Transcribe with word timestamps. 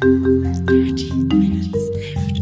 Dirty 0.00 1.12
Minutes 1.12 1.74
Left. 1.92 2.40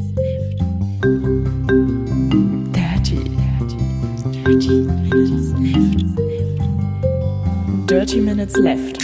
Dirty, 2.72 3.18
dirty, 3.34 3.78
dirty 4.44 4.80
Minutes 4.86 5.50
Left. 5.58 6.00
Dirty 7.88 8.20
Minutes 8.20 8.56
Left. 8.58 8.98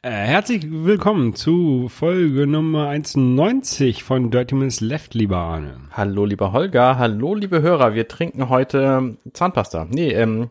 Äh, 0.00 0.10
herzlich 0.10 0.62
willkommen 0.70 1.34
zu 1.34 1.90
Folge 1.90 2.46
Nummer 2.46 2.88
91 2.88 4.02
von 4.02 4.30
Dirty 4.30 4.54
Minutes 4.54 4.80
Left, 4.80 5.12
lieber 5.12 5.36
Arne. 5.36 5.82
Hallo, 5.90 6.24
lieber 6.24 6.52
Holger. 6.52 6.96
Hallo, 6.96 7.34
liebe 7.34 7.60
Hörer. 7.60 7.94
Wir 7.94 8.08
trinken 8.08 8.48
heute 8.48 9.18
Zahnpasta. 9.34 9.86
Nee, 9.90 10.12
ähm, 10.12 10.48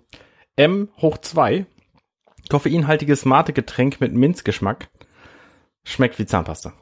M 0.55 0.89
hoch 1.01 1.17
2. 1.17 1.65
Koffeinhaltiges 2.49 3.25
Mate-Getränk 3.25 3.99
mit 3.99 4.13
Minzgeschmack. 4.13 4.90
Schmeckt 5.83 6.19
wie 6.19 6.25
Zahnpasta. 6.25 6.73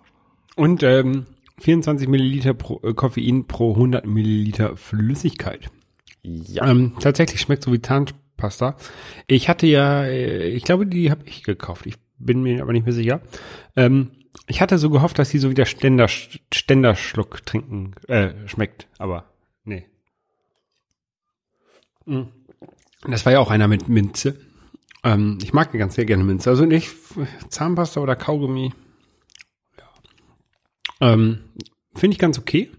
Und 0.55 0.83
ähm, 0.83 1.25
24 1.59 2.07
Milliliter 2.07 2.53
pro, 2.53 2.79
äh, 2.83 2.93
Koffein 2.93 3.47
pro 3.47 3.73
100 3.73 4.05
Milliliter 4.05 4.75
Flüssigkeit. 4.77 5.69
Ja. 6.21 6.67
Ähm, 6.67 6.95
tatsächlich 6.99 7.41
schmeckt 7.41 7.63
so 7.63 7.71
wie 7.71 7.81
Zahnpasta. 7.81 8.75
Ich 9.27 9.49
hatte 9.49 9.67
ja, 9.67 10.03
äh, 10.03 10.49
ich 10.49 10.63
glaube, 10.63 10.85
die 10.85 11.11
habe 11.11 11.23
ich 11.25 11.43
gekauft. 11.43 11.85
Ich 11.85 11.95
bin 12.17 12.43
mir 12.43 12.61
aber 12.61 12.73
nicht 12.73 12.85
mehr 12.85 12.93
sicher. 12.93 13.21
Ähm, 13.75 14.11
ich 14.47 14.61
hatte 14.61 14.77
so 14.77 14.89
gehofft, 14.89 15.19
dass 15.19 15.29
die 15.29 15.39
so 15.39 15.49
wie 15.49 15.55
der 15.55 15.65
Ständer, 15.65 16.07
Ständerschluck 16.07 17.45
trinken, 17.45 17.93
äh, 18.07 18.31
schmeckt, 18.47 18.87
aber 18.97 19.25
nee. 19.63 19.85
Mm. 22.05 22.23
Das 23.07 23.25
war 23.25 23.31
ja 23.31 23.39
auch 23.39 23.49
einer 23.49 23.67
mit 23.67 23.87
Minze. 23.87 24.39
Ähm, 25.03 25.37
ich 25.41 25.53
mag 25.53 25.71
ganz 25.71 25.95
sehr 25.95 26.05
gerne 26.05 26.23
Minze. 26.23 26.49
Also 26.49 26.65
nicht 26.65 26.91
Zahnpasta 27.49 28.01
oder 28.01 28.15
Kaugummi. 28.15 28.73
Ähm, 31.01 31.39
Finde 31.95 32.13
ich 32.13 32.19
ganz 32.19 32.37
okay. 32.37 32.71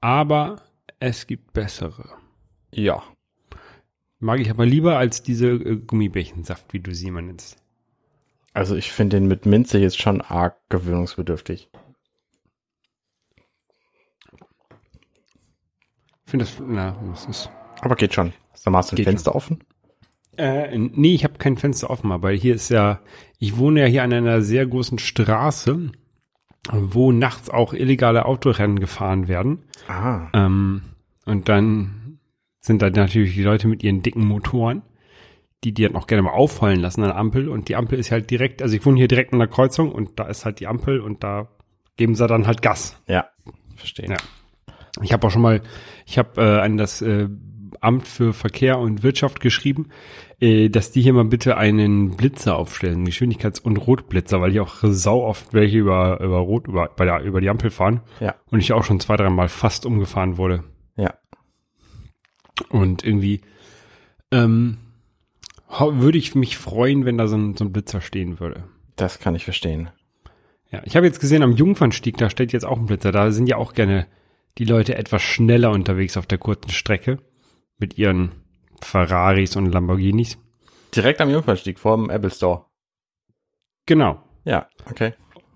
Aber 0.00 0.62
es 1.00 1.26
gibt 1.26 1.52
bessere. 1.52 2.08
Ja. 2.72 3.02
Mag 4.20 4.40
ich 4.40 4.50
aber 4.50 4.66
lieber 4.66 4.98
als 4.98 5.22
diese 5.22 5.48
äh, 5.48 5.76
Gummibärchensaft, 5.76 6.72
wie 6.72 6.80
du 6.80 6.94
sie 6.94 7.08
immer 7.08 7.22
nennst. 7.22 7.56
Also 8.52 8.74
ich 8.74 8.92
finde 8.92 9.16
den 9.16 9.28
mit 9.28 9.46
Minze 9.46 9.78
jetzt 9.78 10.00
schon 10.00 10.20
arg 10.20 10.56
gewöhnungsbedürftig. 10.68 11.68
Ich 16.24 16.30
finde 16.30 16.44
das, 16.44 16.56
na, 16.60 17.00
das 17.10 17.26
ist. 17.26 17.50
Aber 17.80 17.94
geht 17.94 18.14
schon. 18.14 18.32
Sag 18.54 18.72
mal, 18.72 18.78
hast 18.78 18.92
du 18.92 18.96
ein 18.96 19.04
Fenster 19.04 19.34
offen? 19.34 19.62
Äh, 20.36 20.76
nee, 20.76 21.14
ich 21.14 21.24
habe 21.24 21.38
kein 21.38 21.56
Fenster 21.56 21.90
offen, 21.90 22.12
aber 22.12 22.30
hier 22.30 22.54
ist 22.54 22.68
ja, 22.68 23.00
ich 23.38 23.56
wohne 23.56 23.80
ja 23.80 23.86
hier 23.86 24.02
an 24.02 24.12
einer 24.12 24.42
sehr 24.42 24.66
großen 24.66 24.98
Straße, 24.98 25.92
wo 26.70 27.12
nachts 27.12 27.50
auch 27.50 27.72
illegale 27.72 28.26
Autorennen 28.26 28.78
gefahren 28.78 29.28
werden. 29.28 29.64
Ah. 29.88 30.28
Ähm, 30.32 30.82
und 31.24 31.48
dann 31.48 32.18
sind 32.60 32.82
da 32.82 32.90
natürlich 32.90 33.34
die 33.34 33.42
Leute 33.42 33.68
mit 33.68 33.82
ihren 33.82 34.02
dicken 34.02 34.26
Motoren, 34.26 34.82
die 35.64 35.72
die 35.72 35.82
dann 35.82 35.96
auch 35.96 36.06
gerne 36.06 36.22
mal 36.22 36.32
auffallen 36.32 36.80
lassen 36.80 37.02
an 37.02 37.08
der 37.08 37.16
Ampel. 37.16 37.48
Und 37.48 37.68
die 37.68 37.76
Ampel 37.76 37.98
ist 37.98 38.10
halt 38.10 38.30
direkt, 38.30 38.62
also 38.62 38.76
ich 38.76 38.84
wohne 38.84 38.98
hier 38.98 39.08
direkt 39.08 39.32
an 39.32 39.38
der 39.38 39.48
Kreuzung 39.48 39.92
und 39.92 40.18
da 40.18 40.26
ist 40.26 40.44
halt 40.44 40.60
die 40.60 40.66
Ampel 40.66 41.00
und 41.00 41.24
da 41.24 41.48
geben 41.96 42.14
sie 42.14 42.26
dann 42.26 42.46
halt 42.46 42.62
Gas. 42.62 43.00
Ja. 43.06 43.26
Verstehe. 43.76 44.08
Ja. 44.08 44.16
Ich 45.02 45.12
habe 45.12 45.26
auch 45.26 45.30
schon 45.30 45.42
mal, 45.42 45.62
ich 46.06 46.18
habe 46.18 46.40
äh, 46.40 46.60
an 46.60 46.76
das 46.76 47.02
äh, 47.02 47.28
Amt 47.80 48.06
für 48.06 48.32
Verkehr 48.32 48.78
und 48.78 49.02
Wirtschaft 49.02 49.40
geschrieben, 49.40 49.88
äh, 50.40 50.68
dass 50.68 50.92
die 50.92 51.02
hier 51.02 51.12
mal 51.12 51.24
bitte 51.24 51.56
einen 51.56 52.16
Blitzer 52.16 52.56
aufstellen, 52.56 53.06
Geschwindigkeits- 53.06 53.60
und 53.60 53.76
Rotblitzer, 53.76 54.40
weil 54.40 54.52
ich 54.52 54.60
auch 54.60 54.76
sau 54.82 55.24
oft 55.24 55.52
welche 55.52 55.78
über, 55.78 56.20
über 56.20 56.38
Rot, 56.38 56.68
über, 56.68 56.90
bei 56.96 57.04
der, 57.04 57.22
über 57.22 57.40
die 57.40 57.48
Ampel 57.48 57.70
fahren. 57.70 58.02
Ja. 58.20 58.34
Und 58.50 58.60
ich 58.60 58.72
auch 58.72 58.84
schon 58.84 59.00
zwei, 59.00 59.16
dreimal 59.16 59.48
fast 59.48 59.86
umgefahren 59.86 60.36
wurde. 60.38 60.64
Ja. 60.96 61.14
Und 62.70 63.04
irgendwie 63.04 63.40
ähm, 64.30 64.78
würde 65.68 66.18
ich 66.18 66.34
mich 66.34 66.56
freuen, 66.56 67.04
wenn 67.04 67.18
da 67.18 67.28
so 67.28 67.36
ein, 67.36 67.56
so 67.56 67.64
ein 67.64 67.72
Blitzer 67.72 68.00
stehen 68.00 68.40
würde. 68.40 68.64
Das 68.96 69.18
kann 69.18 69.34
ich 69.34 69.44
verstehen. 69.44 69.90
Ja, 70.70 70.82
ich 70.84 70.96
habe 70.96 71.06
jetzt 71.06 71.20
gesehen, 71.20 71.42
am 71.42 71.52
Jungfernstieg, 71.52 72.16
da 72.18 72.28
steht 72.28 72.52
jetzt 72.52 72.64
auch 72.64 72.78
ein 72.78 72.86
Blitzer. 72.86 73.12
Da 73.12 73.30
sind 73.30 73.48
ja 73.48 73.56
auch 73.56 73.72
gerne 73.72 74.06
die 74.58 74.64
Leute 74.64 74.96
etwas 74.96 75.22
schneller 75.22 75.70
unterwegs 75.70 76.16
auf 76.16 76.26
der 76.26 76.38
kurzen 76.38 76.70
Strecke 76.70 77.18
mit 77.78 77.98
ihren 77.98 78.32
Ferraris 78.82 79.56
und 79.56 79.72
Lamborghinis. 79.72 80.38
Direkt 80.94 81.20
am 81.20 81.30
Jungfernstieg 81.30 81.78
vor 81.78 81.96
dem 81.96 82.10
Apple 82.10 82.30
Store. 82.30 82.66
Genau. 83.86 84.22
Ja, 84.44 84.68
okay. 84.90 85.14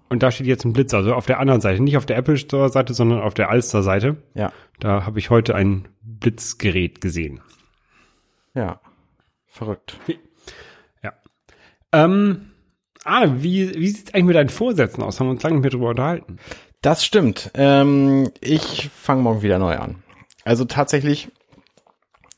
Und 0.08 0.22
da 0.22 0.30
steht 0.30 0.46
jetzt 0.46 0.64
ein 0.64 0.72
Blitzer, 0.72 0.98
also 0.98 1.14
auf 1.14 1.26
der 1.26 1.40
anderen 1.40 1.60
Seite, 1.60 1.82
nicht 1.82 1.96
auf 1.96 2.06
der 2.06 2.18
Apple 2.18 2.36
Store 2.36 2.68
Seite, 2.68 2.92
sondern 2.92 3.22
auf 3.22 3.34
der 3.34 3.48
Alster 3.48 3.82
Seite. 3.82 4.22
Ja. 4.34 4.52
Da 4.78 5.06
habe 5.06 5.18
ich 5.18 5.30
heute 5.30 5.54
ein 5.54 5.88
Blitzgerät 6.02 7.00
gesehen. 7.00 7.40
Ja. 8.54 8.80
Verrückt. 9.46 9.98
Ähm, 11.92 12.52
ah, 13.04 13.26
wie, 13.36 13.74
wie 13.74 13.88
sieht's 13.88 14.14
eigentlich 14.14 14.24
mit 14.24 14.36
deinen 14.36 14.48
Vorsätzen 14.48 15.02
aus? 15.02 15.20
Haben 15.20 15.26
wir 15.28 15.32
uns 15.32 15.42
lange 15.42 15.56
nicht 15.56 15.62
mehr 15.62 15.70
drüber 15.70 15.90
unterhalten. 15.90 16.38
Das 16.80 17.04
stimmt. 17.04 17.50
Ähm, 17.54 18.30
ich 18.40 18.88
fange 18.88 19.22
morgen 19.22 19.42
wieder 19.42 19.58
neu 19.58 19.76
an. 19.76 20.02
Also 20.44 20.64
tatsächlich 20.64 21.28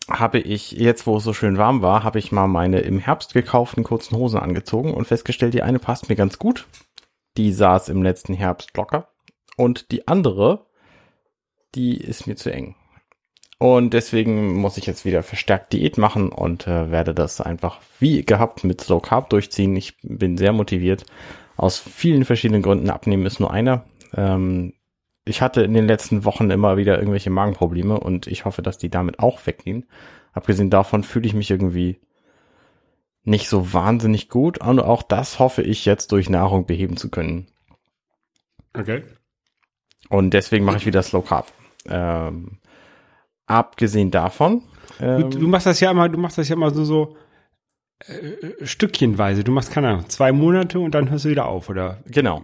habe 0.09 0.39
ich, 0.39 0.73
jetzt 0.73 1.07
wo 1.07 1.17
es 1.17 1.25
so 1.25 1.33
schön 1.33 1.59
warm 1.59 1.83
war, 1.83 2.05
habe 2.05 2.19
ich 2.19 2.33
mal 2.33 2.47
meine 2.47 2.81
im 2.81 2.99
Herbst 2.99 3.33
gekauften 3.33 3.85
kurzen 3.85 4.17
Hosen 4.17 4.39
angezogen 4.39 4.93
und 4.93 5.07
festgestellt, 5.07 5.55
die 5.55 5.63
eine 5.63 5.79
passt 5.79 6.09
mir 6.09 6.17
ganz 6.17 6.39
gut. 6.39 6.67
Die 7.37 7.53
saß 7.53 7.89
im 7.89 8.03
letzten 8.03 8.35
Herbst 8.35 8.77
locker. 8.77 9.09
Und 9.57 9.91
die 9.93 10.07
andere, 10.09 10.67
die 11.75 11.97
ist 11.97 12.27
mir 12.27 12.37
zu 12.37 12.53
eng. 12.53 12.77
Und 13.59 13.95
deswegen 13.95 14.55
muss 14.55 14.77
ich 14.77 14.87
jetzt 14.87 15.05
wieder 15.05 15.23
verstärkt 15.23 15.73
Diät 15.73 15.97
machen 15.97 16.31
und 16.31 16.67
äh, 16.67 16.91
werde 16.91 17.15
das 17.15 17.41
einfach 17.41 17.81
wie 17.99 18.23
gehabt 18.23 18.65
mit 18.65 18.81
Slow 18.81 19.01
Carb 19.01 19.31
durchziehen. 19.31 19.75
Ich 19.77 19.97
bin 20.03 20.37
sehr 20.37 20.53
motiviert. 20.53 21.07
Aus 21.57 21.79
vielen 21.79 22.25
verschiedenen 22.25 22.63
Gründen. 22.63 22.91
Abnehmen 22.91 23.27
ist 23.27 23.41
nur 23.41 23.53
einer. 23.53 23.85
Ähm, 24.15 24.75
ich 25.25 25.41
hatte 25.41 25.63
in 25.63 25.75
den 25.75 25.87
letzten 25.87 26.25
Wochen 26.25 26.51
immer 26.51 26.77
wieder 26.77 26.99
irgendwelche 26.99 27.31
Magenprobleme 27.31 27.99
und 27.99 28.27
ich 28.27 28.45
hoffe, 28.45 28.63
dass 28.63 28.79
die 28.79 28.91
damit 28.91 29.19
auch 29.19 29.47
weggehen. 29.47 29.87
Abgesehen 30.33 30.71
davon 30.71 31.03
fühle 31.03 31.27
ich 31.27 31.35
mich 31.35 31.51
irgendwie 31.51 32.01
nicht 33.23 33.49
so 33.49 33.73
wahnsinnig 33.73 34.29
gut 34.29 34.59
und 34.59 34.81
auch 34.81 35.03
das 35.03 35.39
hoffe 35.39 35.63
ich 35.63 35.85
jetzt 35.87 36.13
durch 36.13 36.29
Nahrung 36.29 36.67
beheben 36.67 36.97
zu 36.97 37.11
können. 37.11 37.47
Okay. 38.75 39.03
Und 40.11 40.35
deswegen 40.35 40.65
mache 40.65 40.77
ich 40.77 40.87
wieder 40.87 41.03
Slow 41.03 41.25
Carb. 41.25 41.51
Ähm, 41.87 42.59
abgesehen 43.47 44.11
davon. 44.11 44.63
Ähm, 45.01 45.31
Du, 45.31 45.39
du 45.39 45.49
machst 45.49 45.67
das 45.67 45.81
ja 45.81 45.91
immer, 45.91 46.09
du 46.09 46.19
machst 46.19 46.37
das 46.37 46.49
ja 46.49 46.57
immer 46.57 46.71
so, 46.71 46.85
so 46.85 47.17
äh, 48.07 48.67
stückchenweise. 48.67 49.45
Du 49.45 49.53
machst, 49.53 49.71
keine 49.71 49.89
Ahnung, 49.89 50.09
zwei 50.09 50.33
Monate 50.33 50.79
und 50.79 50.95
dann 50.95 51.11
hörst 51.11 51.25
du 51.25 51.31
wieder 51.31 51.47
auf, 51.47 51.71
oder? 51.71 52.03
Genau. 52.07 52.43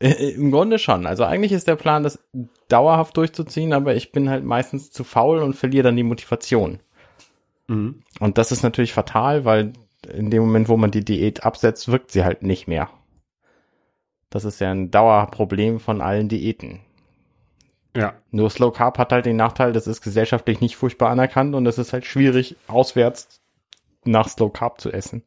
Äh, 0.00 0.30
Im 0.30 0.50
Grunde 0.50 0.78
schon. 0.78 1.06
Also 1.06 1.24
eigentlich 1.24 1.52
ist 1.52 1.68
der 1.68 1.76
Plan, 1.76 2.02
das 2.02 2.18
dauerhaft 2.68 3.16
durchzuziehen, 3.16 3.72
aber 3.72 3.94
ich 3.94 4.12
bin 4.12 4.30
halt 4.30 4.44
meistens 4.44 4.90
zu 4.90 5.04
faul 5.04 5.40
und 5.40 5.54
verliere 5.54 5.84
dann 5.84 5.96
die 5.96 6.02
Motivation. 6.02 6.80
Mhm. 7.68 8.02
Und 8.18 8.38
das 8.38 8.50
ist 8.50 8.62
natürlich 8.62 8.92
fatal, 8.92 9.44
weil 9.44 9.74
in 10.08 10.30
dem 10.30 10.42
Moment, 10.42 10.68
wo 10.68 10.76
man 10.76 10.90
die 10.90 11.04
Diät 11.04 11.44
absetzt, 11.44 11.90
wirkt 11.90 12.10
sie 12.10 12.24
halt 12.24 12.42
nicht 12.42 12.66
mehr. 12.66 12.88
Das 14.30 14.44
ist 14.44 14.60
ja 14.60 14.70
ein 14.70 14.90
Dauerproblem 14.90 15.80
von 15.80 16.00
allen 16.00 16.28
Diäten. 16.28 16.80
Ja. 17.94 18.14
Nur 18.30 18.48
Slow 18.50 18.72
Carb 18.72 18.98
hat 18.98 19.12
halt 19.12 19.26
den 19.26 19.36
Nachteil, 19.36 19.72
das 19.72 19.86
ist 19.88 20.00
gesellschaftlich 20.00 20.60
nicht 20.60 20.76
furchtbar 20.76 21.10
anerkannt 21.10 21.54
und 21.54 21.66
es 21.66 21.76
ist 21.76 21.92
halt 21.92 22.06
schwierig, 22.06 22.56
auswärts 22.68 23.40
nach 24.04 24.28
Slow 24.28 24.50
Carb 24.52 24.80
zu 24.80 24.92
essen. 24.92 25.24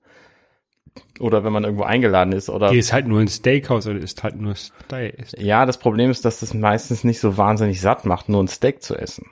Oder 1.19 1.44
wenn 1.44 1.54
man 1.54 1.63
irgendwo 1.63 1.84
eingeladen 1.84 2.34
ist 2.34 2.50
oder 2.50 2.72
Gehst 2.72 2.92
halt 2.92 3.07
nur 3.07 3.22
ins 3.22 3.36
Steakhouse 3.36 3.88
oder 3.88 4.00
isst 4.00 4.24
halt 4.24 4.36
nur 4.36 4.56
Steak. 4.56 5.28
Ja, 5.38 5.66
das 5.66 5.78
Problem 5.78 6.10
ist, 6.10 6.25
dass 6.25 6.40
das 6.40 6.54
meistens 6.54 7.04
nicht 7.04 7.19
so 7.19 7.38
wahnsinnig 7.38 7.81
satt 7.81 8.06
macht, 8.06 8.30
nur 8.30 8.44
ein 8.44 8.48
Steak 8.48 8.81
zu 8.81 8.95
essen. 8.95 9.28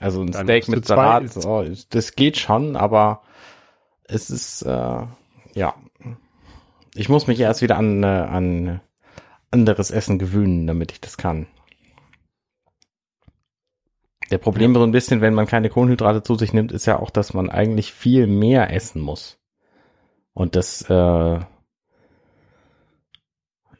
Also 0.00 0.22
ein 0.22 0.32
Dann 0.32 0.46
Steak 0.46 0.68
mit 0.68 0.84
Salat, 0.84 1.36
oh, 1.44 1.64
das 1.90 2.16
geht 2.16 2.36
schon, 2.36 2.76
aber 2.76 3.22
es 4.04 4.30
ist, 4.30 4.62
äh, 4.62 5.02
ja. 5.54 5.74
Ich 6.94 7.08
muss 7.08 7.26
mich 7.26 7.40
erst 7.40 7.62
wieder 7.62 7.76
an, 7.76 8.02
äh, 8.02 8.06
an 8.06 8.80
anderes 9.50 9.90
Essen 9.90 10.18
gewöhnen, 10.18 10.66
damit 10.66 10.92
ich 10.92 11.00
das 11.00 11.16
kann. 11.16 11.46
Der 14.30 14.38
Problem 14.38 14.74
so 14.74 14.82
ein 14.82 14.92
bisschen, 14.92 15.20
wenn 15.20 15.34
man 15.34 15.46
keine 15.46 15.68
Kohlenhydrate 15.68 16.22
zu 16.22 16.36
sich 16.36 16.52
nimmt, 16.52 16.72
ist 16.72 16.86
ja 16.86 16.98
auch, 16.98 17.10
dass 17.10 17.34
man 17.34 17.50
eigentlich 17.50 17.92
viel 17.92 18.26
mehr 18.26 18.72
essen 18.72 19.02
muss. 19.02 19.38
Und 20.34 20.56
das, 20.56 20.82
äh, 20.88 21.40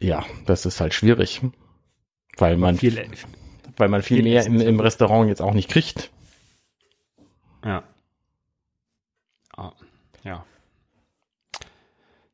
ja, 0.00 0.24
das 0.46 0.66
ist 0.66 0.80
halt 0.80 0.94
schwierig. 0.94 1.40
Weil 2.36 2.56
man, 2.56 2.76
Viel, 2.76 3.04
weil 3.76 3.88
man 3.88 4.02
viel 4.02 4.18
viel 4.18 4.24
mehr 4.24 4.44
im, 4.46 4.60
im. 4.60 4.80
Restaurant 4.80 5.28
jetzt 5.28 5.42
auch 5.42 5.54
nicht 5.54 5.68
kriegt. 5.70 6.10
ja. 7.64 7.82
Ah, 9.54 9.72
ja. 10.24 10.46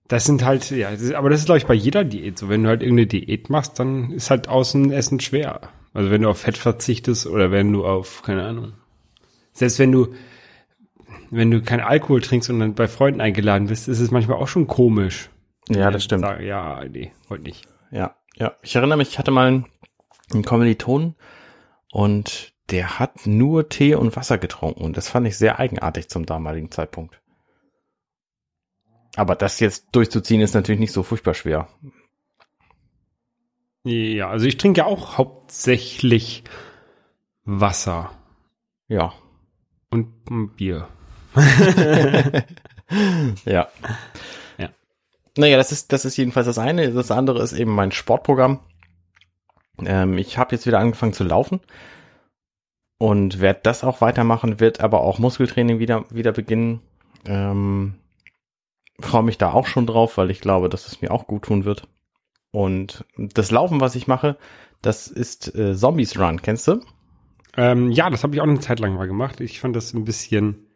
Das 0.07 0.25
sind 0.25 0.45
halt, 0.45 0.71
ja, 0.71 0.91
das 0.93 1.01
ist, 1.03 1.15
aber 1.15 1.29
das 1.31 1.41
ist, 1.41 1.47
glaube 1.47 1.59
ich, 1.59 1.67
bei 1.67 1.75
jeder 1.75 2.05
Diät 2.05 2.39
so. 2.39 2.49
Wenn 2.49 2.63
du 2.63 2.69
halt 2.69 2.81
irgendeine 2.81 3.09
Diät 3.09 3.51
machst, 3.51 3.79
dann 3.79 4.13
ist 4.13 4.31
halt 4.31 4.49
Außenessen 4.49 5.21
schwer. 5.21 5.69
Also 5.93 6.11
wenn 6.11 6.23
du 6.23 6.31
auf 6.31 6.39
Fett 6.39 6.57
verzichtest 6.57 7.27
oder 7.27 7.51
wenn 7.51 7.73
du 7.73 7.85
auf, 7.85 8.23
keine 8.23 8.45
Ahnung. 8.45 8.73
Selbst 9.53 9.79
wenn 9.81 9.91
du, 9.93 10.15
wenn 11.31 11.51
du 11.51 11.63
keinen 11.63 11.81
Alkohol 11.81 12.21
trinkst 12.21 12.51
und 12.51 12.61
dann 12.61 12.75
bei 12.75 12.89
Freunden 12.89 13.21
eingeladen 13.21 13.69
bist, 13.69 13.89
ist 13.89 14.01
es 14.01 14.11
manchmal 14.11 14.39
auch 14.39 14.49
schon 14.49 14.67
komisch. 14.67 15.31
Ja, 15.69 15.91
das 15.91 16.05
stimmt. 16.05 16.23
Sagen, 16.23 16.45
ja, 16.45 16.83
nee, 16.85 17.13
heute 17.29 17.43
nicht. 17.43 17.67
Ja, 17.91 18.17
ja. 18.37 18.55
Ich 18.63 18.75
erinnere 18.77 18.99
mich, 18.99 19.09
ich 19.11 19.19
hatte 19.19 19.31
mal 19.31 19.47
einen, 19.49 19.67
einen 20.33 20.45
Kommiliton 20.45 21.15
und 21.93 22.53
der 22.71 22.99
hat 22.99 23.27
nur 23.27 23.69
Tee 23.69 23.95
und 23.95 24.17
Wasser 24.17 24.39
getrunken 24.39 24.83
und 24.83 24.97
das 24.97 25.09
fand 25.09 25.27
ich 25.27 25.37
sehr 25.39 25.59
eigenartig 25.59 26.09
zum 26.09 26.27
damaligen 26.27 26.71
Zeitpunkt. 26.71 27.21
Aber 29.17 29.35
das 29.35 29.59
jetzt 29.61 29.89
durchzuziehen 29.93 30.41
ist 30.41 30.55
natürlich 30.55 30.81
nicht 30.81 30.93
so 30.93 31.03
furchtbar 31.03 31.35
schwer. 31.35 31.69
Ja, 33.85 34.29
also 34.29 34.47
ich 34.47 34.57
trinke 34.59 34.81
ja 34.81 34.87
auch 34.87 35.17
hauptsächlich 35.19 36.45
Wasser 37.45 38.11
Ja. 38.87 39.15
und 39.91 40.57
Bier. 40.57 40.89
Ja. 43.45 43.69
Ja. 44.57 44.71
Naja, 45.37 45.57
das 45.57 45.73
ist, 45.73 45.93
das 45.93 46.05
ist 46.05 46.17
jedenfalls 46.17 46.47
das 46.47 46.59
eine. 46.59 46.91
Das 46.91 47.11
andere 47.11 47.43
ist 47.43 47.53
eben 47.53 47.75
mein 47.75 47.93
Sportprogramm. 47.93 48.61
Ähm, 49.85 50.19
ich 50.19 50.39
habe 50.39 50.55
jetzt 50.55 50.67
wieder 50.67 50.79
angefangen 50.79 51.13
zu 51.13 51.25
laufen 51.25 51.61
und 52.99 53.41
werde 53.41 53.61
das 53.63 53.85
auch 53.85 54.01
weitermachen, 54.01 54.61
wird 54.61 54.81
aber 54.81 55.03
auch 55.03 55.19
Muskeltraining 55.19 55.79
wieder, 55.79 56.05
wieder 56.11 56.33
beginnen. 56.33 56.81
Ähm, 57.27 57.95
Freue 59.01 59.23
mich 59.23 59.39
da 59.39 59.53
auch 59.53 59.69
schon 59.69 59.87
drauf, 59.87 60.17
weil 60.17 60.31
ich 60.31 60.41
glaube, 60.41 60.69
dass 60.69 60.89
es 60.89 61.01
mir 61.01 61.13
auch 61.13 61.29
gut 61.29 61.45
tun 61.45 61.65
wird. 61.65 61.87
Und 62.51 63.05
das 63.17 63.53
Laufen, 63.53 63.81
was 63.81 63.95
ich 63.95 64.09
mache, 64.09 64.37
das 64.83 65.07
ist 65.07 65.55
äh, 65.55 65.77
Zombies 65.77 66.19
Run, 66.19 66.43
kennst 66.43 66.67
du? 66.67 66.81
Ähm, 67.57 67.93
ja, 67.93 68.11
das 68.11 68.25
habe 68.25 68.35
ich 68.35 68.41
auch 68.41 68.47
eine 68.47 68.59
Zeit 68.59 68.81
lang 68.81 68.95
mal 68.95 69.07
gemacht. 69.07 69.41
Ich 69.41 69.61
fand 69.61 69.77
das 69.77 69.95
ein 69.95 70.05
bisschen 70.05 70.68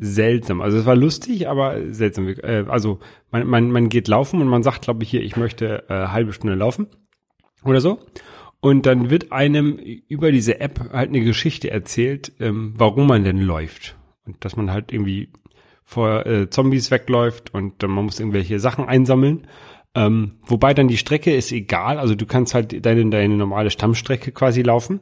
seltsam. 0.00 0.60
Also 0.60 0.78
es 0.78 0.86
war 0.86 0.96
lustig, 0.96 1.48
aber 1.48 1.92
seltsam. 1.92 2.28
Äh, 2.28 2.64
also 2.68 3.00
man, 3.30 3.46
man, 3.46 3.70
man 3.70 3.88
geht 3.88 4.08
laufen 4.08 4.40
und 4.40 4.48
man 4.48 4.62
sagt, 4.62 4.82
glaube 4.82 5.02
ich, 5.02 5.10
hier, 5.10 5.22
ich 5.22 5.36
möchte 5.36 5.84
äh, 5.88 6.08
halbe 6.08 6.32
Stunde 6.32 6.56
laufen 6.56 6.86
oder 7.64 7.80
so. 7.80 7.98
Und 8.60 8.86
dann 8.86 9.10
wird 9.10 9.30
einem 9.30 9.78
über 10.08 10.32
diese 10.32 10.60
App 10.60 10.92
halt 10.92 11.10
eine 11.10 11.20
Geschichte 11.20 11.70
erzählt, 11.70 12.32
ähm, 12.40 12.74
warum 12.76 13.06
man 13.06 13.24
denn 13.24 13.40
läuft. 13.40 13.96
Und 14.26 14.44
dass 14.44 14.56
man 14.56 14.70
halt 14.70 14.92
irgendwie 14.92 15.30
vor 15.84 16.26
äh, 16.26 16.50
Zombies 16.50 16.90
wegläuft 16.90 17.54
und 17.54 17.82
äh, 17.82 17.86
man 17.86 18.04
muss 18.04 18.20
irgendwelche 18.20 18.58
Sachen 18.60 18.84
einsammeln. 18.84 19.46
Ähm, 19.94 20.32
wobei 20.42 20.74
dann 20.74 20.88
die 20.88 20.98
Strecke 20.98 21.34
ist 21.34 21.50
egal, 21.50 21.98
also 21.98 22.14
du 22.14 22.26
kannst 22.26 22.52
halt 22.52 22.84
deine, 22.84 23.08
deine 23.08 23.36
normale 23.36 23.70
Stammstrecke 23.70 24.32
quasi 24.32 24.62
laufen. 24.62 25.00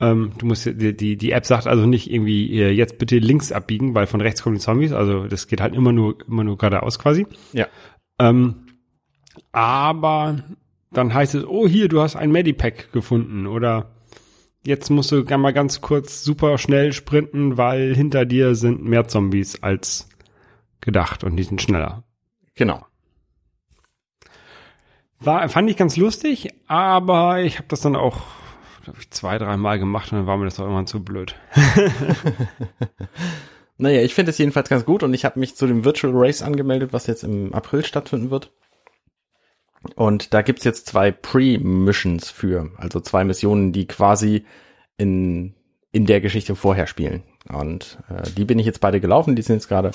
Ähm, 0.00 0.32
du 0.38 0.46
musst 0.46 0.66
die, 0.66 0.96
die, 0.96 1.16
die 1.16 1.30
App 1.30 1.46
sagt 1.46 1.66
also 1.66 1.86
nicht 1.86 2.10
irgendwie 2.10 2.60
äh, 2.60 2.70
jetzt 2.70 2.98
bitte 2.98 3.18
links 3.18 3.52
abbiegen, 3.52 3.94
weil 3.94 4.06
von 4.06 4.20
rechts 4.20 4.42
kommen 4.42 4.56
die 4.56 4.60
Zombies. 4.60 4.92
Also 4.92 5.26
das 5.26 5.46
geht 5.46 5.60
halt 5.60 5.74
immer 5.74 5.92
nur 5.92 6.16
immer 6.26 6.44
nur 6.44 6.58
geradeaus 6.58 6.98
quasi. 6.98 7.26
Ja. 7.52 7.68
Ähm, 8.18 8.66
aber 9.52 10.42
dann 10.92 11.14
heißt 11.14 11.34
es, 11.34 11.46
oh 11.46 11.66
hier, 11.68 11.88
du 11.88 12.00
hast 12.00 12.16
ein 12.16 12.32
Medipack 12.32 12.92
gefunden 12.92 13.46
oder 13.46 13.94
jetzt 14.64 14.90
musst 14.90 15.12
du 15.12 15.24
mal 15.38 15.52
ganz 15.52 15.80
kurz 15.80 16.24
super 16.24 16.58
schnell 16.58 16.92
sprinten, 16.92 17.56
weil 17.56 17.94
hinter 17.94 18.24
dir 18.24 18.54
sind 18.54 18.84
mehr 18.84 19.06
Zombies 19.06 19.62
als 19.62 20.08
gedacht 20.80 21.24
und 21.24 21.36
die 21.36 21.42
sind 21.42 21.62
schneller. 21.62 22.04
Genau. 22.54 22.84
War, 25.20 25.48
fand 25.48 25.70
ich 25.70 25.76
ganz 25.76 25.96
lustig, 25.96 26.50
aber 26.66 27.40
ich 27.42 27.56
habe 27.58 27.68
das 27.68 27.80
dann 27.80 27.96
auch, 27.96 28.22
glaube 28.84 28.98
ich, 29.00 29.10
zwei, 29.10 29.38
dreimal 29.38 29.78
gemacht 29.78 30.12
und 30.12 30.18
dann 30.18 30.26
war 30.26 30.36
mir 30.36 30.44
das 30.44 30.60
auch 30.60 30.64
irgendwann 30.64 30.86
zu 30.86 31.02
blöd. 31.02 31.34
Naja, 33.76 34.02
ich 34.02 34.14
finde 34.14 34.30
es 34.30 34.38
jedenfalls 34.38 34.68
ganz 34.68 34.84
gut 34.84 35.02
und 35.02 35.14
ich 35.14 35.24
habe 35.24 35.40
mich 35.40 35.56
zu 35.56 35.66
dem 35.66 35.84
Virtual 35.84 36.12
Race 36.14 36.42
angemeldet, 36.42 36.92
was 36.92 37.06
jetzt 37.06 37.24
im 37.24 37.52
April 37.52 37.84
stattfinden 37.84 38.30
wird. 38.30 38.52
Und 39.96 40.32
da 40.32 40.42
gibt's 40.42 40.64
jetzt 40.64 40.86
zwei 40.86 41.10
Pre-Missions 41.10 42.30
für, 42.30 42.70
also 42.76 43.00
zwei 43.00 43.24
Missionen, 43.24 43.72
die 43.72 43.86
quasi 43.86 44.44
in, 44.96 45.54
in 45.92 46.06
der 46.06 46.20
Geschichte 46.20 46.54
vorher 46.54 46.86
spielen. 46.86 47.24
Und 47.52 47.98
äh, 48.08 48.30
die 48.30 48.44
bin 48.44 48.58
ich 48.58 48.66
jetzt 48.66 48.80
beide 48.80 49.00
gelaufen, 49.00 49.36
die 49.36 49.42
sind 49.42 49.56
jetzt 49.56 49.68
gerade 49.68 49.90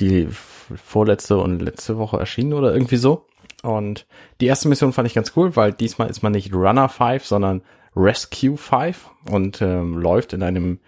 die 0.00 0.26
vorletzte 0.30 1.36
und 1.38 1.60
letzte 1.60 1.98
Woche 1.98 2.18
erschienen 2.18 2.54
oder 2.54 2.72
irgendwie 2.72 2.96
so. 2.96 3.26
Und 3.62 4.06
die 4.40 4.46
erste 4.46 4.68
Mission 4.68 4.94
fand 4.94 5.06
ich 5.06 5.14
ganz 5.14 5.34
cool, 5.36 5.54
weil 5.54 5.72
diesmal 5.72 6.08
ist 6.08 6.22
man 6.22 6.32
nicht 6.32 6.54
Runner 6.54 6.88
5, 6.88 7.24
sondern 7.24 7.62
Rescue 7.96 8.56
5 8.56 9.10
und 9.30 9.60
ähm, 9.62 9.98
läuft 9.98 10.32
in 10.32 10.42
einem 10.42 10.80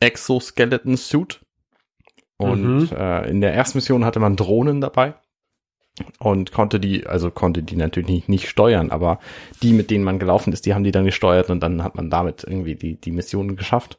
Exoskeleton-Suit. 0.00 1.40
Und 2.38 2.92
äh, 2.92 3.30
in 3.30 3.40
der 3.40 3.54
ersten 3.54 3.78
Mission 3.78 4.04
hatte 4.04 4.20
man 4.20 4.36
Drohnen 4.36 4.82
dabei 4.82 5.14
und 6.18 6.52
konnte 6.52 6.78
die, 6.78 7.06
also 7.06 7.30
konnte 7.30 7.62
die 7.62 7.76
natürlich 7.76 8.10
nicht, 8.10 8.28
nicht 8.28 8.48
steuern, 8.48 8.90
aber 8.90 9.20
die, 9.62 9.72
mit 9.72 9.90
denen 9.90 10.04
man 10.04 10.18
gelaufen 10.18 10.52
ist, 10.52 10.66
die 10.66 10.74
haben 10.74 10.84
die 10.84 10.90
dann 10.90 11.06
gesteuert 11.06 11.48
und 11.48 11.60
dann 11.60 11.82
hat 11.82 11.94
man 11.94 12.10
damit 12.10 12.44
irgendwie 12.44 12.74
die, 12.74 13.00
die 13.00 13.10
Mission 13.10 13.56
geschafft. 13.56 13.98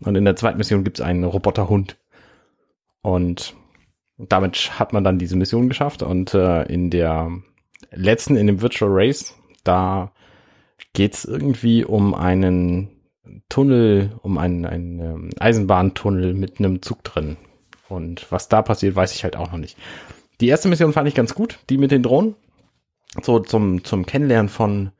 Und 0.00 0.16
in 0.16 0.24
der 0.24 0.36
zweiten 0.36 0.58
Mission 0.58 0.84
gibt's 0.84 1.00
einen 1.00 1.24
Roboterhund. 1.24 1.96
Und 3.02 3.54
damit 4.16 4.78
hat 4.78 4.92
man 4.92 5.04
dann 5.04 5.18
diese 5.18 5.36
Mission 5.36 5.68
geschafft. 5.68 6.02
Und 6.02 6.34
äh, 6.34 6.64
in 6.64 6.90
der 6.90 7.30
letzten, 7.92 8.36
in 8.36 8.46
dem 8.46 8.60
Virtual 8.60 8.90
Race, 8.92 9.34
da 9.64 10.12
geht's 10.92 11.24
irgendwie 11.24 11.84
um 11.84 12.14
einen 12.14 12.88
Tunnel, 13.48 14.12
um 14.22 14.38
einen, 14.38 14.64
einen 14.64 15.00
ähm, 15.00 15.30
Eisenbahntunnel 15.38 16.34
mit 16.34 16.58
einem 16.58 16.82
Zug 16.82 17.04
drin. 17.04 17.36
Und 17.88 18.30
was 18.30 18.48
da 18.48 18.62
passiert, 18.62 18.96
weiß 18.96 19.14
ich 19.14 19.24
halt 19.24 19.36
auch 19.36 19.52
noch 19.52 19.58
nicht. 19.58 19.76
Die 20.40 20.48
erste 20.48 20.68
Mission 20.68 20.92
fand 20.92 21.08
ich 21.08 21.14
ganz 21.14 21.34
gut, 21.34 21.58
die 21.70 21.78
mit 21.78 21.90
den 21.90 22.02
Drohnen. 22.02 22.34
So 23.22 23.40
zum, 23.40 23.84
zum 23.84 24.06
Kennenlernen 24.06 24.48
von, 24.48 24.90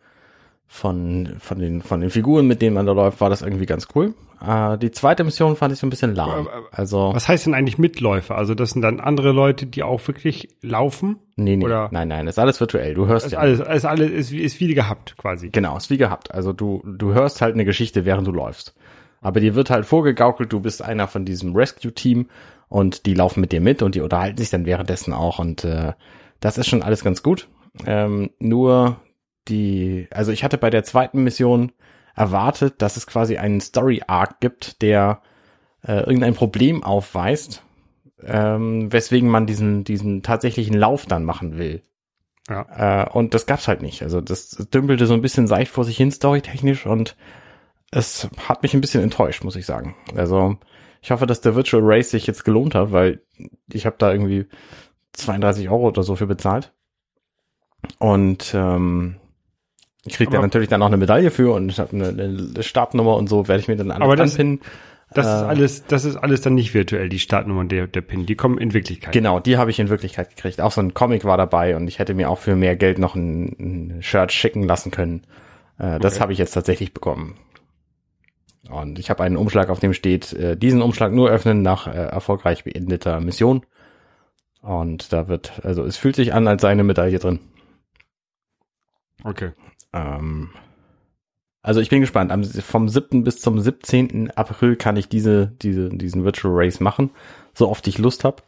von, 0.66 1.36
von 1.38 1.58
den, 1.58 1.82
von 1.82 2.00
den 2.00 2.10
Figuren, 2.10 2.46
mit 2.46 2.62
denen 2.62 2.74
man 2.74 2.86
da 2.86 2.92
läuft, 2.92 3.20
war 3.20 3.30
das 3.30 3.42
irgendwie 3.42 3.66
ganz 3.66 3.88
cool. 3.94 4.14
Äh, 4.44 4.78
die 4.78 4.90
zweite 4.90 5.24
Mission 5.24 5.56
fand 5.56 5.72
ich 5.72 5.78
so 5.80 5.86
ein 5.86 5.90
bisschen 5.90 6.14
lahm. 6.14 6.48
Also, 6.70 7.10
Was 7.14 7.28
heißt 7.28 7.46
denn 7.46 7.54
eigentlich 7.54 7.78
Mitläufer? 7.78 8.36
Also 8.36 8.54
das 8.54 8.70
sind 8.70 8.82
dann 8.82 9.00
andere 9.00 9.32
Leute, 9.32 9.66
die 9.66 9.82
auch 9.82 10.06
wirklich 10.06 10.48
laufen? 10.62 11.18
nee, 11.36 11.56
nee, 11.56 11.64
oder- 11.64 11.88
nein, 11.92 12.08
nein, 12.08 12.26
ist 12.26 12.38
alles 12.38 12.60
virtuell. 12.60 12.94
Du 12.94 13.06
hörst 13.06 13.26
Ist 13.26 13.32
ja. 13.32 13.38
alles, 13.40 13.60
ist 13.60 13.84
alles 13.84 14.10
ist, 14.10 14.30
wie- 14.32 14.40
ist 14.42 14.60
wie 14.60 14.74
gehabt 14.74 15.16
quasi. 15.18 15.50
Genau, 15.50 15.76
ist 15.76 15.90
wie 15.90 15.98
gehabt. 15.98 16.32
Also 16.34 16.52
du, 16.52 16.82
du 16.86 17.14
hörst 17.14 17.40
halt 17.40 17.54
eine 17.54 17.64
Geschichte, 17.64 18.04
während 18.04 18.26
du 18.26 18.32
läufst. 18.32 18.74
Aber 19.20 19.40
dir 19.40 19.54
wird 19.56 19.70
halt 19.70 19.84
vorgegaukelt, 19.86 20.52
du 20.52 20.60
bist 20.60 20.82
einer 20.82 21.08
von 21.08 21.24
diesem 21.24 21.56
Rescue-Team 21.56 22.28
und 22.68 23.06
die 23.06 23.14
laufen 23.14 23.40
mit 23.40 23.50
dir 23.52 23.60
mit 23.60 23.82
und 23.82 23.94
die 23.96 24.00
unterhalten 24.00 24.38
sich 24.38 24.50
dann 24.50 24.66
währenddessen 24.66 25.12
auch 25.12 25.38
und 25.40 25.64
äh, 25.64 25.92
das 26.40 26.58
ist 26.58 26.68
schon 26.68 26.82
alles 26.82 27.02
ganz 27.02 27.22
gut. 27.24 27.48
Ähm, 27.86 28.30
nur 28.38 28.96
die, 29.48 30.06
also 30.12 30.30
ich 30.30 30.44
hatte 30.44 30.58
bei 30.58 30.70
der 30.70 30.84
zweiten 30.84 31.24
Mission 31.24 31.72
erwartet, 32.18 32.82
dass 32.82 32.96
es 32.96 33.06
quasi 33.06 33.36
einen 33.36 33.60
Story-Arc 33.60 34.40
gibt, 34.40 34.82
der 34.82 35.22
äh, 35.82 36.00
irgendein 36.00 36.34
Problem 36.34 36.82
aufweist, 36.82 37.62
ähm, 38.24 38.92
weswegen 38.92 39.28
man 39.28 39.46
diesen, 39.46 39.84
diesen 39.84 40.22
tatsächlichen 40.22 40.76
Lauf 40.76 41.06
dann 41.06 41.24
machen 41.24 41.58
will. 41.58 41.82
Ja. 42.48 43.04
Äh, 43.04 43.10
und 43.10 43.34
das 43.34 43.46
gab's 43.46 43.68
halt 43.68 43.82
nicht. 43.82 44.02
Also 44.02 44.20
das 44.20 44.50
dümpelte 44.72 45.06
so 45.06 45.14
ein 45.14 45.22
bisschen 45.22 45.46
seicht 45.46 45.70
vor 45.70 45.84
sich 45.84 45.96
hin, 45.96 46.10
storytechnisch, 46.10 46.86
und 46.86 47.16
es 47.90 48.28
hat 48.48 48.62
mich 48.62 48.74
ein 48.74 48.80
bisschen 48.80 49.02
enttäuscht, 49.02 49.44
muss 49.44 49.56
ich 49.56 49.66
sagen. 49.66 49.94
Also 50.16 50.56
ich 51.00 51.10
hoffe, 51.10 51.26
dass 51.26 51.40
der 51.40 51.54
Virtual 51.54 51.82
Race 51.84 52.10
sich 52.10 52.26
jetzt 52.26 52.44
gelohnt 52.44 52.74
hat, 52.74 52.90
weil 52.90 53.22
ich 53.72 53.86
habe 53.86 53.96
da 53.98 54.10
irgendwie 54.10 54.46
32 55.12 55.70
Euro 55.70 55.88
oder 55.88 56.02
so 56.02 56.16
für 56.16 56.26
bezahlt. 56.26 56.72
Und 57.98 58.52
ähm, 58.54 59.20
ich 60.10 60.16
krieg 60.16 60.30
da 60.30 60.40
natürlich 60.40 60.68
dann 60.68 60.82
auch 60.82 60.86
eine 60.88 60.96
Medaille 60.96 61.30
für 61.30 61.52
und 61.54 61.68
ich 61.70 61.78
habe 61.78 61.92
eine, 61.94 62.08
eine 62.08 62.62
Startnummer 62.62 63.16
und 63.16 63.28
so 63.28 63.48
werde 63.48 63.60
ich 63.60 63.68
mir 63.68 63.76
dann 63.76 63.90
alles 63.90 64.02
Aber 64.02 64.16
das- 64.16 64.32
anpinnen. 64.32 64.60
Das 65.14 65.24
ist 65.26 65.32
Äh, 65.32 65.46
alles, 65.46 65.86
das 65.86 66.04
ist 66.04 66.16
alles 66.16 66.42
dann 66.42 66.54
nicht 66.54 66.74
virtuell, 66.74 67.08
die 67.08 67.18
Startnummer 67.18 67.60
und 67.60 67.72
der, 67.72 67.86
der 67.86 68.02
PIN. 68.02 68.26
Die 68.26 68.34
kommen 68.34 68.58
in 68.58 68.74
Wirklichkeit. 68.74 69.10
Genau, 69.14 69.40
die 69.40 69.56
habe 69.56 69.70
ich 69.70 69.78
in 69.78 69.88
Wirklichkeit 69.88 70.28
gekriegt. 70.36 70.60
Auch 70.60 70.70
so 70.70 70.82
ein 70.82 70.92
Comic 70.92 71.24
war 71.24 71.38
dabei 71.38 71.76
und 71.76 71.88
ich 71.88 71.98
hätte 71.98 72.12
mir 72.12 72.28
auch 72.28 72.36
für 72.38 72.54
mehr 72.56 72.76
Geld 72.76 72.98
noch 72.98 73.14
ein, 73.14 73.46
ein 73.96 74.02
Shirt 74.02 74.32
schicken 74.32 74.64
lassen 74.64 74.90
können. 74.90 75.22
Äh, 75.78 75.98
das 75.98 76.14
Okay. 76.16 76.20
habe 76.20 76.32
ich 76.34 76.38
jetzt 76.38 76.50
tatsächlich 76.52 76.92
bekommen. 76.92 77.36
Und 78.70 78.98
ich 78.98 79.08
habe 79.08 79.22
einen 79.22 79.38
Umschlag, 79.38 79.70
auf 79.70 79.80
dem 79.80 79.94
steht, 79.94 80.34
äh, 80.34 80.58
diesen 80.58 80.82
Umschlag 80.82 81.10
nur 81.14 81.30
öffnen 81.30 81.62
nach 81.62 81.86
äh, 81.86 81.92
erfolgreich 81.92 82.64
beendeter 82.64 83.18
Mission. 83.20 83.64
Und 84.60 85.10
da 85.14 85.26
wird, 85.28 85.52
also 85.64 85.84
es 85.84 85.96
fühlt 85.96 86.16
sich 86.16 86.34
an, 86.34 86.46
als 86.46 86.60
sei 86.60 86.68
eine 86.68 86.84
Medaille 86.84 87.18
drin. 87.18 87.38
Okay. 89.24 89.52
Ähm, 89.92 90.50
also 91.62 91.80
ich 91.80 91.90
bin 91.90 92.00
gespannt. 92.00 92.32
Am, 92.32 92.44
vom 92.44 92.88
7. 92.88 93.24
bis 93.24 93.40
zum 93.40 93.60
17. 93.60 94.30
April 94.32 94.76
kann 94.76 94.96
ich 94.96 95.08
diese, 95.08 95.48
diese, 95.62 95.88
diesen 95.90 96.24
Virtual 96.24 96.54
Race 96.56 96.80
machen, 96.80 97.10
so 97.54 97.68
oft 97.68 97.86
ich 97.88 97.98
Lust 97.98 98.24
habe. 98.24 98.42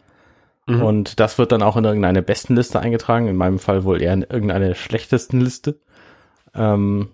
Und 0.66 1.18
das 1.20 1.36
wird 1.38 1.52
dann 1.52 1.62
auch 1.62 1.76
in 1.76 1.84
irgendeine 1.84 2.22
Bestenliste 2.22 2.80
eingetragen. 2.80 3.26
In 3.26 3.36
meinem 3.36 3.58
Fall 3.58 3.84
wohl 3.84 4.00
eher 4.00 4.14
in 4.14 4.22
irgendeine 4.22 4.74
schlechtesten 4.74 5.40
Liste. 5.40 5.80
Ähm, 6.54 7.08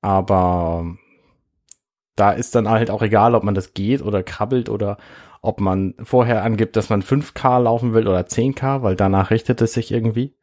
aber 0.00 0.96
da 2.16 2.32
ist 2.32 2.54
dann 2.54 2.68
halt 2.68 2.90
auch 2.90 3.02
egal, 3.02 3.34
ob 3.34 3.44
man 3.44 3.54
das 3.54 3.74
geht 3.74 4.02
oder 4.02 4.22
krabbelt 4.22 4.68
oder 4.68 4.96
ob 5.42 5.60
man 5.60 5.94
vorher 6.02 6.42
angibt, 6.42 6.76
dass 6.76 6.90
man 6.90 7.02
5K 7.02 7.62
laufen 7.62 7.92
will 7.94 8.08
oder 8.08 8.20
10K, 8.20 8.82
weil 8.82 8.96
danach 8.96 9.30
richtet 9.30 9.60
es 9.62 9.72
sich 9.74 9.92
irgendwie. 9.92 10.34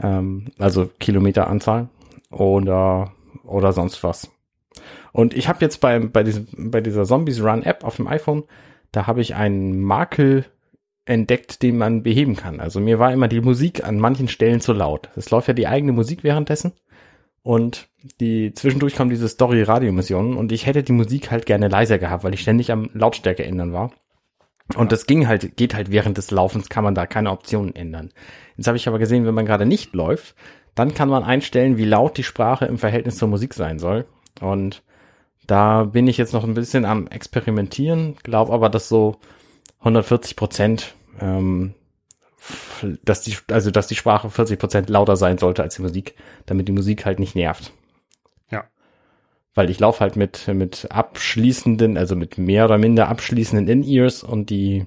Ähm, 0.00 0.50
also 0.58 0.90
Kilometeranzahl 0.98 1.88
oder, 2.32 3.12
oder 3.44 3.72
sonst 3.72 4.02
was. 4.02 4.30
Und 5.12 5.34
ich 5.34 5.48
habe 5.48 5.60
jetzt 5.60 5.80
bei, 5.80 5.98
bei, 5.98 6.22
diesem, 6.22 6.70
bei 6.70 6.80
dieser 6.80 7.04
Zombies 7.04 7.42
Run 7.42 7.62
App 7.62 7.84
auf 7.84 7.96
dem 7.96 8.08
iPhone, 8.08 8.44
da 8.90 9.06
habe 9.06 9.20
ich 9.20 9.34
einen 9.34 9.80
Makel 9.80 10.46
entdeckt, 11.04 11.62
den 11.62 11.78
man 11.78 12.02
beheben 12.02 12.36
kann. 12.36 12.60
Also 12.60 12.80
mir 12.80 12.98
war 12.98 13.12
immer 13.12 13.28
die 13.28 13.40
Musik 13.40 13.84
an 13.84 13.98
manchen 13.98 14.28
Stellen 14.28 14.60
zu 14.60 14.72
laut. 14.72 15.10
Es 15.16 15.30
läuft 15.30 15.48
ja 15.48 15.54
die 15.54 15.66
eigene 15.66 15.92
Musik 15.92 16.22
währenddessen 16.24 16.72
und 17.42 17.88
die 18.20 18.54
zwischendurch 18.54 18.94
kommen 18.94 19.10
diese 19.10 19.28
Story-Radio-Missionen 19.28 20.36
und 20.36 20.52
ich 20.52 20.66
hätte 20.66 20.82
die 20.82 20.92
Musik 20.92 21.30
halt 21.30 21.46
gerne 21.46 21.68
leiser 21.68 21.98
gehabt, 21.98 22.24
weil 22.24 22.34
ich 22.34 22.40
ständig 22.40 22.70
am 22.70 22.90
Lautstärke 22.94 23.44
ändern 23.44 23.72
war. 23.72 23.90
Und 24.76 24.92
das 24.92 25.06
ging 25.06 25.26
halt, 25.26 25.56
geht 25.56 25.74
halt 25.74 25.90
während 25.90 26.18
des 26.18 26.30
Laufens, 26.30 26.68
kann 26.68 26.84
man 26.84 26.94
da 26.94 27.06
keine 27.06 27.30
Optionen 27.30 27.74
ändern. 27.74 28.12
Jetzt 28.56 28.68
habe 28.68 28.76
ich 28.76 28.86
aber 28.88 28.98
gesehen, 28.98 29.26
wenn 29.26 29.34
man 29.34 29.44
gerade 29.44 29.66
nicht 29.66 29.92
läuft, 29.92 30.34
dann 30.74 30.94
kann 30.94 31.08
man 31.08 31.22
einstellen, 31.22 31.76
wie 31.76 31.84
laut 31.84 32.16
die 32.16 32.22
Sprache 32.22 32.66
im 32.66 32.78
Verhältnis 32.78 33.16
zur 33.16 33.28
Musik 33.28 33.54
sein 33.54 33.78
soll. 33.78 34.06
Und 34.40 34.82
da 35.46 35.84
bin 35.84 36.06
ich 36.08 36.16
jetzt 36.16 36.32
noch 36.32 36.44
ein 36.44 36.54
bisschen 36.54 36.84
am 36.84 37.06
Experimentieren, 37.08 38.16
glaube 38.22 38.52
aber, 38.52 38.68
dass 38.68 38.88
so 38.88 39.16
140 39.80 40.36
Prozent, 40.36 40.94
ähm, 41.20 41.74
dass 43.04 43.22
die, 43.22 43.36
also 43.50 43.70
dass 43.70 43.86
die 43.86 43.94
Sprache 43.94 44.30
40 44.30 44.58
Prozent 44.58 44.88
lauter 44.88 45.16
sein 45.16 45.38
sollte 45.38 45.62
als 45.62 45.76
die 45.76 45.82
Musik, 45.82 46.14
damit 46.46 46.68
die 46.68 46.72
Musik 46.72 47.04
halt 47.04 47.18
nicht 47.18 47.34
nervt. 47.34 47.72
Ja. 48.50 48.64
Weil 49.54 49.68
ich 49.68 49.80
laufe 49.80 50.00
halt 50.00 50.16
mit, 50.16 50.48
mit 50.48 50.86
abschließenden, 50.90 51.98
also 51.98 52.16
mit 52.16 52.38
mehr 52.38 52.64
oder 52.64 52.78
minder 52.78 53.08
abschließenden 53.08 53.68
In-Ears 53.68 54.22
und 54.22 54.50
die, 54.50 54.86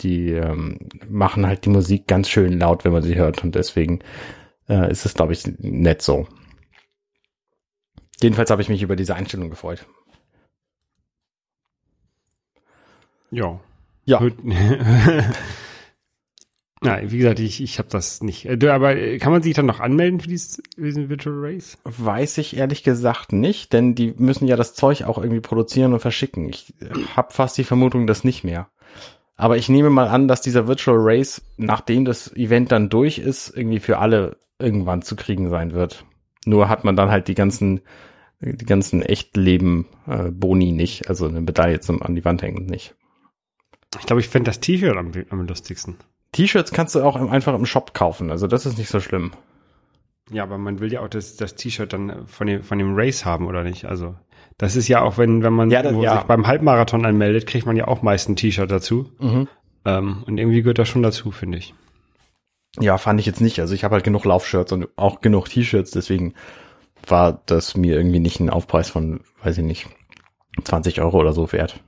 die 0.00 0.32
ähm, 0.32 0.78
machen 1.08 1.46
halt 1.46 1.64
die 1.64 1.70
Musik 1.70 2.06
ganz 2.06 2.28
schön 2.28 2.58
laut, 2.58 2.84
wenn 2.84 2.92
man 2.92 3.02
sie 3.02 3.14
hört. 3.16 3.42
Und 3.44 3.54
deswegen 3.54 4.00
äh, 4.70 4.90
ist 4.90 5.04
es, 5.04 5.14
glaube 5.14 5.32
ich, 5.32 5.44
nett 5.58 6.00
so. 6.00 6.26
Jedenfalls 8.22 8.50
habe 8.50 8.62
ich 8.62 8.68
mich 8.68 8.82
über 8.82 8.96
diese 8.96 9.14
Einstellung 9.16 9.50
gefreut. 9.50 9.84
Ja. 13.30 13.60
Ja. 14.04 14.20
Na, 16.82 17.10
wie 17.10 17.18
gesagt, 17.18 17.40
ich, 17.40 17.62
ich 17.62 17.78
habe 17.78 17.90
das 17.90 18.22
nicht. 18.22 18.46
Äh, 18.46 18.68
Aber 18.68 18.96
äh, 18.96 19.18
kann 19.18 19.32
man 19.32 19.42
sich 19.42 19.54
dann 19.54 19.66
noch 19.66 19.80
anmelden 19.80 20.20
für 20.20 20.28
dieses, 20.28 20.62
für 20.74 20.84
diesen 20.84 21.10
Virtual 21.10 21.36
Race? 21.38 21.76
Weiß 21.84 22.38
ich 22.38 22.56
ehrlich 22.56 22.82
gesagt 22.82 23.32
nicht, 23.32 23.74
denn 23.74 23.94
die 23.94 24.14
müssen 24.16 24.48
ja 24.48 24.56
das 24.56 24.74
Zeug 24.74 25.02
auch 25.02 25.18
irgendwie 25.18 25.42
produzieren 25.42 25.92
und 25.92 26.00
verschicken. 26.00 26.48
Ich 26.48 26.72
habe 27.14 27.32
fast 27.32 27.58
die 27.58 27.64
Vermutung, 27.64 28.06
dass 28.06 28.24
nicht 28.24 28.44
mehr. 28.44 28.70
Aber 29.36 29.58
ich 29.58 29.68
nehme 29.68 29.90
mal 29.90 30.08
an, 30.08 30.26
dass 30.26 30.40
dieser 30.40 30.68
Virtual 30.68 30.96
Race, 30.98 31.42
nachdem 31.58 32.06
das 32.06 32.34
Event 32.34 32.72
dann 32.72 32.88
durch 32.88 33.18
ist, 33.18 33.54
irgendwie 33.54 33.80
für 33.80 33.98
alle 33.98 34.38
irgendwann 34.60 35.02
zu 35.02 35.16
kriegen 35.16 35.48
sein 35.50 35.72
wird. 35.72 36.04
Nur 36.46 36.68
hat 36.68 36.84
man 36.84 36.96
dann 36.96 37.10
halt 37.10 37.28
die 37.28 37.34
ganzen, 37.34 37.80
die 38.40 38.64
ganzen 38.64 39.02
Echtleben 39.02 39.86
äh, 40.06 40.30
Boni 40.30 40.72
nicht, 40.72 41.08
also 41.08 41.26
eine 41.26 41.40
Medaille 41.40 41.80
zum 41.80 42.02
an 42.02 42.14
die 42.14 42.24
Wand 42.24 42.42
hängen 42.42 42.66
nicht. 42.66 42.94
Ich 43.98 44.06
glaube, 44.06 44.20
ich 44.20 44.28
fände 44.28 44.48
das 44.50 44.60
T-Shirt 44.60 44.96
am, 44.96 45.12
am 45.30 45.46
lustigsten. 45.46 45.96
T-Shirts 46.32 46.70
kannst 46.72 46.94
du 46.94 47.02
auch 47.02 47.16
im, 47.16 47.28
einfach 47.28 47.54
im 47.54 47.66
Shop 47.66 47.92
kaufen, 47.92 48.30
also 48.30 48.46
das 48.46 48.64
ist 48.66 48.78
nicht 48.78 48.88
so 48.88 49.00
schlimm. 49.00 49.32
Ja, 50.30 50.44
aber 50.44 50.58
man 50.58 50.78
will 50.78 50.92
ja 50.92 51.00
auch 51.00 51.08
das, 51.08 51.36
das 51.36 51.56
T-Shirt 51.56 51.92
dann 51.92 52.26
von 52.28 52.46
dem, 52.46 52.62
von 52.62 52.78
dem 52.78 52.94
Race 52.94 53.24
haben, 53.24 53.46
oder 53.48 53.64
nicht? 53.64 53.86
Also, 53.86 54.14
das 54.58 54.76
ist 54.76 54.86
ja 54.86 55.02
auch, 55.02 55.18
wenn, 55.18 55.42
wenn 55.42 55.52
man 55.52 55.70
Ja, 55.70 55.82
das- 55.82 55.96
ja. 56.00 56.14
sich 56.18 56.22
beim 56.22 56.46
Halbmarathon 56.46 57.04
anmeldet, 57.04 57.46
kriegt 57.48 57.66
man 57.66 57.74
ja 57.76 57.88
auch 57.88 58.02
meist 58.02 58.28
ein 58.28 58.36
T-Shirt 58.36 58.70
dazu. 58.70 59.10
Ähm, 59.84 60.22
und 60.26 60.38
irgendwie 60.38 60.62
gehört 60.62 60.78
das 60.78 60.88
schon 60.88 61.02
dazu, 61.02 61.32
finde 61.32 61.58
ich. 61.58 61.74
Ja, 62.78 62.98
fand 62.98 63.20
ich 63.20 63.26
jetzt 63.26 63.40
nicht. 63.40 63.60
Also 63.60 63.74
ich 63.74 63.84
habe 63.84 63.94
halt 63.94 64.04
genug 64.04 64.24
Laufshirts 64.24 64.72
und 64.72 64.88
auch 64.96 65.20
genug 65.20 65.48
T-Shirts, 65.48 65.90
deswegen 65.90 66.34
war 67.06 67.42
das 67.46 67.76
mir 67.76 67.96
irgendwie 67.96 68.20
nicht 68.20 68.40
ein 68.40 68.50
Aufpreis 68.50 68.90
von, 68.90 69.20
weiß 69.42 69.58
ich 69.58 69.64
nicht, 69.64 69.88
20 70.62 71.00
Euro 71.00 71.18
oder 71.18 71.32
so 71.32 71.50
wert. 71.52 71.82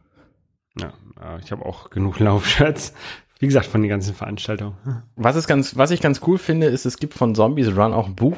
Ja, 0.78 0.92
äh, 1.20 1.38
ich 1.40 1.52
habe 1.52 1.64
auch 1.64 1.90
genug 1.90 2.18
Laufshirts. 2.18 2.94
Wie 3.38 3.46
gesagt, 3.46 3.66
von 3.66 3.82
den 3.82 3.90
ganzen 3.90 4.14
Veranstaltungen. 4.14 4.76
Was 5.16 5.34
ist 5.34 5.48
ganz, 5.48 5.76
was 5.76 5.90
ich 5.90 6.00
ganz 6.00 6.20
cool 6.26 6.38
finde, 6.38 6.68
ist, 6.68 6.84
es 6.84 6.98
gibt 6.98 7.14
von 7.14 7.34
Zombies 7.34 7.76
Run 7.76 7.92
auch 7.92 8.06
ein 8.06 8.14
Buch. 8.14 8.36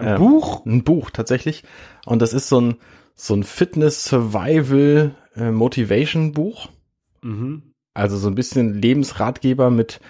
Ähm, 0.00 0.16
Buch? 0.16 0.64
Ein 0.64 0.82
Buch 0.82 1.10
tatsächlich. 1.10 1.62
Und 2.06 2.22
das 2.22 2.32
ist 2.32 2.48
so 2.48 2.60
ein, 2.60 2.76
so 3.14 3.34
ein 3.34 3.42
Fitness 3.42 4.04
Survival 4.04 5.14
äh, 5.36 5.50
Motivation 5.50 6.32
Buch. 6.32 6.68
Mhm. 7.20 7.74
Also 7.92 8.16
so 8.16 8.28
ein 8.28 8.34
bisschen 8.34 8.80
Lebensratgeber 8.80 9.70
mit, 9.70 10.00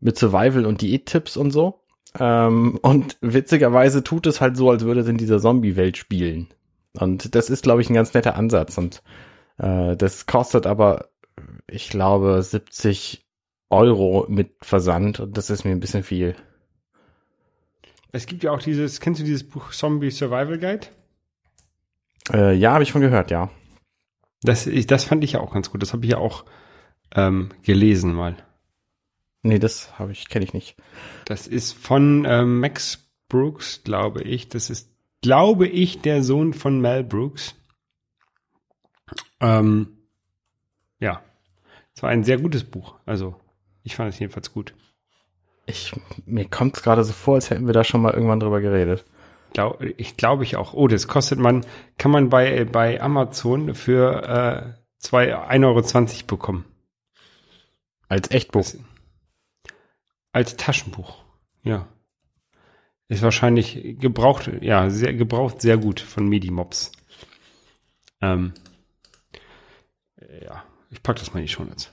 mit 0.00 0.18
Survival 0.18 0.66
und 0.66 0.80
Diättipps 0.80 1.36
und 1.36 1.50
so. 1.50 1.80
Ähm, 2.18 2.78
und 2.82 3.16
witzigerweise 3.20 4.04
tut 4.04 4.26
es 4.26 4.40
halt 4.40 4.56
so, 4.56 4.70
als 4.70 4.84
würde 4.84 5.00
es 5.00 5.08
in 5.08 5.16
dieser 5.16 5.40
Zombie-Welt 5.40 5.96
spielen. 5.96 6.48
Und 6.92 7.34
das 7.34 7.50
ist, 7.50 7.64
glaube 7.64 7.82
ich, 7.82 7.90
ein 7.90 7.94
ganz 7.94 8.14
netter 8.14 8.36
Ansatz. 8.36 8.78
Und 8.78 9.02
äh, 9.58 9.96
das 9.96 10.26
kostet 10.26 10.66
aber, 10.66 11.08
ich 11.66 11.88
glaube, 11.88 12.40
70 12.42 13.24
Euro 13.70 14.26
mit 14.28 14.52
Versand. 14.62 15.20
Und 15.20 15.36
das 15.36 15.50
ist 15.50 15.64
mir 15.64 15.72
ein 15.72 15.80
bisschen 15.80 16.04
viel. 16.04 16.36
Es 18.12 18.26
gibt 18.26 18.44
ja 18.44 18.52
auch 18.52 18.62
dieses, 18.62 19.00
kennst 19.00 19.20
du 19.20 19.24
dieses 19.24 19.48
Buch 19.48 19.72
Zombie 19.72 20.10
Survival 20.10 20.58
Guide? 20.58 20.86
Äh, 22.32 22.54
ja, 22.54 22.72
habe 22.72 22.84
ich 22.84 22.92
von 22.92 23.00
gehört, 23.00 23.32
ja. 23.32 23.50
Das, 24.42 24.66
ich, 24.66 24.86
das 24.86 25.04
fand 25.04 25.24
ich 25.24 25.32
ja 25.32 25.40
auch 25.40 25.52
ganz 25.52 25.70
gut. 25.70 25.82
Das 25.82 25.92
habe 25.92 26.04
ich 26.04 26.12
ja 26.12 26.18
auch 26.18 26.44
ähm, 27.14 27.50
gelesen 27.62 28.14
mal. 28.14 28.36
Nee, 29.46 29.58
das 29.58 29.98
habe 29.98 30.10
ich, 30.12 30.28
kenne 30.30 30.44
ich 30.46 30.54
nicht. 30.54 30.74
Das 31.26 31.46
ist 31.46 31.72
von 31.74 32.24
ähm, 32.26 32.60
Max 32.60 33.10
Brooks, 33.28 33.82
glaube 33.84 34.22
ich. 34.22 34.48
Das 34.48 34.70
ist, 34.70 34.90
glaube 35.20 35.68
ich, 35.68 36.00
der 36.00 36.22
Sohn 36.22 36.54
von 36.54 36.80
Mel 36.80 37.04
Brooks. 37.04 37.54
Ähm, 39.40 39.98
ja, 40.98 41.22
es 41.94 42.02
war 42.02 42.08
ein 42.08 42.24
sehr 42.24 42.38
gutes 42.38 42.64
Buch. 42.64 42.94
Also, 43.04 43.38
ich 43.82 43.96
fand 43.96 44.14
es 44.14 44.18
jedenfalls 44.18 44.50
gut. 44.50 44.74
Ich, 45.66 45.92
mir 46.24 46.48
kommt 46.48 46.78
es 46.78 46.82
gerade 46.82 47.04
so 47.04 47.12
vor, 47.12 47.34
als 47.34 47.50
hätten 47.50 47.66
wir 47.66 47.74
da 47.74 47.84
schon 47.84 48.00
mal 48.00 48.14
irgendwann 48.14 48.40
drüber 48.40 48.62
geredet. 48.62 49.04
Glau, 49.52 49.78
ich 49.98 50.16
glaube 50.16 50.42
ich 50.44 50.56
auch. 50.56 50.72
Oh, 50.72 50.88
das 50.88 51.06
kostet 51.06 51.38
man, 51.38 51.66
kann 51.98 52.10
man 52.10 52.30
bei, 52.30 52.64
bei 52.64 52.98
Amazon 53.00 53.74
für 53.74 54.22
äh, 54.26 54.82
zwei- 54.98 55.36
1,20 55.36 55.64
Euro 55.66 56.26
bekommen. 56.26 56.64
Als 58.08 58.30
Echtbuch. 58.30 58.64
Als 60.34 60.56
Taschenbuch. 60.56 61.22
Ja. 61.62 61.86
Ist 63.06 63.22
wahrscheinlich 63.22 64.00
gebraucht, 64.00 64.50
ja, 64.62 64.90
sehr 64.90 65.14
gebraucht, 65.14 65.60
sehr 65.60 65.76
gut 65.76 66.00
von 66.00 66.28
Medimobs. 66.28 66.90
Ähm, 68.20 68.52
ja, 70.42 70.64
ich 70.90 71.00
pack 71.04 71.20
das 71.20 71.32
mal 71.32 71.38
in 71.38 71.46
die 71.46 71.52
Show 71.52 71.62
Notes. 71.62 71.92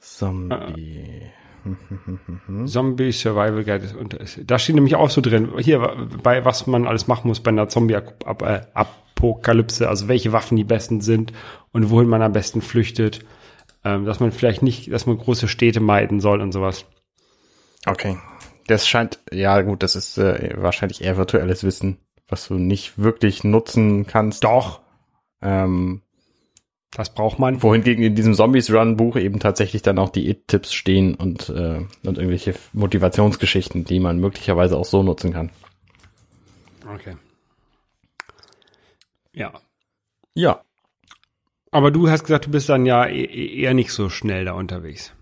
Zombie. 0.00 1.22
Zombie 2.66 3.10
Survival 3.10 3.64
Guide. 3.64 3.96
Und 3.96 4.18
da 4.44 4.58
steht 4.58 4.74
nämlich 4.74 4.96
auch 4.96 5.08
so 5.08 5.22
drin, 5.22 5.52
hier, 5.58 5.78
bei 6.22 6.44
was 6.44 6.66
man 6.66 6.86
alles 6.86 7.06
machen 7.06 7.28
muss 7.28 7.40
bei 7.40 7.48
einer 7.48 7.70
Zombie-Apokalypse, 7.70 9.88
also 9.88 10.08
welche 10.08 10.32
Waffen 10.32 10.58
die 10.58 10.64
besten 10.64 11.00
sind 11.00 11.32
und 11.72 11.88
wohin 11.88 12.08
man 12.08 12.20
am 12.20 12.34
besten 12.34 12.60
flüchtet. 12.60 13.24
Ähm, 13.84 14.04
dass 14.06 14.20
man 14.20 14.32
vielleicht 14.32 14.62
nicht, 14.62 14.90
dass 14.92 15.06
man 15.06 15.18
große 15.18 15.48
Städte 15.48 15.80
meiden 15.80 16.20
soll 16.20 16.40
und 16.40 16.52
sowas. 16.52 16.86
Okay. 17.86 18.16
Das 18.66 18.88
scheint, 18.88 19.18
ja 19.30 19.60
gut, 19.60 19.82
das 19.82 19.94
ist 19.94 20.16
äh, 20.16 20.54
wahrscheinlich 20.56 21.02
eher 21.02 21.16
virtuelles 21.18 21.64
Wissen, 21.64 21.98
was 22.28 22.48
du 22.48 22.54
nicht 22.54 22.98
wirklich 22.98 23.44
nutzen 23.44 24.06
kannst. 24.06 24.44
Doch, 24.44 24.80
Ähm, 25.42 26.00
das 26.92 27.12
braucht 27.12 27.38
man. 27.38 27.60
wohingegen 27.62 28.04
in 28.04 28.14
diesem 28.14 28.34
Zombies 28.34 28.70
Run 28.72 28.96
Buch 28.96 29.16
eben 29.16 29.40
tatsächlich 29.40 29.82
dann 29.82 29.98
auch 29.98 30.08
die 30.10 30.30
It-Tipps 30.30 30.72
stehen 30.72 31.14
und, 31.16 31.48
äh, 31.50 31.80
und 32.04 32.18
irgendwelche 32.18 32.54
Motivationsgeschichten, 32.72 33.84
die 33.84 33.98
man 34.00 34.18
möglicherweise 34.18 34.78
auch 34.78 34.84
so 34.84 35.02
nutzen 35.02 35.32
kann. 35.32 35.50
Okay. 36.94 37.16
Ja. 39.34 39.52
Ja. 40.34 40.62
Aber 41.74 41.90
du 41.90 42.08
hast 42.08 42.22
gesagt, 42.24 42.46
du 42.46 42.50
bist 42.50 42.68
dann 42.68 42.86
ja 42.86 43.04
e- 43.06 43.24
e- 43.24 43.60
eher 43.62 43.74
nicht 43.74 43.90
so 43.90 44.08
schnell 44.08 44.44
da 44.44 44.52
unterwegs. 44.52 45.12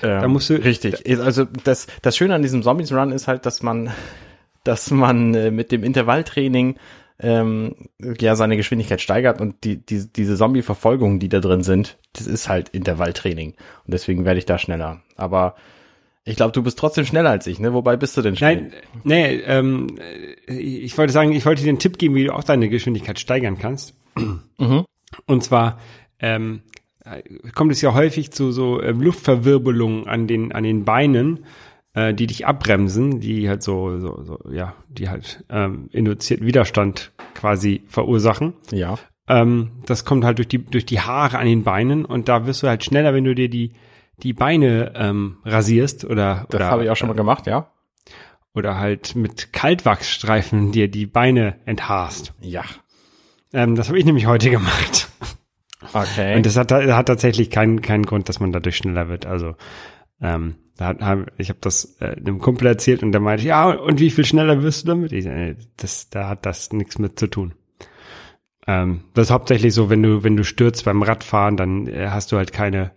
Da 0.00 0.26
musst 0.28 0.48
du- 0.48 0.54
richtig. 0.54 1.04
Also 1.20 1.44
das, 1.44 1.86
das 2.00 2.16
Schöne 2.16 2.34
an 2.34 2.42
diesem 2.42 2.62
Zombies 2.62 2.92
Run 2.92 3.10
ist 3.12 3.28
halt, 3.28 3.44
dass 3.46 3.62
man, 3.62 3.90
dass 4.64 4.90
man 4.90 5.34
äh, 5.34 5.50
mit 5.50 5.72
dem 5.72 5.82
Intervalltraining 5.84 6.76
ähm, 7.20 7.74
ja 8.20 8.36
seine 8.36 8.56
Geschwindigkeit 8.56 9.00
steigert 9.00 9.40
und 9.40 9.64
die, 9.64 9.84
die 9.84 10.06
diese 10.10 10.36
Zombie-Verfolgungen, 10.36 11.18
die 11.18 11.28
da 11.28 11.40
drin 11.40 11.62
sind, 11.62 11.98
das 12.14 12.26
ist 12.26 12.48
halt 12.48 12.68
Intervalltraining 12.70 13.50
und 13.50 13.92
deswegen 13.92 14.24
werde 14.24 14.38
ich 14.38 14.46
da 14.46 14.58
schneller. 14.58 15.02
Aber 15.16 15.56
ich 16.24 16.36
glaube, 16.36 16.52
du 16.52 16.62
bist 16.62 16.78
trotzdem 16.78 17.04
schneller 17.04 17.30
als 17.30 17.46
ich, 17.48 17.58
ne? 17.58 17.74
Wobei 17.74 17.96
bist 17.96 18.16
du 18.16 18.22
denn 18.22 18.36
schnell? 18.36 18.70
Nein, 18.70 18.72
nee, 19.04 19.34
ähm, 19.46 19.98
ich 20.46 20.96
wollte 20.96 21.12
sagen, 21.12 21.32
ich 21.32 21.44
wollte 21.44 21.62
dir 21.64 21.68
einen 21.68 21.80
Tipp 21.80 21.98
geben, 21.98 22.14
wie 22.14 22.24
du 22.24 22.32
auch 22.34 22.44
deine 22.44 22.68
Geschwindigkeit 22.68 23.18
steigern 23.18 23.58
kannst. 23.58 23.94
Mhm. 24.16 24.84
Und 25.26 25.42
zwar 25.44 25.78
ähm, 26.18 26.62
kommt 27.54 27.72
es 27.72 27.80
ja 27.80 27.94
häufig 27.94 28.30
zu 28.30 28.52
so 28.52 28.80
ähm, 28.82 29.00
Luftverwirbelungen 29.00 30.06
an 30.06 30.26
den 30.26 30.52
an 30.52 30.62
den 30.62 30.84
Beinen, 30.84 31.44
äh, 31.94 32.14
die 32.14 32.26
dich 32.26 32.46
abbremsen, 32.46 33.20
die 33.20 33.48
halt 33.48 33.62
so, 33.62 33.98
so, 33.98 34.22
so 34.22 34.38
ja, 34.50 34.74
die 34.88 35.08
halt 35.08 35.44
ähm, 35.50 35.88
induzierten 35.92 36.46
Widerstand 36.46 37.12
quasi 37.34 37.82
verursachen. 37.86 38.54
Ja. 38.70 38.98
Ähm, 39.28 39.72
das 39.86 40.04
kommt 40.04 40.24
halt 40.24 40.38
durch 40.38 40.48
die 40.48 40.64
durch 40.64 40.86
die 40.86 41.00
Haare 41.00 41.38
an 41.38 41.46
den 41.46 41.64
Beinen 41.64 42.04
und 42.04 42.28
da 42.28 42.46
wirst 42.46 42.62
du 42.62 42.68
halt 42.68 42.84
schneller, 42.84 43.14
wenn 43.14 43.24
du 43.24 43.34
dir 43.34 43.48
die 43.48 43.72
die 44.22 44.32
Beine 44.32 44.92
ähm, 44.94 45.38
rasierst 45.44 46.04
oder 46.04 46.46
Das 46.50 46.60
oder, 46.60 46.70
habe 46.70 46.84
ich 46.84 46.90
auch 46.90 46.96
schon 46.96 47.08
mal 47.08 47.14
gemacht, 47.14 47.46
ja. 47.46 47.72
oder 48.54 48.78
halt 48.78 49.16
mit 49.16 49.52
Kaltwachsstreifen 49.52 50.70
dir 50.70 50.88
die 50.88 51.06
Beine 51.06 51.56
enthaarst. 51.64 52.34
Ja. 52.40 52.62
Ähm, 53.52 53.74
das 53.74 53.88
habe 53.88 53.98
ich 53.98 54.04
nämlich 54.04 54.26
heute 54.26 54.50
gemacht. 54.50 55.08
Okay. 55.92 56.36
Und 56.36 56.46
das 56.46 56.56
hat, 56.56 56.72
hat 56.72 57.06
tatsächlich 57.06 57.50
keinen 57.50 57.82
keinen 57.82 58.06
Grund, 58.06 58.28
dass 58.28 58.40
man 58.40 58.52
dadurch 58.52 58.76
schneller 58.76 59.08
wird. 59.08 59.26
Also 59.26 59.56
ähm, 60.20 60.54
da 60.76 60.86
hat, 60.86 61.00
hab, 61.00 61.38
ich 61.38 61.48
habe 61.48 61.58
das 61.60 61.96
äh, 62.00 62.16
einem 62.16 62.38
Kumpel 62.38 62.66
erzählt 62.66 63.02
und 63.02 63.12
der 63.12 63.20
meinte, 63.20 63.44
ja, 63.44 63.70
und 63.70 64.00
wie 64.00 64.10
viel 64.10 64.24
schneller 64.24 64.62
wirst 64.62 64.84
du 64.84 64.88
damit? 64.88 65.12
Ich, 65.12 65.26
äh, 65.26 65.56
das, 65.76 66.08
da 66.08 66.28
hat 66.28 66.46
das 66.46 66.72
nichts 66.72 66.98
mit 66.98 67.18
zu 67.18 67.26
tun. 67.26 67.54
Ähm, 68.66 69.04
das 69.14 69.26
ist 69.26 69.30
hauptsächlich 69.32 69.74
so, 69.74 69.90
wenn 69.90 70.02
du 70.02 70.22
wenn 70.22 70.36
du 70.36 70.44
stürzt 70.44 70.84
beim 70.84 71.02
Radfahren, 71.02 71.56
dann 71.56 71.88
äh, 71.88 72.08
hast 72.10 72.32
du 72.32 72.36
halt 72.36 72.52
keine 72.52 72.92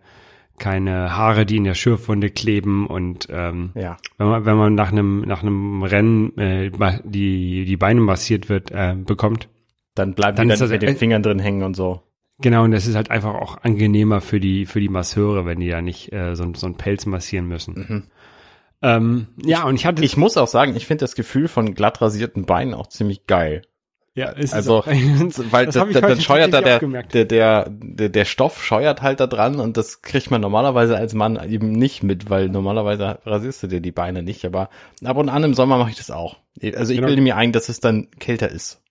keine 0.58 1.18
Haare, 1.18 1.46
die 1.46 1.58
in 1.58 1.66
der 1.66 1.74
Schürfwunde 1.74 2.30
kleben 2.30 2.88
und 2.88 3.28
ähm, 3.30 3.72
ja. 3.76 3.98
wenn 4.18 4.28
man 4.28 4.46
wenn 4.46 4.56
man 4.56 4.76
nach 4.76 4.92
einem 4.92 5.22
nach 5.22 5.42
einem 5.42 5.84
Rennen 5.84 6.38
äh, 6.38 6.72
die 7.04 7.66
die 7.66 7.78
Beine 7.78 8.00
massiert 8.00 8.48
wird 8.48 8.72
äh, 8.72 8.96
bekommt, 8.96 9.50
Dann 9.96 10.14
bleiben 10.14 10.36
Dann 10.38 10.48
die 10.48 10.54
dann 10.54 10.60
das- 10.60 10.70
mit 10.70 10.82
den 10.82 10.98
Fingern 10.98 11.24
drin 11.24 11.40
hängen 11.40 11.64
und 11.64 11.76
so. 11.76 12.02
Genau, 12.40 12.64
und 12.66 12.72
das 12.72 12.86
ist 12.86 12.96
halt 12.96 13.12
einfach 13.12 13.34
auch 13.34 13.64
angenehmer 13.64 14.20
für 14.20 14.42
die, 14.42 14.66
für 14.66 14.82
die 14.82 14.90
Masseure, 14.90 15.46
wenn 15.46 15.62
die 15.62 15.70
da 15.70 15.82
nicht 15.82 16.12
äh, 16.12 16.36
so, 16.36 16.52
so 16.54 16.66
einen 16.66 16.76
Pelz 16.76 17.06
massieren 17.06 17.48
müssen. 17.48 18.10
Ähm, 18.82 19.28
ja, 19.44 19.64
und 19.64 19.76
ich 19.76 19.86
hatte. 19.86 20.04
Ich 20.04 20.18
muss 20.18 20.38
auch 20.38 20.48
sagen, 20.48 20.76
ich 20.76 20.86
finde 20.86 21.04
das 21.04 21.16
Gefühl 21.16 21.48
von 21.48 21.74
glatt 21.74 22.02
rasierten 22.02 22.46
Beinen 22.46 22.74
auch 22.74 22.88
ziemlich 22.88 23.26
geil. 23.26 23.62
ja, 24.16 24.30
ist 24.32 24.50
es 24.50 24.54
Also, 24.54 24.80
auch. 24.80 24.88
weil 25.52 25.66
Das 25.66 25.76
da, 25.76 25.82
hab 25.82 25.88
ich 25.88 25.94
da, 25.94 26.02
dann 26.02 26.20
scheuert 26.20 26.54
da 26.54 26.62
der, 26.62 26.80
der, 26.80 27.26
der, 27.26 27.70
der, 27.70 28.10
der 28.10 28.26
Stoff 28.26 28.62
scheuert 28.64 29.02
halt 29.02 29.22
da 29.22 29.28
dran 29.28 29.60
und 29.62 29.78
das 29.78 30.02
kriegt 30.02 30.30
man 30.30 30.42
normalerweise 30.42 30.98
als 30.98 31.14
Mann 31.14 31.40
eben 31.50 31.72
nicht 31.72 32.04
mit, 32.04 32.30
weil 32.30 32.50
normalerweise 32.50 33.20
rasierst 33.26 33.64
du 33.64 33.68
dir 33.68 33.80
die 33.82 33.92
Beine 33.94 34.24
nicht, 34.24 34.44
aber 34.46 34.70
ab 35.06 35.16
und 35.18 35.30
an 35.30 35.44
im 35.46 35.54
Sommer 35.54 35.78
mache 35.78 35.92
ich 35.92 35.98
das 35.98 36.12
auch. 36.12 36.38
Also 36.62 36.92
ich 36.92 36.98
Genau. 36.98 37.08
bilde 37.08 37.22
mir 37.22 37.38
ein, 37.38 37.54
dass 37.54 37.70
es 37.70 37.80
dann 37.80 38.10
kälter 38.20 38.50
ist. 38.50 38.82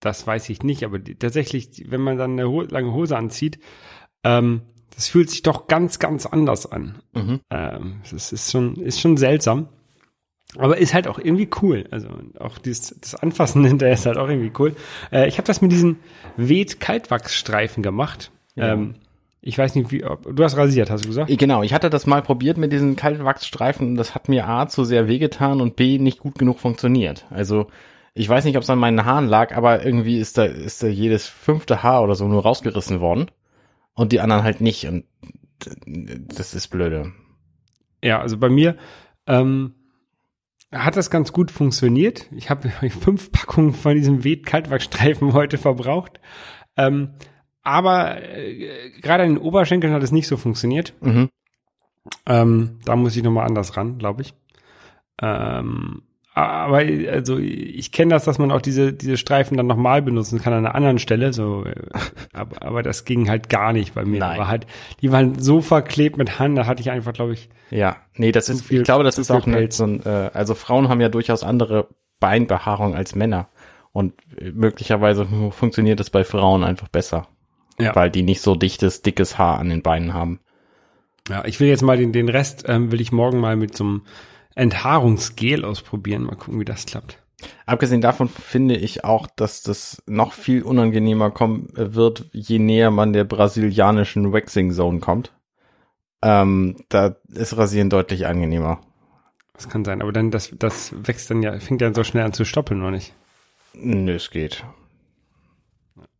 Das 0.00 0.26
weiß 0.26 0.48
ich 0.50 0.62
nicht, 0.62 0.84
aber 0.84 0.98
die, 0.98 1.14
tatsächlich, 1.14 1.84
wenn 1.88 2.00
man 2.00 2.18
dann 2.18 2.32
eine 2.32 2.48
ho 2.48 2.62
lange 2.62 2.92
Hose 2.92 3.16
anzieht, 3.16 3.58
ähm, 4.24 4.62
das 4.94 5.08
fühlt 5.08 5.30
sich 5.30 5.42
doch 5.42 5.66
ganz, 5.66 5.98
ganz 5.98 6.26
anders 6.26 6.70
an. 6.70 7.02
Mhm. 7.14 7.40
Ähm, 7.50 8.00
das 8.10 8.32
ist 8.32 8.50
schon, 8.50 8.76
ist 8.76 9.00
schon 9.00 9.16
seltsam. 9.16 9.68
Aber 10.58 10.78
ist 10.78 10.94
halt 10.94 11.08
auch 11.08 11.18
irgendwie 11.18 11.48
cool. 11.60 11.84
Also 11.90 12.08
auch 12.38 12.58
dieses, 12.58 12.98
das 13.00 13.14
Anfassen 13.14 13.64
hinterher 13.66 13.94
ist 13.94 14.06
halt 14.06 14.16
auch 14.16 14.28
irgendwie 14.28 14.52
cool. 14.58 14.74
Äh, 15.12 15.28
ich 15.28 15.38
habe 15.38 15.46
das 15.46 15.60
mit 15.60 15.72
diesen 15.72 15.98
Weht-Kaltwachsstreifen 16.36 17.82
gemacht. 17.82 18.30
Ja. 18.54 18.72
Ähm, 18.72 18.94
ich 19.42 19.58
weiß 19.58 19.74
nicht, 19.74 19.92
wie, 19.92 20.04
ob, 20.04 20.34
du 20.34 20.42
hast 20.42 20.56
rasiert, 20.56 20.90
hast 20.90 21.04
du 21.04 21.08
gesagt? 21.08 21.30
Genau, 21.36 21.62
ich 21.62 21.72
hatte 21.72 21.90
das 21.90 22.06
mal 22.06 22.22
probiert 22.22 22.58
mit 22.58 22.72
diesen 22.72 22.96
Kaltwachsstreifen 22.96 23.88
und 23.88 23.94
das 23.96 24.14
hat 24.14 24.28
mir 24.28 24.48
A 24.48 24.66
zu 24.66 24.84
sehr 24.84 25.08
wehgetan 25.08 25.60
und 25.60 25.76
B 25.76 25.98
nicht 25.98 26.18
gut 26.18 26.38
genug 26.38 26.58
funktioniert. 26.58 27.26
Also 27.30 27.68
ich 28.18 28.30
weiß 28.30 28.46
nicht, 28.46 28.56
ob 28.56 28.62
es 28.62 28.70
an 28.70 28.78
meinen 28.78 29.04
Haaren 29.04 29.28
lag, 29.28 29.54
aber 29.54 29.84
irgendwie 29.84 30.18
ist 30.18 30.38
da, 30.38 30.44
ist 30.44 30.82
da 30.82 30.86
jedes 30.86 31.26
fünfte 31.28 31.82
Haar 31.82 32.02
oder 32.02 32.14
so 32.14 32.26
nur 32.26 32.42
rausgerissen 32.42 33.00
worden 33.00 33.30
und 33.92 34.10
die 34.10 34.20
anderen 34.20 34.42
halt 34.42 34.62
nicht 34.62 34.86
und 34.86 35.04
das 35.86 36.54
ist 36.54 36.68
blöde. 36.68 37.12
Ja, 38.02 38.20
also 38.20 38.38
bei 38.38 38.48
mir 38.48 38.76
ähm, 39.26 39.74
hat 40.72 40.96
das 40.96 41.10
ganz 41.10 41.34
gut 41.34 41.50
funktioniert. 41.50 42.26
Ich 42.32 42.48
habe 42.48 42.70
fünf 43.00 43.32
Packungen 43.32 43.74
von 43.74 43.94
diesem 43.94 44.24
Weht-Kaltwachsstreifen 44.24 45.34
heute 45.34 45.58
verbraucht. 45.58 46.18
Ähm, 46.78 47.16
aber 47.62 48.22
äh, 48.22 48.92
gerade 49.02 49.24
an 49.24 49.34
den 49.34 49.38
Oberschenkeln 49.38 49.92
hat 49.92 50.02
es 50.02 50.12
nicht 50.12 50.26
so 50.26 50.38
funktioniert. 50.38 50.94
Mhm. 51.02 51.28
Ähm, 52.24 52.78
da 52.86 52.96
muss 52.96 53.14
ich 53.14 53.22
nochmal 53.22 53.46
anders 53.46 53.76
ran, 53.76 53.98
glaube 53.98 54.22
ich. 54.22 54.32
Ähm, 55.20 56.02
aber 56.36 56.78
also 57.10 57.38
ich 57.38 57.92
kenne 57.92 58.10
das, 58.14 58.24
dass 58.24 58.38
man 58.38 58.50
auch 58.52 58.60
diese 58.60 58.92
diese 58.92 59.16
Streifen 59.16 59.56
dann 59.56 59.66
nochmal 59.66 60.02
benutzen 60.02 60.40
kann 60.40 60.52
an 60.52 60.66
einer 60.66 60.74
anderen 60.74 60.98
Stelle. 60.98 61.32
So, 61.32 61.64
äh, 61.64 61.74
aber, 62.34 62.62
aber 62.62 62.82
das 62.82 63.04
ging 63.06 63.28
halt 63.30 63.48
gar 63.48 63.72
nicht 63.72 63.94
bei 63.94 64.04
mir. 64.04 64.20
Nein. 64.20 64.38
War 64.38 64.48
halt, 64.48 64.66
die 65.00 65.10
waren 65.12 65.38
so 65.38 65.60
verklebt 65.62 66.18
mit 66.18 66.38
Hand, 66.38 66.58
da 66.58 66.66
hatte 66.66 66.80
ich 66.82 66.90
einfach, 66.90 67.12
glaube 67.14 67.32
ich, 67.32 67.48
Ja, 67.70 67.96
nee, 68.14 68.32
das 68.32 68.48
ist, 68.48 68.66
viel- 68.66 68.78
ich 68.80 68.84
glaube, 68.84 69.02
das 69.04 69.16
ist 69.18 69.30
auch 69.30 69.46
eine, 69.46 69.70
so 69.72 69.84
ein, 69.84 70.04
äh, 70.04 70.30
also 70.34 70.54
Frauen 70.54 70.88
haben 70.88 71.00
ja 71.00 71.08
durchaus 71.08 71.42
andere 71.42 71.88
Beinbehaarung 72.20 72.94
als 72.94 73.14
Männer 73.14 73.48
und 73.92 74.12
äh, 74.38 74.50
möglicherweise 74.50 75.26
funktioniert 75.52 76.00
das 76.00 76.10
bei 76.10 76.22
Frauen 76.24 76.64
einfach 76.64 76.88
besser, 76.88 77.28
Ja. 77.78 77.94
weil 77.96 78.10
die 78.10 78.22
nicht 78.22 78.42
so 78.42 78.54
dichtes, 78.54 79.00
dickes 79.02 79.38
Haar 79.38 79.58
an 79.58 79.70
den 79.70 79.80
Beinen 79.82 80.12
haben. 80.12 80.40
Ja, 81.30 81.44
ich 81.46 81.60
will 81.60 81.68
jetzt 81.68 81.82
mal 81.82 81.96
den, 81.96 82.12
den 82.12 82.28
Rest, 82.28 82.64
ähm, 82.68 82.92
will 82.92 83.00
ich 83.00 83.10
morgen 83.10 83.40
mal 83.40 83.56
mit 83.56 83.74
so 83.76 83.84
einem 83.84 84.02
Enthaarungsgel 84.56 85.64
ausprobieren. 85.64 86.24
Mal 86.24 86.34
gucken, 86.34 86.58
wie 86.58 86.64
das 86.64 86.86
klappt. 86.86 87.22
Abgesehen 87.66 88.00
davon 88.00 88.28
finde 88.28 88.76
ich 88.76 89.04
auch, 89.04 89.26
dass 89.26 89.62
das 89.62 90.02
noch 90.06 90.32
viel 90.32 90.62
unangenehmer 90.62 91.30
kommen 91.30 91.68
äh, 91.76 91.94
wird, 91.94 92.24
je 92.32 92.58
näher 92.58 92.90
man 92.90 93.12
der 93.12 93.24
brasilianischen 93.24 94.32
Waxing 94.32 94.72
Zone 94.72 95.00
kommt. 95.00 95.32
Ähm, 96.22 96.76
da 96.88 97.16
ist 97.28 97.56
Rasieren 97.56 97.90
deutlich 97.90 98.26
angenehmer. 98.26 98.80
Das 99.52 99.68
kann 99.68 99.84
sein, 99.84 100.02
aber 100.02 100.12
dann, 100.12 100.30
das, 100.30 100.52
das 100.58 100.94
wächst 101.06 101.30
dann 101.30 101.42
ja, 101.42 101.58
fängt 101.60 101.82
dann 101.82 101.94
so 101.94 102.04
schnell 102.04 102.24
an 102.24 102.32
zu 102.32 102.44
stoppeln, 102.44 102.80
oder 102.80 102.90
nicht? 102.90 103.14
Nö, 103.74 104.14
es 104.14 104.30
geht. 104.30 104.64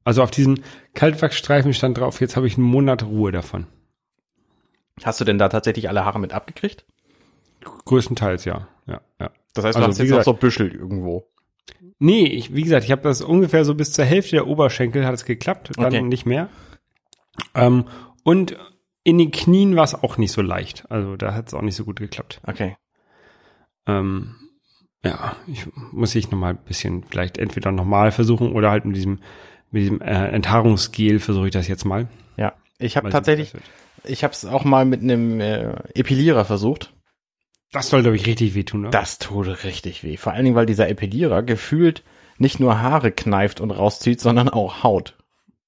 Also 0.04 0.22
auf 0.22 0.30
diesen 0.30 0.62
Kaltwachsstreifen 0.94 1.72
stand 1.72 1.98
drauf, 1.98 2.20
jetzt 2.20 2.36
habe 2.36 2.46
ich 2.46 2.56
einen 2.56 2.66
Monat 2.66 3.02
Ruhe 3.04 3.32
davon. 3.32 3.66
Hast 5.02 5.20
du 5.20 5.24
denn 5.24 5.38
da 5.38 5.48
tatsächlich 5.48 5.88
alle 5.88 6.04
Haare 6.04 6.20
mit 6.20 6.32
abgekriegt? 6.32 6.86
Größtenteils, 7.84 8.44
ja. 8.44 8.68
Ja, 8.86 9.00
ja. 9.20 9.30
Das 9.54 9.64
heißt, 9.64 9.76
du 9.76 9.80
Also, 9.80 9.88
hast 9.90 9.98
jetzt 9.98 10.08
gesagt- 10.08 10.24
so 10.24 10.32
Büschel 10.34 10.72
irgendwo. 10.74 11.26
Nee, 11.98 12.26
ich, 12.26 12.54
wie 12.54 12.62
gesagt, 12.62 12.84
ich 12.84 12.92
habe 12.92 13.02
das 13.02 13.22
ungefähr 13.22 13.64
so 13.64 13.74
bis 13.74 13.92
zur 13.92 14.04
Hälfte 14.04 14.36
der 14.36 14.46
Oberschenkel 14.46 15.06
hat 15.06 15.14
es 15.14 15.24
geklappt, 15.24 15.70
dann 15.76 15.86
Okay. 15.86 16.02
nicht 16.02 16.26
mehr. 16.26 16.48
Ähm, 17.54 17.84
und 18.22 18.56
in 19.02 19.18
den 19.18 19.30
Knien 19.30 19.76
war 19.76 19.84
es 19.84 19.94
auch 19.94 20.18
nicht 20.18 20.32
so 20.32 20.42
leicht. 20.42 20.84
Also 20.90 21.16
da 21.16 21.32
hat 21.34 21.48
es 21.48 21.54
auch 21.54 21.62
nicht 21.62 21.76
so 21.76 21.84
gut 21.84 21.98
geklappt. 21.98 22.40
Okay. 22.46 22.76
Ähm, 23.86 24.34
ja, 25.04 25.36
ich 25.46 25.66
muss 25.92 26.14
ich 26.14 26.30
noch 26.30 26.38
mal 26.38 26.50
ein 26.50 26.58
bisschen 26.64 27.04
vielleicht 27.04 27.38
entweder 27.38 27.70
nochmal 27.72 28.10
versuchen 28.12 28.52
oder 28.52 28.70
halt 28.70 28.84
mit 28.84 28.96
diesem 28.96 29.20
mit 29.70 29.82
diesem 29.82 30.00
äh, 30.00 30.28
Enthaarungsgel 30.28 31.18
versuche 31.18 31.46
ich 31.46 31.52
das 31.52 31.68
jetzt 31.68 31.84
mal. 31.84 32.08
Ja. 32.36 32.54
Ich 32.78 32.96
habe 32.96 33.10
tatsächlich, 33.10 33.52
ich 34.04 34.22
habe 34.22 34.32
es 34.32 34.44
auch 34.44 34.64
mal 34.64 34.84
mit 34.84 35.02
einem 35.02 35.40
äh, 35.40 35.72
Epilierer 35.94 36.44
versucht. 36.44 36.92
Das 37.76 37.90
soll 37.90 38.00
glaube 38.00 38.16
ich 38.16 38.26
richtig 38.26 38.54
wehtun, 38.54 38.82
ne? 38.82 38.90
Das 38.90 39.18
tut 39.18 39.64
richtig 39.64 40.02
weh. 40.02 40.16
Vor 40.16 40.32
allen 40.32 40.44
Dingen, 40.44 40.56
weil 40.56 40.64
dieser 40.64 40.88
Epilierer 40.88 41.42
gefühlt 41.42 42.02
nicht 42.38 42.58
nur 42.58 42.80
Haare 42.80 43.12
kneift 43.12 43.60
und 43.60 43.70
rauszieht, 43.70 44.18
sondern 44.20 44.48
auch 44.48 44.82
Haut. 44.82 45.14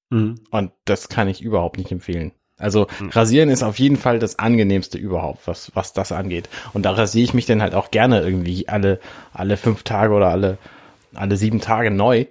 Mhm. 0.09 0.37
Und 0.51 0.73
das 0.87 1.11
kann 1.11 1.29
ich 1.29 1.43
überhaupt 1.43 1.77
nicht 1.77 1.93
empfehlen. 1.93 2.33
Also 2.57 2.87
rasieren 3.11 3.51
ist 3.51 3.63
auf 3.63 3.79
jeden 3.79 3.97
Fall 3.97 4.19
das 4.19 4.39
angenehmste 4.39 4.97
überhaupt, 4.97 5.47
was, 5.47 5.71
was 5.75 5.93
das 5.93 6.11
angeht. 6.11 6.49
Und 6.73 6.83
da 6.85 6.93
rasiere 6.93 7.25
ich 7.25 7.35
mich 7.35 7.45
dann 7.45 7.61
halt 7.61 7.75
auch 7.75 7.91
gerne 7.91 8.23
irgendwie 8.23 8.69
alle, 8.69 9.01
alle 9.35 9.59
fünf 9.59 9.83
Tage 9.83 10.15
oder 10.15 10.29
alle, 10.29 10.57
alle 11.15 11.37
sieben 11.37 11.61
Tage 11.61 11.91
neu, 11.91 12.25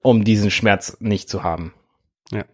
um 0.00 0.24
diesen 0.24 0.50
Schmerz 0.50 0.96
nicht 1.00 1.28
zu 1.28 1.42
haben. 1.42 1.74
Ja. 2.32 2.44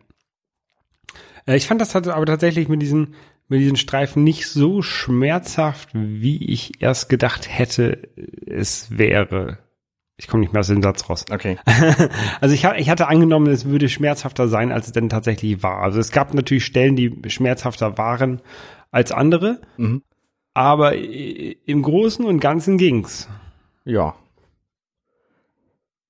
Äh, 1.47 1.57
ich 1.57 1.67
fand 1.69 1.81
das 1.81 1.95
aber 1.95 2.27
tatsächlich 2.27 2.69
mit 2.69 2.83
diesen, 2.83 3.15
mit 3.51 3.61
diesen 3.61 3.77
Streifen 3.77 4.25
nicht 4.25 4.47
so 4.49 4.81
schmerzhaft, 4.81 5.91
wie 5.93 6.43
ich 6.51 6.81
erst 6.81 7.09
gedacht 7.11 7.47
hätte, 7.49 8.09
es 8.47 8.97
wäre. 8.97 9.59
Ich 10.17 10.29
komme 10.29 10.43
nicht 10.43 10.53
mehr 10.53 10.61
aus 10.61 10.67
dem 10.69 10.83
Satz 10.83 11.09
raus. 11.09 11.25
Okay. 11.31 11.59
Also 12.41 12.55
ich, 12.55 12.65
ich 12.65 12.89
hatte 12.91 13.09
angenommen, 13.09 13.47
es 13.49 13.65
würde 13.67 13.89
schmerzhafter 13.89 14.49
sein, 14.49 14.71
als 14.73 14.87
es 14.87 14.93
denn 14.93 15.09
tatsächlich 15.09 15.63
war. 15.63 15.83
Also 15.83 15.99
es 16.01 16.11
gab 16.13 16.33
natürlich 16.35 16.65
Stellen, 16.65 16.97
die 16.97 17.15
schmerzhafter 17.31 17.99
waren 17.99 18.41
als 18.91 19.13
andere, 19.13 19.61
Mhm. 19.77 20.03
aber 20.55 20.97
i- 20.97 21.59
im 21.67 21.83
Großen 21.83 22.25
und 22.25 22.41
Ganzen 22.41 22.79
ging's. 22.79 23.29
Ja. 23.85 24.15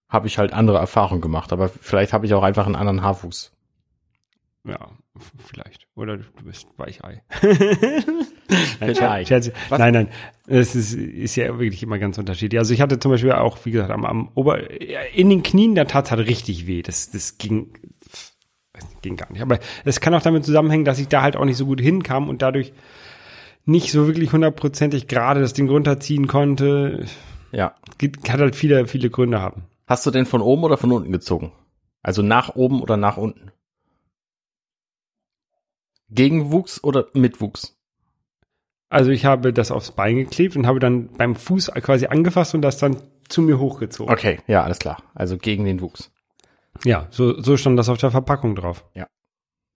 habe 0.09 0.27
ich 0.27 0.39
halt 0.39 0.53
andere 0.53 0.79
Erfahrungen 0.79 1.21
gemacht. 1.21 1.53
Aber 1.53 1.69
vielleicht 1.69 2.13
habe 2.13 2.27
ich 2.27 2.35
auch 2.35 2.43
einfach 2.43 2.67
einen 2.67 2.75
anderen 2.77 3.03
Haarwuchs. 3.03 3.53
Ja, 4.67 4.91
vielleicht. 5.39 5.87
Oder 5.95 6.19
du 6.19 6.25
bist 6.45 6.67
Weichei. 6.77 7.23
Was? 9.69 9.79
Nein, 9.79 9.95
nein. 9.95 10.09
Es 10.47 10.75
ist, 10.75 10.95
ist 10.95 11.37
ja 11.37 11.47
wirklich 11.59 11.83
immer 11.83 11.99
ganz 11.99 12.19
unterschiedlich. 12.19 12.59
Also 12.59 12.75
ich 12.75 12.81
hatte 12.81 12.99
zum 12.99 13.11
Beispiel 13.13 13.33
auch, 13.33 13.59
wie 13.65 13.71
gesagt, 13.71 13.91
am, 13.91 14.05
am 14.05 14.31
Ober, 14.35 14.71
in 15.15 15.31
den 15.31 15.43
Knien, 15.43 15.75
da 15.75 15.85
tat 15.85 16.07
es 16.07 16.11
halt 16.11 16.27
richtig 16.27 16.67
weh. 16.67 16.83
Das, 16.83 17.11
das 17.11 17.39
ging, 17.39 17.73
ging 19.03 19.17
gar 19.17 19.31
nicht. 19.33 19.43
Aber 19.43 19.59
es 19.85 20.01
kann 20.01 20.15
auch 20.15 20.23
damit 20.23 20.45
zusammenhängen, 20.45 20.85
dass 20.85 20.99
ich 20.99 21.09
da 21.09 21.23
halt 21.23 21.37
auch 21.37 21.45
nicht 21.45 21.57
so 21.57 21.67
gut 21.67 21.81
hinkam 21.81 22.29
und 22.29 22.43
dadurch 22.43 22.73
nicht 23.67 23.93
so 23.93 24.07
wirklich 24.07 24.33
hundertprozentig 24.33 25.07
gerade 25.07 25.41
das 25.41 25.53
Ding 25.53 25.69
runterziehen 25.69 26.27
konnte. 26.27 27.07
Ja. 27.53 27.75
Gibt- 27.99 28.29
Hat 28.31 28.41
halt 28.41 28.57
viele, 28.57 28.87
viele 28.87 29.11
Gründe 29.11 29.41
haben. 29.41 29.65
Hast 29.87 30.07
du 30.07 30.11
den 30.11 30.27
von 30.27 30.41
oben 30.41 30.65
oder 30.65 30.77
von 30.77 30.91
unten 30.93 31.13
gezogen? 31.13 31.53
Also 32.03 32.23
nach 32.23 32.55
oben 32.57 32.81
oder 32.81 32.97
nach 32.97 33.17
unten? 33.17 33.51
Gegenwuchs 36.11 36.83
oder 36.83 37.07
Mitwuchs? 37.15 37.77
Also 38.89 39.11
ich 39.11 39.25
habe 39.25 39.53
das 39.53 39.71
aufs 39.71 39.93
Bein 39.93 40.17
geklebt 40.17 40.57
und 40.57 40.67
habe 40.67 40.81
dann 40.81 41.13
beim 41.13 41.37
Fuß 41.37 41.71
quasi 41.77 42.07
angefasst 42.07 42.55
und 42.55 42.63
das 42.63 42.79
dann 42.79 42.97
zu 43.29 43.43
mir 43.43 43.59
hochgezogen. 43.59 44.13
Okay, 44.13 44.41
ja, 44.49 44.65
alles 44.65 44.81
klar. 44.81 45.03
Also 45.15 45.39
gegen 45.39 45.65
den 45.65 45.81
Wuchs. 45.81 46.11
Ja, 46.85 47.07
so, 47.11 47.41
so 47.41 47.57
stand 47.57 47.79
das 47.79 47.89
auf 47.89 47.99
der 47.99 48.11
Verpackung 48.11 48.57
drauf. 48.57 48.85
Ja. 48.95 49.07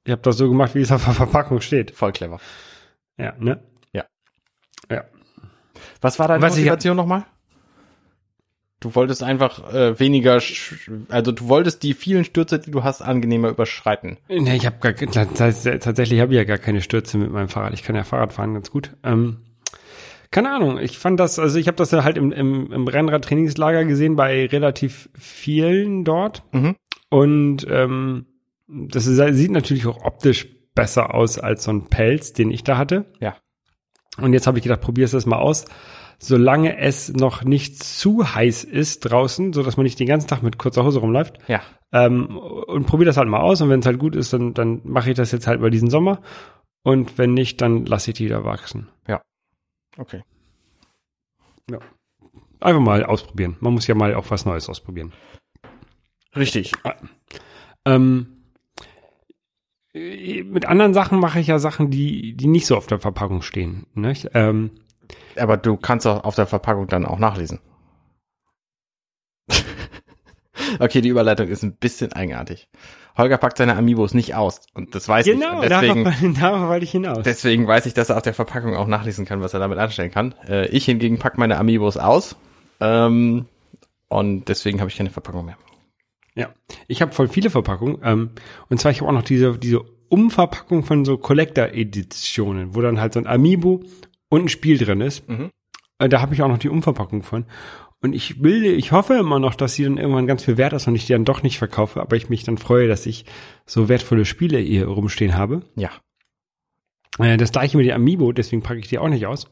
Ich 0.05 0.11
habe 0.11 0.23
das 0.23 0.37
so 0.37 0.49
gemacht, 0.49 0.75
wie 0.75 0.81
es 0.81 0.93
auf 0.93 1.05
der 1.05 1.15
Verpackung 1.15 1.61
steht. 1.61 1.93
Voll 1.93 2.13
clever. 2.13 2.41
Ja, 3.17 3.35
ne? 3.39 3.63
Ja. 3.93 4.05
Ja. 4.91 5.05
Was 6.01 6.19
war 6.19 6.29
deine 6.29 6.43
Was 6.43 6.57
Motivation 6.57 6.97
nochmal? 6.97 7.25
Du 8.85 8.95
wolltest 8.95 9.23
einfach 9.23 9.73
äh, 9.73 9.99
weniger, 9.99 10.43
also 11.09 11.33
du 11.33 11.49
wolltest 11.49 11.83
die 11.83 11.95
vielen 11.95 12.23
Stürze, 12.23 12.59
die 12.59 12.71
du 12.71 12.85
hast, 12.85 13.01
angenehmer 13.01 13.49
überschreiten. 13.49 14.19
Ne, 14.29 14.55
ich 14.57 14.67
habe 14.67 14.77
gar 14.81 14.93
tats- 14.93 15.63
tatsächlich 15.81 16.21
habe 16.21 16.35
ich 16.35 16.37
ja 16.37 16.45
gar 16.45 16.59
keine 16.59 16.83
Stürze 16.83 17.17
mit 17.17 17.33
meinem 17.33 17.49
Fahrrad. 17.49 17.73
Ich 17.73 17.83
kann 17.83 17.97
ja 17.97 18.05
Fahrrad 18.05 18.35
fahren 18.35 18.53
ganz 18.53 18.71
gut. 18.71 18.91
Ähm, 19.03 19.39
keine 20.31 20.51
Ahnung, 20.51 20.79
ich 20.79 20.99
fand 20.99 21.19
das, 21.19 21.39
also 21.39 21.59
ich 21.59 21.67
habe 21.67 21.79
das 21.79 21.93
ja 21.93 22.05
halt 22.05 22.19
im, 22.19 22.31
im, 22.31 22.71
im 22.73 22.87
Rennrad-Trainingslager 22.87 23.87
gesehen 23.87 24.17
bei 24.17 24.45
relativ 24.45 25.09
vielen 25.19 26.05
dort. 26.05 26.43
Mhm. 26.53 26.77
Und 27.09 27.67
ähm, 27.71 28.27
das 28.69 29.07
ist, 29.07 29.17
sieht 29.35 29.51
natürlich 29.51 29.87
auch 29.87 30.05
optisch 30.05 30.47
besser 30.75 31.15
aus 31.15 31.39
als 31.39 31.65
so 31.65 31.71
ein 31.73 31.87
Pelz, 31.87 32.35
den 32.35 32.51
ich 32.51 32.65
da 32.65 32.77
hatte. 32.77 33.07
Ja. 33.19 33.37
Und 34.19 34.35
jetzt 34.35 34.47
habe 34.47 34.59
ich 34.59 34.63
gedacht, 34.63 34.83
probier's 34.83 35.13
das 35.13 35.25
mal 35.25 35.39
aus. 35.39 35.65
Solange 36.19 36.79
es 36.79 37.13
noch 37.13 37.45
nicht 37.45 37.83
zu 37.83 38.35
heiß 38.35 38.65
ist 38.65 39.01
draußen, 39.01 39.53
so 39.53 39.63
dass 39.63 39.77
man 39.77 39.85
nicht 39.85 39.99
den 40.01 40.07
ganzen 40.07 40.29
Tag 40.29 40.43
mit 40.43 40.59
kurzer 40.59 40.85
Hose 40.85 41.01
rumläuft, 41.01 41.39
Ja. 41.49 41.63
ähm, 41.93 42.37
und 42.39 42.87
probier 42.87 43.07
das 43.07 43.17
halt 43.17 43.29
mal 43.29 43.41
aus. 43.41 43.61
Und 43.61 43.69
wenn 43.71 43.81
es 43.81 43.87
halt 43.87 43.99
gut 43.99 44.15
ist, 44.17 44.33
dann, 44.33 44.55
dann 44.55 44.81
mache 44.85 45.11
ich 45.11 45.17
das 45.17 45.33
jetzt 45.33 45.47
halt 45.47 45.61
mal 45.61 45.71
diesen 45.71 45.91
Sommer. 45.91 46.21
Und 46.83 47.17
wenn 47.19 47.35
nicht, 47.35 47.61
dann 47.61 47.87
lasse 47.87 48.11
ich 48.11 48.17
die 48.19 48.27
wieder 48.27 48.45
wachsen. 48.45 48.89
Okay. 49.97 50.23
Einfach 52.61 52.81
mal 52.81 53.05
ausprobieren. 53.05 53.57
Man 53.61 53.75
muss 53.75 53.87
ja 53.87 53.95
mal 53.95 54.15
auch 54.15 54.31
was 54.31 54.45
Neues 54.45 54.69
ausprobieren. 54.69 55.13
Richtig. 56.35 56.73
Ähm, 57.85 58.45
äh, 59.93 60.43
mit 60.43 60.67
anderen 60.67 60.95
Sachen 60.95 61.21
mache 61.21 61.39
ich 61.41 61.47
ja 61.47 61.59
Sachen, 61.59 61.91
die, 61.91 62.35
die 62.35 62.47
nicht 62.49 62.67
so 62.67 62.77
auf 62.77 62.87
der 62.87 62.99
Verpackung 62.99 63.43
stehen. 63.43 63.87
Nicht? 63.95 64.31
Ähm, 64.35 64.71
Aber 65.39 65.57
du 65.57 65.77
kannst 65.77 66.07
auch 66.07 66.25
auf 66.25 66.35
der 66.35 66.47
Verpackung 66.47 66.87
dann 66.87 67.07
auch 67.07 67.19
nachlesen. 67.19 67.61
okay, 70.79 71.01
die 71.01 71.09
Überleitung 71.09 71.49
ist 71.49 71.63
ein 71.63 71.77
bisschen 71.77 72.13
eigenartig. 72.13 72.69
Holger 73.17 73.39
packt 73.39 73.59
seine 73.59 73.77
Amiibos 73.77 74.13
nicht 74.13 74.35
aus 74.35 74.63
und 74.75 74.95
das 74.95 75.09
weiß 75.09 75.25
genau, 75.25 75.63
ich. 75.63 75.71
Und 75.71 75.71
deswegen, 75.71 76.05
darauf, 76.05 76.35
darauf 76.41 76.69
wollte 76.69 76.85
ich 76.85 76.91
hinaus. 76.91 77.23
deswegen 77.23 77.67
weiß 77.67 77.87
ich, 77.87 77.95
dass 77.95 78.11
er 78.11 78.17
auf 78.17 78.23
der 78.23 78.35
Verpackung 78.35 78.75
auch 78.75 78.89
nachlesen 78.89 79.25
kann, 79.25 79.41
was 79.41 79.55
er 79.55 79.61
damit 79.61 79.79
anstellen 79.79 80.11
kann. 80.11 80.35
Äh, 80.49 80.67
ich 80.69 80.85
hingegen 80.85 81.19
pack 81.19 81.39
meine 81.39 81.59
Amiibos 81.59 81.97
aus 81.97 82.37
ähm, 82.81 83.47
und 84.09 84.49
deswegen 84.49 84.81
habe 84.81 84.91
ich 84.91 84.97
keine 84.97 85.11
Verpackung 85.11 85.45
mehr. 85.45 85.57
Ja, 86.35 86.53
ich 86.89 87.01
habe 87.03 87.13
voll 87.13 87.29
viele 87.29 87.51
Verpackungen. 87.51 87.99
Ähm, 88.03 88.31
und 88.69 88.81
zwar, 88.81 88.91
ich 88.91 89.01
habe 89.01 89.09
auch 89.09 89.15
noch 89.15 89.23
diese, 89.23 89.57
diese 89.57 89.83
Umverpackung 90.09 90.85
von 90.85 91.05
so 91.05 91.17
Collector-Editionen, 91.17 92.75
wo 92.75 92.81
dann 92.81 93.01
halt 93.01 93.13
so 93.13 93.21
ein 93.21 93.27
Amiibo 93.27 93.83
und 94.29 94.45
ein 94.45 94.49
Spiel 94.49 94.79
drin 94.79 95.01
ist. 95.01 95.29
Mhm. 95.29 95.51
Äh, 95.99 96.09
da 96.09 96.21
habe 96.21 96.35
ich 96.35 96.43
auch 96.43 96.49
noch 96.49 96.59
die 96.59 96.69
Umverpackung 96.69 97.23
von. 97.23 97.47
Und 98.01 98.13
ich 98.15 98.43
will, 98.43 98.65
ich 98.65 98.93
hoffe 98.93 99.15
immer 99.15 99.39
noch, 99.39 99.55
dass 99.55 99.75
sie 99.75 99.85
dann 99.85 99.97
irgendwann 99.97 100.27
ganz 100.27 100.45
viel 100.45 100.59
wert 100.59 100.75
ist 100.75 100.87
und 100.87 100.95
ich 100.95 101.07
die 101.07 101.13
dann 101.13 101.25
doch 101.25 101.43
nicht 101.43 101.59
verkaufe, 101.59 102.03
aber 102.03 102.17
ich 102.17 102.29
mich 102.29 102.45
dann 102.45 102.59
freue, 102.59 102.87
dass 102.87 103.07
ich 103.07 103.25
so 103.65 103.89
wertvolle 103.89 104.27
Spiele 104.27 104.59
hier 104.59 104.87
rumstehen 104.89 105.37
habe. 105.37 105.63
Ja. 105.77 105.91
Äh, 107.19 107.37
das 107.37 107.53
gleiche 107.53 107.77
mit 107.77 107.87
den 107.87 107.95
Amiibo, 107.95 108.33
deswegen 108.33 108.63
packe 108.63 108.81
ich 108.81 108.89
die 108.89 108.99
auch 108.99 109.09
nicht 109.09 109.27
aus. 109.27 109.51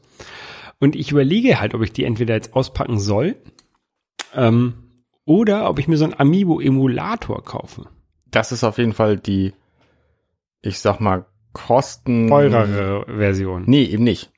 Und 0.79 0.95
ich 0.95 1.11
überlege 1.11 1.59
halt, 1.59 1.73
ob 1.73 1.81
ich 1.81 1.93
die 1.93 2.03
entweder 2.03 2.35
jetzt 2.35 2.53
auspacken 2.53 2.99
soll, 2.99 3.37
ähm, 4.35 4.73
oder 5.25 5.69
ob 5.69 5.79
ich 5.79 5.87
mir 5.87 5.97
so 5.97 6.03
einen 6.03 6.19
Amiibo-Emulator 6.19 7.43
kaufe. 7.43 7.87
Das 8.29 8.51
ist 8.51 8.63
auf 8.63 8.77
jeden 8.77 8.93
Fall 8.93 9.17
die, 9.17 9.53
ich 10.61 10.79
sag 10.79 10.99
mal, 10.99 11.25
Kosten. 11.53 12.27
Teurere 12.27 13.05
Version. 13.05 13.63
Nee, 13.67 13.83
eben 13.85 14.03
nicht. 14.03 14.32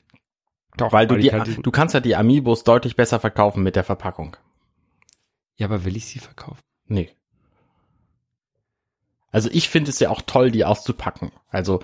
Doch, 0.77 0.91
Weil 0.91 1.07
du 1.07 1.15
die, 1.17 1.31
halt 1.31 1.47
diesen- 1.47 1.63
du 1.63 1.71
kannst 1.71 1.93
ja 1.93 1.99
die 2.01 2.15
Amiibos 2.15 2.63
deutlich 2.63 2.95
besser 2.95 3.19
verkaufen 3.19 3.63
mit 3.63 3.75
der 3.75 3.83
Verpackung. 3.83 4.35
ja, 5.57 5.67
aber 5.67 5.85
will 5.85 5.95
ich 5.95 6.05
sie 6.05 6.19
verkaufen? 6.19 6.59
Nee. 6.87 7.09
Also 9.31 9.49
ich 9.51 9.69
finde 9.69 9.89
es 9.91 9.99
ja 9.99 10.09
auch 10.09 10.21
toll, 10.21 10.51
die 10.51 10.63
auszupacken. 10.65 11.31
Also 11.49 11.81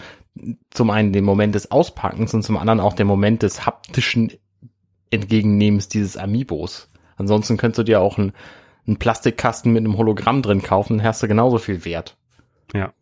zum 0.69 0.89
einen 0.89 1.11
den 1.11 1.25
Moment 1.25 1.55
des 1.55 1.71
Auspackens 1.71 2.33
und 2.33 2.43
zum 2.43 2.57
anderen 2.57 2.79
auch 2.79 2.93
den 2.93 3.07
Moment 3.07 3.43
des 3.43 3.65
haptischen 3.65 4.31
Entgegennehmens 5.09 5.89
dieses 5.89 6.15
Amiibos. 6.15 6.89
Ansonsten 7.17 7.57
könntest 7.57 7.79
du 7.79 7.83
dir 7.83 7.99
auch 7.99 8.17
einen, 8.17 8.31
einen 8.87 8.97
Plastikkasten 8.97 9.73
mit 9.73 9.83
einem 9.83 9.97
Hologramm 9.97 10.41
drin 10.41 10.61
kaufen, 10.61 10.97
dann 10.99 11.07
hast 11.07 11.21
du 11.23 11.27
genauso 11.27 11.57
viel 11.57 11.83
Wert. 11.83 12.17
Ja. 12.73 12.93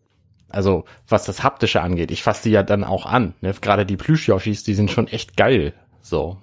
Also 0.50 0.86
was 1.08 1.26
das 1.26 1.44
Haptische 1.44 1.82
angeht, 1.82 2.12
ich 2.12 2.24
fasse 2.24 2.44
die 2.44 2.52
ja 2.52 2.64
dann 2.64 2.84
auch 2.84 3.06
an. 3.06 3.34
Ne? 3.42 3.54
Gerade 3.62 3.86
die 3.86 3.98
Plüsch-Yoshis, 3.98 4.64
die 4.64 4.74
sind 4.74 4.92
schon 4.92 5.08
echt 5.08 5.38
geil. 5.38 5.74
So. 6.02 6.38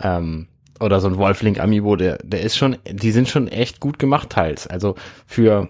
Ähm, 0.00 0.48
oder 0.80 1.00
so 1.00 1.08
ein 1.08 1.18
Wolflink 1.18 1.60
Amiibo, 1.60 1.96
der, 1.96 2.18
der 2.18 2.42
ist 2.42 2.56
schon, 2.56 2.76
die 2.90 3.12
sind 3.12 3.28
schon 3.28 3.48
echt 3.48 3.80
gut 3.80 3.98
gemacht 3.98 4.30
teils. 4.30 4.66
Also 4.66 4.96
für 5.26 5.68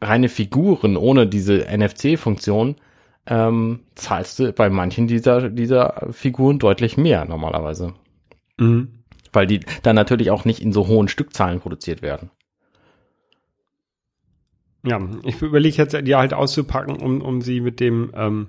reine 0.00 0.28
Figuren 0.28 0.96
ohne 0.96 1.26
diese 1.26 1.66
NFC-Funktion 1.70 2.76
ähm, 3.26 3.80
zahlst 3.94 4.38
du 4.38 4.52
bei 4.52 4.68
manchen 4.68 5.06
dieser, 5.06 5.48
dieser 5.48 6.08
Figuren 6.12 6.58
deutlich 6.58 6.96
mehr 6.96 7.24
normalerweise. 7.24 7.94
Mhm. 8.58 8.88
Weil 9.32 9.46
die 9.46 9.60
dann 9.82 9.96
natürlich 9.96 10.30
auch 10.30 10.44
nicht 10.44 10.60
in 10.60 10.72
so 10.72 10.86
hohen 10.86 11.08
Stückzahlen 11.08 11.60
produziert 11.60 12.02
werden. 12.02 12.30
Ja, 14.86 15.00
ich 15.24 15.40
überlege 15.40 15.76
jetzt, 15.76 15.96
die 16.06 16.14
halt 16.14 16.34
auszupacken, 16.34 16.96
um, 16.96 17.22
um 17.22 17.40
sie 17.40 17.60
mit 17.60 17.80
dem, 17.80 18.12
ähm, 18.14 18.48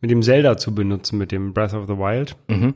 mit 0.00 0.10
dem 0.10 0.22
Zelda 0.22 0.56
zu 0.56 0.74
benutzen, 0.74 1.18
mit 1.18 1.32
dem 1.32 1.54
Breath 1.54 1.74
of 1.74 1.86
the 1.86 1.96
Wild. 1.96 2.36
Mhm. 2.48 2.74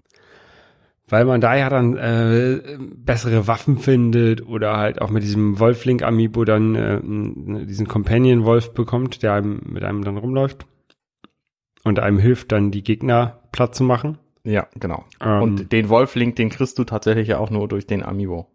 Weil 1.10 1.24
man 1.24 1.40
da 1.40 1.54
ja 1.56 1.70
dann 1.70 1.96
äh, 1.96 2.78
bessere 2.80 3.46
Waffen 3.46 3.78
findet 3.78 4.46
oder 4.46 4.76
halt 4.76 5.00
auch 5.00 5.10
mit 5.10 5.22
diesem 5.22 5.58
Wolflink 5.58 6.02
Amiibo 6.02 6.44
dann 6.44 6.74
äh, 6.74 7.66
diesen 7.66 7.88
Companion 7.88 8.44
Wolf 8.44 8.74
bekommt, 8.74 9.22
der 9.22 9.34
einem, 9.34 9.60
mit 9.64 9.84
einem 9.84 10.04
dann 10.04 10.18
rumläuft 10.18 10.66
und 11.84 11.98
einem 11.98 12.18
hilft 12.18 12.52
dann 12.52 12.70
die 12.70 12.82
Gegner 12.82 13.40
platt 13.52 13.74
zu 13.74 13.84
machen. 13.84 14.18
Ja, 14.44 14.66
genau. 14.74 15.04
Ähm, 15.20 15.42
Und 15.42 15.72
den 15.72 15.88
Wolflink, 15.88 16.36
den 16.36 16.50
kriegst 16.50 16.78
du 16.78 16.84
tatsächlich 16.84 17.28
ja 17.28 17.38
auch 17.38 17.50
nur 17.50 17.68
durch 17.68 17.86
den 17.86 18.02
Amiibo. 18.02 18.46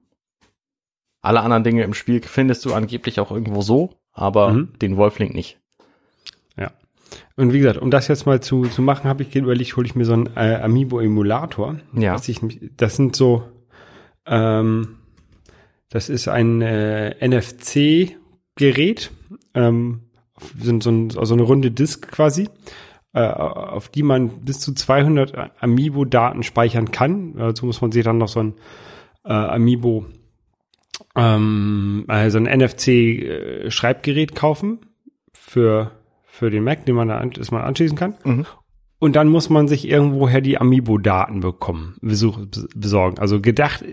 Alle 1.21 1.41
anderen 1.41 1.63
Dinge 1.63 1.83
im 1.83 1.93
Spiel 1.93 2.21
findest 2.21 2.65
du 2.65 2.73
angeblich 2.73 3.19
auch 3.19 3.31
irgendwo 3.31 3.61
so, 3.61 3.91
aber 4.13 4.53
Mhm. 4.53 4.69
den 4.81 4.97
Wolflink 4.97 5.33
nicht. 5.33 5.59
Und 7.35 7.53
wie 7.53 7.59
gesagt, 7.59 7.77
um 7.77 7.91
das 7.91 8.07
jetzt 8.07 8.25
mal 8.25 8.41
zu, 8.41 8.63
zu 8.63 8.81
machen, 8.81 9.07
habe 9.09 9.23
ich 9.23 9.35
überlegt, 9.35 9.75
hole 9.75 9.85
ich 9.85 9.95
mir 9.95 10.05
so 10.05 10.13
einen 10.13 10.29
äh, 10.35 10.55
Amiibo-Emulator. 10.55 11.77
Ja. 11.93 12.15
Ich, 12.25 12.41
das 12.75 12.95
sind 12.95 13.15
so, 13.15 13.43
ähm, 14.25 14.97
das 15.89 16.09
ist 16.09 16.27
ein 16.27 16.61
äh, 16.61 17.15
NFC-Gerät, 17.27 19.11
ähm, 19.53 20.01
sind 20.59 20.83
so, 20.83 20.91
ein, 20.91 21.17
also 21.17 21.33
eine 21.35 21.43
runde 21.43 21.71
Disk 21.71 22.07
quasi, 22.11 22.49
äh, 23.13 23.27
auf 23.27 23.89
die 23.89 24.03
man 24.03 24.29
bis 24.41 24.59
zu 24.59 24.73
200 24.73 25.61
Amiibo-Daten 25.61 26.43
speichern 26.43 26.91
kann. 26.91 27.35
Dazu 27.35 27.65
muss 27.65 27.81
man 27.81 27.91
sich 27.91 28.03
dann 28.03 28.17
noch 28.17 28.27
so 28.27 28.39
ein 28.41 28.53
äh, 29.23 29.33
Amiibo, 29.33 30.05
ähm, 31.15 32.05
also 32.07 32.37
ein 32.39 32.45
NFC-Schreibgerät 32.47 34.35
kaufen 34.35 34.79
für 35.33 35.91
für 36.25 36.49
den 36.49 36.63
Mac, 36.63 36.85
den 36.85 36.95
man 36.95 37.09
da 37.09 37.17
an, 37.19 37.29
das 37.31 37.51
man 37.51 37.61
anschließen 37.61 37.95
kann. 37.97 38.15
Mhm. 38.23 38.45
Und 38.97 39.15
dann 39.15 39.27
muss 39.27 39.49
man 39.51 39.67
sich 39.67 39.87
irgendwoher 39.87 40.41
die 40.41 40.57
Amiibo-Daten 40.57 41.41
bekommen, 41.41 41.95
besorgen. 42.01 43.19
Also 43.19 43.39
gedacht 43.39 43.83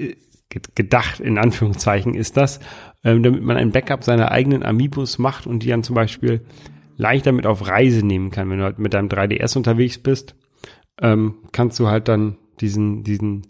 ge- 0.48 0.62
gedacht, 0.74 1.20
in 1.20 1.36
Anführungszeichen, 1.36 2.14
ist 2.14 2.36
das, 2.38 2.60
ähm, 3.04 3.22
damit 3.22 3.42
man 3.42 3.56
ein 3.58 3.72
Backup 3.72 4.04
seiner 4.04 4.30
eigenen 4.30 4.62
Amiibos 4.62 5.18
macht 5.18 5.46
und 5.46 5.62
die 5.64 5.68
dann 5.68 5.82
zum 5.82 5.94
Beispiel 5.96 6.40
leichter 6.96 7.32
mit 7.32 7.44
auf 7.46 7.66
Reise 7.66 8.06
nehmen 8.06 8.30
kann. 8.30 8.48
Wenn 8.48 8.58
du 8.58 8.64
halt 8.64 8.78
mit 8.78 8.94
deinem 8.94 9.08
3DS 9.08 9.56
unterwegs 9.56 9.98
bist, 9.98 10.34
ähm, 11.02 11.34
kannst 11.52 11.78
du 11.78 11.88
halt 11.88 12.08
dann 12.08 12.38
diesen, 12.60 13.02
diesen 13.02 13.46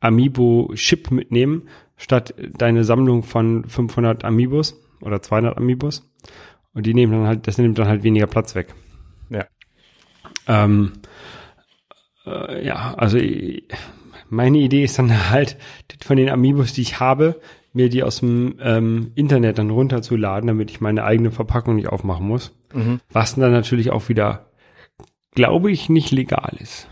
Amiibo-Chip 0.00 1.10
mitnehmen, 1.10 1.68
statt 1.96 2.34
deine 2.56 2.84
Sammlung 2.84 3.22
von 3.22 3.64
500 3.68 4.24
Amiibos 4.24 4.80
oder 5.00 5.22
200 5.22 5.56
Amiibos. 5.56 6.08
Und 6.74 6.86
die 6.86 6.94
nehmen 6.94 7.12
dann 7.12 7.26
halt, 7.26 7.46
das 7.46 7.58
nimmt 7.58 7.78
dann 7.78 7.88
halt 7.88 8.02
weniger 8.02 8.26
Platz 8.26 8.54
weg. 8.54 8.74
Ja. 9.30 9.46
Ähm, 10.48 10.92
äh, 12.26 12.64
ja, 12.66 12.94
also 12.94 13.18
ich- 13.18 13.64
meine 14.30 14.58
Idee 14.58 14.84
ist 14.84 14.98
dann 14.98 15.30
halt, 15.30 15.58
von 16.02 16.16
den 16.16 16.30
Amiibos, 16.30 16.72
die 16.72 16.80
ich 16.82 17.00
habe, 17.00 17.40
mir 17.74 17.88
die 17.90 18.02
aus 18.02 18.20
dem 18.20 18.56
ähm, 18.60 19.12
Internet 19.14 19.58
dann 19.58 19.70
runterzuladen, 19.70 20.46
damit 20.46 20.70
ich 20.70 20.80
meine 20.80 21.04
eigene 21.04 21.30
Verpackung 21.30 21.76
nicht 21.76 21.88
aufmachen 21.88 22.26
muss. 22.26 22.52
Was 23.10 23.34
dann 23.34 23.52
natürlich 23.52 23.90
auch 23.90 24.08
wieder, 24.08 24.46
glaube 25.34 25.70
ich, 25.70 25.88
nicht 25.90 26.10
legal 26.10 26.56
ist. 26.58 26.88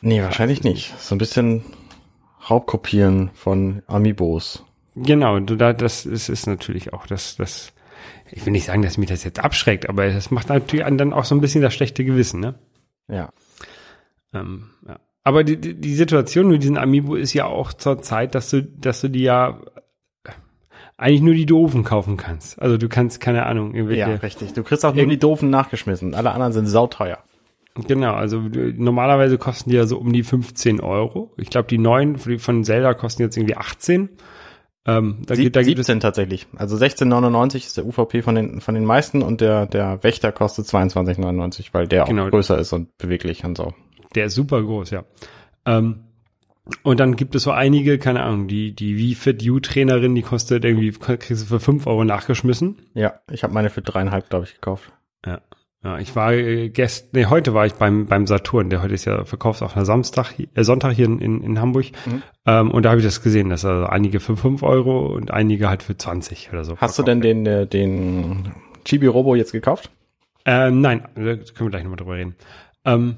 Nee, 0.00 0.22
wahrscheinlich 0.22 0.62
nicht. 0.64 0.92
So 0.98 1.14
ein 1.14 1.18
bisschen 1.18 1.62
Raubkopieren 2.48 3.30
von 3.34 3.82
Amiibos. 3.86 4.64
Genau, 4.96 5.38
du 5.40 5.56
da, 5.56 5.72
das 5.72 6.06
ist, 6.06 6.28
ist 6.28 6.46
natürlich 6.46 6.92
auch 6.92 7.06
das, 7.06 7.36
das, 7.36 7.72
ich 8.30 8.44
will 8.44 8.52
nicht 8.52 8.66
sagen, 8.66 8.82
dass 8.82 8.98
mich 8.98 9.08
das 9.08 9.24
jetzt 9.24 9.40
abschreckt, 9.40 9.88
aber 9.88 10.08
das 10.08 10.30
macht 10.30 10.48
natürlich 10.48 10.84
dann 10.84 11.12
auch 11.12 11.24
so 11.24 11.34
ein 11.34 11.40
bisschen 11.40 11.62
das 11.62 11.74
schlechte 11.74 12.04
Gewissen, 12.04 12.40
ne? 12.40 12.54
Ja. 13.08 13.30
Ähm, 14.32 14.70
ja. 14.86 14.98
Aber 15.22 15.44
die, 15.44 15.58
die, 15.58 15.74
die 15.74 15.94
Situation 15.94 16.48
mit 16.48 16.62
diesen 16.62 16.78
Amiibo 16.78 17.14
ist 17.14 17.34
ja 17.34 17.46
auch 17.46 17.72
zur 17.72 18.00
Zeit, 18.02 18.34
dass 18.34 18.50
du, 18.50 18.62
dass 18.62 19.00
du 19.00 19.08
die 19.08 19.22
ja 19.22 19.60
eigentlich 20.96 21.22
nur 21.22 21.34
die 21.34 21.46
doofen 21.46 21.82
kaufen 21.82 22.16
kannst. 22.16 22.60
Also 22.60 22.76
du 22.76 22.88
kannst, 22.88 23.20
keine 23.20 23.46
Ahnung, 23.46 23.74
irgendwelche, 23.74 24.00
Ja, 24.00 24.16
richtig. 24.16 24.52
Du 24.52 24.62
kriegst 24.62 24.84
auch 24.84 24.94
nur 24.94 25.06
die 25.06 25.18
doofen 25.18 25.48
nachgeschmissen. 25.48 26.14
Alle 26.14 26.30
anderen 26.30 26.52
sind 26.52 26.66
sauteuer. 26.66 27.18
Genau, 27.74 28.14
also 28.14 28.40
du- 28.48 28.72
normalerweise 28.76 29.38
kosten 29.38 29.70
die 29.70 29.76
ja 29.76 29.86
so 29.86 29.98
um 29.98 30.12
die 30.12 30.22
15 30.22 30.80
Euro. 30.80 31.32
Ich 31.36 31.50
glaube, 31.50 31.68
die 31.68 31.78
neuen 31.78 32.18
von 32.18 32.64
Zelda 32.64 32.94
kosten 32.94 33.22
jetzt 33.22 33.36
irgendwie 33.36 33.56
18. 33.56 34.08
Ähm, 34.86 35.18
da, 35.26 35.34
Sie, 35.36 35.42
gibt, 35.44 35.56
da 35.56 35.62
gibt 35.62 35.78
es 35.78 35.86
17 35.86 36.00
tatsächlich. 36.00 36.46
Also 36.56 36.76
16,99 36.76 37.56
ist 37.56 37.76
der 37.76 37.84
UVP 37.86 38.22
von 38.22 38.34
den, 38.34 38.60
von 38.60 38.74
den 38.74 38.84
meisten 38.84 39.20
und 39.22 39.40
der, 39.42 39.66
der 39.66 40.02
Wächter 40.02 40.32
kostet 40.32 40.66
22,99, 40.66 41.68
weil 41.72 41.86
der 41.86 42.04
Genau. 42.04 42.26
auch 42.26 42.30
größer 42.30 42.58
ist 42.58 42.72
und 42.72 42.96
beweglich 42.98 43.44
und 43.44 43.56
so. 43.58 43.74
Der 44.14 44.24
ist 44.26 44.34
super 44.34 44.62
groß, 44.62 44.90
ja. 44.90 45.04
Ähm, 45.66 46.04
und 46.82 46.98
dann 47.00 47.16
gibt 47.16 47.34
es 47.34 47.42
so 47.42 47.50
einige, 47.50 47.98
keine 47.98 48.22
Ahnung, 48.22 48.48
die, 48.48 48.72
die 48.74 48.96
Wii 48.96 49.14
Fit 49.14 49.42
U 49.48 49.60
Trainerin, 49.60 50.14
die 50.14 50.22
kostet 50.22 50.64
irgendwie, 50.64 50.90
kriegst 50.92 51.30
du 51.42 51.46
für 51.46 51.60
5 51.60 51.86
Euro 51.86 52.04
nachgeschmissen. 52.04 52.76
Ja, 52.94 53.14
ich 53.30 53.42
habe 53.42 53.52
meine 53.52 53.70
für 53.70 53.82
dreieinhalb, 53.82 54.30
glaube 54.30 54.46
ich, 54.46 54.54
gekauft. 54.54 54.92
Ja. 55.82 55.98
Ich 55.98 56.14
war 56.14 56.32
äh, 56.34 56.68
gestern, 56.68 57.08
nee, 57.12 57.26
heute 57.26 57.54
war 57.54 57.64
ich 57.64 57.74
beim, 57.74 58.06
beim 58.06 58.26
Saturn, 58.26 58.68
der 58.68 58.82
heute 58.82 58.92
ist 58.92 59.06
ja 59.06 59.24
verkaufsoffener 59.24 59.86
Samstag, 59.86 60.34
äh, 60.38 60.62
Sonntag 60.62 60.92
hier 60.92 61.06
in, 61.06 61.18
in, 61.20 61.42
in 61.42 61.60
Hamburg. 61.60 61.86
Ähm, 62.46 62.70
und 62.70 62.84
da 62.84 62.90
habe 62.90 63.00
ich 63.00 63.06
das 63.06 63.22
gesehen, 63.22 63.48
dass 63.48 63.64
also 63.64 63.86
einige 63.86 64.20
für 64.20 64.36
5 64.36 64.62
Euro 64.62 65.06
und 65.06 65.30
einige 65.30 65.70
halt 65.70 65.82
für 65.82 65.96
20 65.96 66.50
oder 66.52 66.64
so. 66.64 66.76
Hast 66.76 66.98
du 66.98 67.02
denn 67.02 67.22
den, 67.22 67.46
äh, 67.46 67.66
den 67.66 68.52
Chibi 68.84 69.06
Robo 69.06 69.34
jetzt 69.34 69.52
gekauft? 69.52 69.90
Ähm, 70.44 70.80
nein, 70.82 71.08
da 71.14 71.22
können 71.22 71.46
wir 71.58 71.70
gleich 71.70 71.84
nochmal 71.84 71.96
drüber 71.96 72.16
reden. 72.16 72.34
Ähm, 72.84 73.16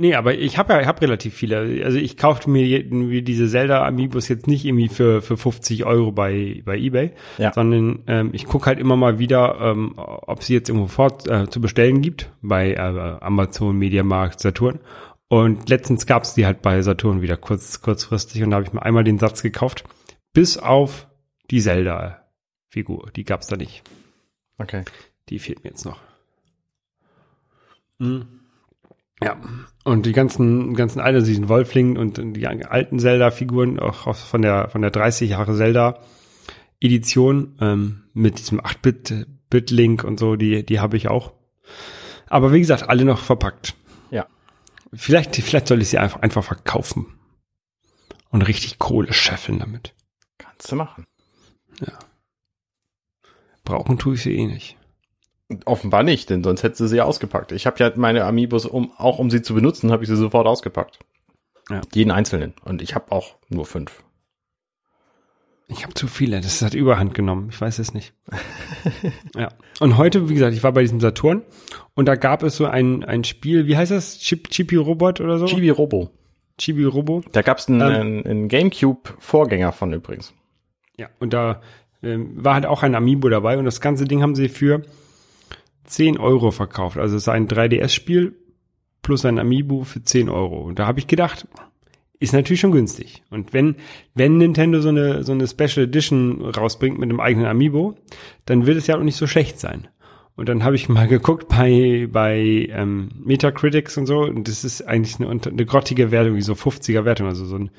nee, 0.00 0.14
aber 0.14 0.34
ich 0.34 0.58
habe 0.58 0.72
ja, 0.72 0.80
ich 0.80 0.86
habe 0.86 1.00
relativ 1.02 1.34
viele. 1.34 1.84
Also 1.84 1.98
ich 1.98 2.16
kaufte 2.16 2.50
mir 2.50 3.22
diese 3.22 3.48
Zelda 3.48 3.86
Amiibos 3.86 4.28
jetzt 4.28 4.46
nicht 4.46 4.64
irgendwie 4.64 4.88
für 4.88 5.22
für 5.22 5.36
50 5.36 5.84
Euro 5.84 6.10
bei 6.10 6.62
bei 6.64 6.76
eBay, 6.78 7.12
Ja. 7.38 7.52
sondern 7.52 8.02
ähm, 8.06 8.30
ich 8.32 8.46
gucke 8.46 8.66
halt 8.66 8.78
immer 8.80 8.96
mal 8.96 9.18
wieder, 9.18 9.58
ähm, 9.60 9.94
ob 9.96 10.42
sie 10.42 10.54
jetzt 10.54 10.68
irgendwo 10.68 10.88
fort 10.88 11.28
äh, 11.28 11.48
zu 11.48 11.60
bestellen 11.60 12.00
gibt 12.02 12.32
bei 12.42 12.72
äh, 12.72 12.78
Amazon, 12.78 13.76
Mediamarkt, 13.76 14.40
Saturn. 14.40 14.80
Und 15.28 15.68
letztens 15.68 16.06
gab 16.06 16.24
es 16.24 16.34
die 16.34 16.44
halt 16.46 16.60
bei 16.62 16.82
Saturn 16.82 17.22
wieder 17.22 17.36
kurz 17.36 17.80
kurzfristig 17.80 18.42
und 18.42 18.50
da 18.50 18.56
habe 18.56 18.66
ich 18.66 18.72
mir 18.72 18.82
einmal 18.82 19.04
den 19.04 19.18
Satz 19.20 19.42
gekauft, 19.42 19.84
bis 20.32 20.58
auf 20.58 21.06
die 21.50 21.60
Zelda 21.60 22.26
Figur, 22.68 23.10
die 23.14 23.24
gab's 23.24 23.46
da 23.46 23.56
nicht. 23.56 23.82
Okay. 24.58 24.84
Die 25.28 25.38
fehlt 25.38 25.62
mir 25.62 25.70
jetzt 25.70 25.84
noch. 25.84 26.00
Mhm. 27.98 28.39
Ja, 29.22 29.36
und 29.84 30.06
die 30.06 30.12
ganzen, 30.12 30.74
ganzen 30.74 31.00
alten, 31.00 31.24
diesen 31.24 31.48
Wolfling 31.48 31.96
und 31.98 32.20
die 32.36 32.46
alten 32.46 32.98
Zelda-Figuren, 32.98 33.78
auch 33.78 34.06
aus- 34.06 34.22
von 34.22 34.42
der, 34.42 34.68
von 34.70 34.82
der 34.82 34.90
30 34.90 35.30
Jahre 35.30 35.54
Zelda-Edition, 35.56 37.56
ähm, 37.60 38.04
mit 38.14 38.38
diesem 38.38 38.60
8-Bit-Bit-Link 38.60 40.04
und 40.04 40.18
so, 40.18 40.36
die, 40.36 40.64
die 40.64 40.80
habe 40.80 40.96
ich 40.96 41.08
auch. 41.08 41.32
Aber 42.28 42.52
wie 42.52 42.60
gesagt, 42.60 42.88
alle 42.88 43.04
noch 43.04 43.18
verpackt. 43.20 43.74
Ja. 44.10 44.26
Vielleicht, 44.92 45.36
vielleicht 45.36 45.68
soll 45.68 45.82
ich 45.82 45.88
sie 45.88 45.98
einfach, 45.98 46.20
einfach 46.22 46.44
verkaufen. 46.44 47.06
Und 48.30 48.42
richtig 48.42 48.78
Kohle 48.78 49.12
scheffeln 49.12 49.58
damit. 49.58 49.94
Kannst 50.38 50.70
du 50.70 50.76
machen. 50.76 51.06
Brauchen 53.64 53.98
tue 53.98 54.14
ich 54.14 54.22
sie 54.22 54.34
eh 54.34 54.46
nicht. 54.46 54.76
Offenbar 55.64 56.02
nicht, 56.02 56.30
denn 56.30 56.44
sonst 56.44 56.62
hättest 56.62 56.80
du 56.80 56.86
sie 56.86 57.00
ausgepackt. 57.00 57.52
Ich 57.52 57.66
habe 57.66 57.76
ja 57.82 57.92
meine 57.96 58.24
Amiibos, 58.24 58.66
um, 58.66 58.92
auch 58.96 59.18
um 59.18 59.30
sie 59.30 59.42
zu 59.42 59.54
benutzen, 59.54 59.90
habe 59.90 60.04
ich 60.04 60.08
sie 60.08 60.16
sofort 60.16 60.46
ausgepackt. 60.46 61.00
Ja. 61.68 61.80
Jeden 61.92 62.10
einzelnen. 62.10 62.54
Und 62.64 62.82
ich 62.82 62.94
habe 62.94 63.12
auch 63.12 63.36
nur 63.48 63.66
fünf. 63.66 64.02
Ich 65.70 65.84
habe 65.84 65.94
zu 65.94 66.08
viele, 66.08 66.40
das 66.40 66.62
hat 66.62 66.74
Überhand 66.74 67.14
genommen, 67.14 67.48
ich 67.50 67.60
weiß 67.60 67.78
es 67.78 67.94
nicht. 67.94 68.12
ja. 69.36 69.50
Und 69.78 69.96
heute, 69.98 70.28
wie 70.28 70.34
gesagt, 70.34 70.54
ich 70.54 70.64
war 70.64 70.72
bei 70.72 70.82
diesem 70.82 70.98
Saturn 70.98 71.42
und 71.94 72.06
da 72.06 72.16
gab 72.16 72.42
es 72.42 72.56
so 72.56 72.66
ein, 72.66 73.04
ein 73.04 73.22
Spiel, 73.22 73.68
wie 73.68 73.76
heißt 73.76 73.92
das? 73.92 74.18
Chip, 74.18 74.50
Chippy 74.50 74.74
Robot 74.74 75.20
oder 75.20 75.38
so? 75.38 75.46
Chibi 75.46 75.70
Robo. 75.70 76.10
Chibi 76.58 76.84
Robo. 76.84 77.22
Da 77.30 77.42
gab's 77.42 77.68
einen, 77.68 77.80
Ähm. 77.80 77.88
einen, 77.88 78.26
einen 78.26 78.48
Gamecube-Vorgänger 78.48 79.70
von 79.70 79.92
übrigens. 79.92 80.34
Ja, 80.96 81.08
und 81.20 81.32
da 81.32 81.62
ähm, 82.02 82.32
war 82.34 82.54
halt 82.54 82.66
auch 82.66 82.82
ein 82.82 82.96
Amiibo 82.96 83.28
dabei 83.28 83.56
und 83.56 83.64
das 83.64 83.80
ganze 83.80 84.06
Ding 84.06 84.22
haben 84.22 84.34
sie 84.34 84.48
für 84.48 84.82
10 85.90 86.18
Euro 86.18 86.50
verkauft. 86.50 86.96
Also 86.98 87.16
es 87.16 87.24
ist 87.24 87.28
ein 87.28 87.48
3DS-Spiel 87.48 88.34
plus 89.02 89.24
ein 89.24 89.38
Amiibo 89.38 89.84
für 89.84 90.02
10 90.02 90.28
Euro. 90.28 90.62
Und 90.62 90.78
da 90.78 90.86
habe 90.86 90.98
ich 90.98 91.06
gedacht, 91.06 91.46
ist 92.18 92.34
natürlich 92.34 92.60
schon 92.60 92.72
günstig. 92.72 93.22
Und 93.30 93.52
wenn, 93.52 93.76
wenn 94.14 94.36
Nintendo 94.36 94.80
so 94.80 94.90
eine, 94.90 95.24
so 95.24 95.32
eine 95.32 95.48
Special 95.48 95.86
Edition 95.86 96.42
rausbringt 96.42 96.98
mit 96.98 97.08
einem 97.08 97.20
eigenen 97.20 97.46
Amiibo, 97.46 97.96
dann 98.44 98.66
wird 98.66 98.76
es 98.76 98.86
ja 98.86 98.96
auch 98.96 99.02
nicht 99.02 99.16
so 99.16 99.26
schlecht 99.26 99.58
sein. 99.58 99.88
Und 100.36 100.48
dann 100.48 100.62
habe 100.62 100.76
ich 100.76 100.88
mal 100.88 101.08
geguckt 101.08 101.48
bei, 101.48 102.08
bei 102.10 102.68
ähm, 102.70 103.10
Metacritics 103.24 103.96
und 103.96 104.06
so, 104.06 104.20
und 104.20 104.48
das 104.48 104.64
ist 104.64 104.82
eigentlich 104.82 105.18
eine, 105.18 105.28
eine 105.28 105.66
grottige 105.66 106.10
Wertung, 106.10 106.36
wie 106.36 106.42
so 106.42 106.52
50er 106.52 107.04
Wertung, 107.04 107.26
also 107.26 107.44
so 107.44 107.56
ein, 107.56 107.70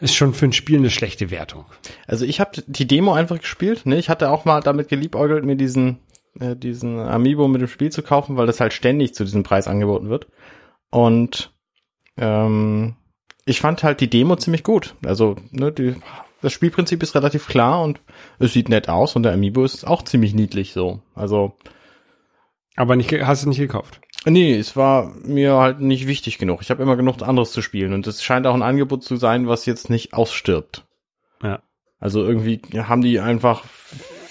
ist 0.00 0.14
schon 0.14 0.34
für 0.34 0.46
ein 0.46 0.52
Spiel 0.52 0.78
eine 0.78 0.90
schlechte 0.90 1.30
Wertung. 1.30 1.66
Also 2.06 2.24
ich 2.24 2.40
habe 2.40 2.62
die 2.66 2.86
Demo 2.86 3.12
einfach 3.12 3.38
gespielt. 3.38 3.86
Ne? 3.86 3.98
Ich 3.98 4.08
hatte 4.08 4.30
auch 4.30 4.44
mal 4.44 4.60
damit 4.60 4.88
geliebäugelt, 4.88 5.44
mir 5.44 5.56
diesen, 5.56 5.98
äh, 6.40 6.56
diesen 6.56 6.98
Amiibo 6.98 7.48
mit 7.48 7.60
dem 7.60 7.68
Spiel 7.68 7.90
zu 7.90 8.02
kaufen, 8.02 8.36
weil 8.36 8.46
das 8.46 8.60
halt 8.60 8.72
ständig 8.72 9.14
zu 9.14 9.24
diesem 9.24 9.42
Preis 9.42 9.68
angeboten 9.68 10.08
wird. 10.08 10.26
Und 10.90 11.52
ähm, 12.16 12.96
ich 13.44 13.60
fand 13.60 13.82
halt 13.82 14.00
die 14.00 14.10
Demo 14.10 14.36
ziemlich 14.36 14.62
gut. 14.62 14.94
Also 15.04 15.36
ne, 15.50 15.72
die, 15.72 15.96
das 16.40 16.52
Spielprinzip 16.52 17.02
ist 17.02 17.14
relativ 17.14 17.46
klar 17.46 17.82
und 17.82 18.00
es 18.38 18.52
sieht 18.52 18.68
nett 18.68 18.88
aus 18.88 19.16
und 19.16 19.22
der 19.22 19.32
Amiibo 19.32 19.64
ist 19.64 19.86
auch 19.86 20.02
ziemlich 20.02 20.34
niedlich 20.34 20.72
so. 20.72 21.00
Also 21.14 21.56
Aber 22.76 22.96
nicht, 22.96 23.12
hast 23.12 23.44
du 23.44 23.48
nicht 23.48 23.58
gekauft? 23.58 24.00
Nee, 24.26 24.56
es 24.56 24.74
war 24.76 25.12
mir 25.24 25.54
halt 25.54 25.80
nicht 25.80 26.06
wichtig 26.06 26.38
genug. 26.38 26.62
Ich 26.62 26.70
habe 26.70 26.82
immer 26.82 26.96
genug 26.96 27.20
anderes 27.22 27.52
zu 27.52 27.60
spielen 27.60 27.92
und 27.92 28.06
es 28.06 28.22
scheint 28.22 28.46
auch 28.46 28.54
ein 28.54 28.62
Angebot 28.62 29.02
zu 29.02 29.16
sein, 29.16 29.48
was 29.48 29.66
jetzt 29.66 29.90
nicht 29.90 30.14
ausstirbt. 30.14 30.86
Ja. 31.42 31.62
Also 31.98 32.24
irgendwie 32.24 32.60
haben 32.76 33.02
die 33.02 33.20
einfach 33.20 33.64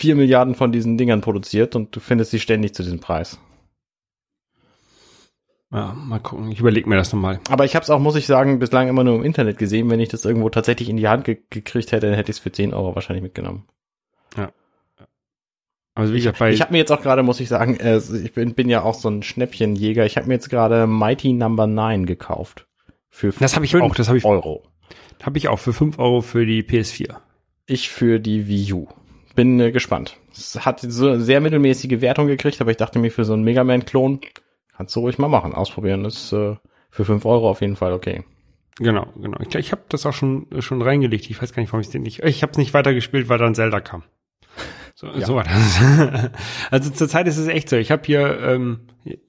vier 0.04 0.16
Milliarden 0.16 0.54
von 0.54 0.74
diesen 0.74 0.98
Dingern 0.98 1.22
produziert 1.22 1.78
und 1.78 1.96
du 1.96 2.02
findest 2.02 2.32
sie 2.32 2.40
ständig 2.42 2.74
zu 2.76 2.84
diesem 2.84 3.00
Preis. 3.00 3.40
Ja, 5.72 5.94
mal 5.94 6.20
gucken. 6.20 6.52
Ich 6.52 6.60
überlege 6.60 6.90
mir 6.90 6.98
das 6.98 7.14
nochmal. 7.14 7.40
Aber 7.50 7.64
ich 7.64 7.74
habe 7.74 7.84
es 7.84 7.90
auch, 7.90 8.00
muss 8.00 8.18
ich 8.18 8.28
sagen, 8.28 8.60
bislang 8.60 8.90
immer 8.90 9.06
nur 9.06 9.16
im 9.16 9.24
Internet 9.24 9.58
gesehen. 9.58 9.90
Wenn 9.90 10.02
ich 10.02 10.10
das 10.10 10.26
irgendwo 10.26 10.50
tatsächlich 10.50 10.90
in 10.90 10.98
die 10.98 11.08
Hand 11.08 11.24
ge 11.24 11.38
gekriegt 11.50 11.94
hätte, 11.94 12.08
dann 12.08 12.16
hätte 12.16 12.32
ich 12.32 12.38
es 12.38 12.44
für 12.44 12.52
10 12.52 12.74
Euro 12.74 12.94
wahrscheinlich 12.96 13.24
mitgenommen. 13.24 13.66
Also 15.96 16.12
wie 16.14 16.18
gesagt, 16.18 16.40
bei 16.40 16.52
ich 16.52 16.60
habe 16.60 16.72
mir 16.72 16.80
jetzt 16.80 16.92
auch 16.92 17.02
gerade, 17.04 17.22
muss 17.22 17.40
ich 17.40 17.48
sagen, 17.48 17.78
äh, 17.80 17.98
ich 17.98 18.34
bin, 18.34 18.56
bin 18.56 18.68
ja 18.68 18.82
auch 18.82 18.96
so 18.96 19.10
ein 19.10 19.22
Schnäppchenjäger. 19.22 20.06
Ich 20.08 20.18
habe 20.18 20.26
mir 20.28 20.34
jetzt 20.34 20.50
gerade 20.50 20.88
Mighty 20.88 21.34
Number 21.34 21.68
9 21.68 22.08
gekauft. 22.08 22.68
Für 23.12 23.30
Das 23.40 23.56
habe 23.56 23.64
ich 23.66 23.76
auch, 23.76 23.94
das 23.94 24.08
habe 24.08 24.18
ich- 24.18 24.26
Euro. 24.26 24.64
habe 25.22 25.38
ich 25.38 25.50
auch 25.50 25.60
für 25.60 25.72
5 25.72 26.00
Euro 26.00 26.22
für 26.22 26.48
die 26.48 26.64
PS4. 26.64 27.18
Ich 27.68 27.90
für 27.90 28.20
die 28.20 28.48
Wii 28.48 28.74
U. 28.74 28.88
Bin 29.36 29.60
äh, 29.60 29.72
gespannt. 29.72 30.18
Es 30.32 30.66
hat 30.66 30.80
so 30.82 31.08
eine 31.10 31.22
sehr 31.22 31.42
mittelmäßige 31.42 32.02
Wertung 32.02 32.28
gekriegt, 32.28 32.62
aber 32.62 32.72
ich 32.72 32.78
dachte 32.78 33.00
mir, 33.00 33.12
für 33.12 33.26
so 33.26 33.34
einen 33.34 33.44
Mega 33.44 33.64
Man-Klon 33.64 34.22
kannst 34.76 34.96
du 34.96 35.00
ruhig 35.02 35.18
mal 35.18 35.28
machen. 35.28 35.54
Ausprobieren 35.54 36.06
ist 36.06 36.32
äh, 36.34 36.56
für 36.92 37.06
5 37.06 37.26
Euro 37.26 37.50
auf 37.50 37.62
jeden 37.62 37.76
Fall 37.76 37.94
okay. 37.94 38.24
Genau, 38.78 39.06
genau. 39.20 39.38
Ich, 39.48 39.54
ich 39.56 39.72
habe 39.72 39.84
das 39.90 40.06
auch 40.06 40.14
schon 40.14 40.48
schon 40.60 40.82
reingelegt. 40.82 41.30
Ich 41.30 41.40
weiß 41.42 41.54
gar 41.54 41.62
nicht, 41.62 41.72
warum 41.72 41.82
ich 41.82 41.90
den 41.90 42.02
nicht. 42.04 42.24
Ich 42.24 42.42
habe 42.42 42.52
es 42.52 42.58
nicht 42.58 42.74
weitergespielt, 42.74 43.30
weil 43.30 43.38
dann 43.38 43.54
Zelda 43.56 43.80
kam. 43.82 44.04
So, 44.96 45.08
Ja. 45.08 45.26
so 45.26 45.36
war 45.36 45.44
das. 45.44 46.32
also 46.72 46.90
zurzeit 46.92 47.28
ist 47.28 47.38
es 47.38 47.48
echt 47.48 47.70
so. 47.70 47.76
Ich 47.76 47.92
habe 47.92 48.04
hier 48.06 48.40
ähm, 48.42 48.82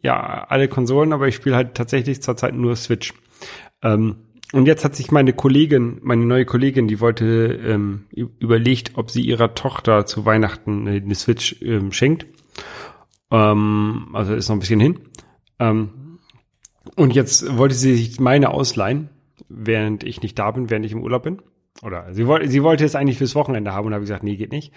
ja 0.02 0.44
alle 0.48 0.68
Konsolen, 0.68 1.12
aber 1.12 1.28
ich 1.28 1.34
spiele 1.34 1.56
halt 1.56 1.74
tatsächlich 1.74 2.22
zurzeit 2.22 2.54
nur 2.54 2.76
Switch. 2.76 3.12
Ähm, 3.82 4.16
und 4.54 4.66
jetzt 4.66 4.84
hat 4.84 4.94
sich 4.94 5.10
meine 5.10 5.32
Kollegin, 5.32 5.98
meine 6.02 6.24
neue 6.24 6.44
Kollegin, 6.44 6.86
die 6.86 7.00
wollte 7.00 7.60
ähm, 7.66 8.06
überlegt, 8.12 8.92
ob 8.94 9.10
sie 9.10 9.22
ihrer 9.22 9.54
Tochter 9.54 10.06
zu 10.06 10.24
Weihnachten 10.24 10.86
eine 10.86 11.14
Switch 11.16 11.60
ähm, 11.60 11.90
schenkt. 11.90 12.26
Ähm, 13.32 14.10
also 14.12 14.32
ist 14.32 14.48
noch 14.48 14.54
ein 14.54 14.60
bisschen 14.60 14.78
hin. 14.78 15.00
Ähm, 15.58 16.20
und 16.94 17.14
jetzt 17.16 17.58
wollte 17.58 17.74
sie 17.74 17.96
sich 17.96 18.20
meine 18.20 18.50
ausleihen, 18.50 19.08
während 19.48 20.04
ich 20.04 20.22
nicht 20.22 20.38
da 20.38 20.52
bin, 20.52 20.70
während 20.70 20.86
ich 20.86 20.92
im 20.92 21.02
Urlaub 21.02 21.24
bin. 21.24 21.42
Oder 21.82 22.14
sie 22.14 22.28
wollte, 22.28 22.48
sie 22.48 22.62
wollte 22.62 22.84
es 22.84 22.94
eigentlich 22.94 23.18
fürs 23.18 23.34
Wochenende 23.34 23.72
haben 23.72 23.88
und 23.88 23.92
habe 23.92 24.04
gesagt, 24.04 24.22
nee, 24.22 24.36
geht 24.36 24.52
nicht. 24.52 24.72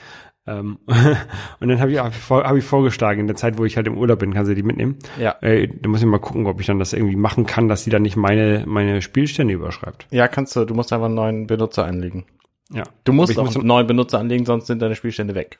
Ähm, 0.48 0.80
und 1.60 1.68
dann 1.68 1.80
habe 1.80 1.92
ich, 1.92 2.00
hab 2.00 2.56
ich, 2.56 2.64
vorgeschlagen, 2.64 3.20
in 3.20 3.28
der 3.28 3.36
Zeit, 3.36 3.58
wo 3.58 3.66
ich 3.66 3.76
halt 3.76 3.86
im 3.86 3.98
Urlaub 3.98 4.20
bin, 4.20 4.34
kann 4.34 4.46
sie 4.46 4.56
die 4.56 4.64
mitnehmen. 4.64 4.98
Ja. 5.20 5.36
Äh, 5.42 5.68
da 5.68 5.90
muss 5.90 6.00
ich 6.00 6.08
mal 6.08 6.20
gucken, 6.20 6.48
ob 6.48 6.62
ich 6.62 6.68
dann 6.68 6.80
das 6.80 6.94
irgendwie 6.94 7.18
machen 7.18 7.46
kann, 7.46 7.68
dass 7.68 7.84
sie 7.84 7.90
dann 7.90 8.02
nicht 8.02 8.16
meine, 8.16 8.64
meine 8.66 9.02
Spielstände 9.02 9.54
überschreibt. 9.54 10.08
Ja, 10.10 10.28
kannst 10.28 10.56
du, 10.56 10.64
du 10.64 10.74
musst 10.74 10.94
einfach 10.94 11.08
einen 11.08 11.16
neuen 11.16 11.48
Benutzer 11.48 11.86
anlegen. 11.86 12.26
Ja. 12.72 12.84
Du 13.04 13.14
musst 13.14 13.38
auch 13.38 13.46
muss, 13.46 13.56
einen 13.58 13.68
neuen 13.68 13.88
Benutzer 13.88 14.20
anlegen, 14.20 14.46
sonst 14.46 14.68
sind 14.68 14.82
deine 14.82 14.96
Spielstände 14.96 15.36
weg. 15.36 15.60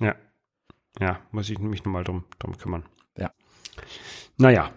Ja. 0.00 0.14
Ja, 1.00 1.18
muss 1.32 1.50
ich 1.50 1.58
mich 1.58 1.84
nochmal 1.84 2.04
drum, 2.04 2.24
drum 2.38 2.56
kümmern. 2.56 2.84
Ja. 3.18 3.32
Naja. 4.38 4.70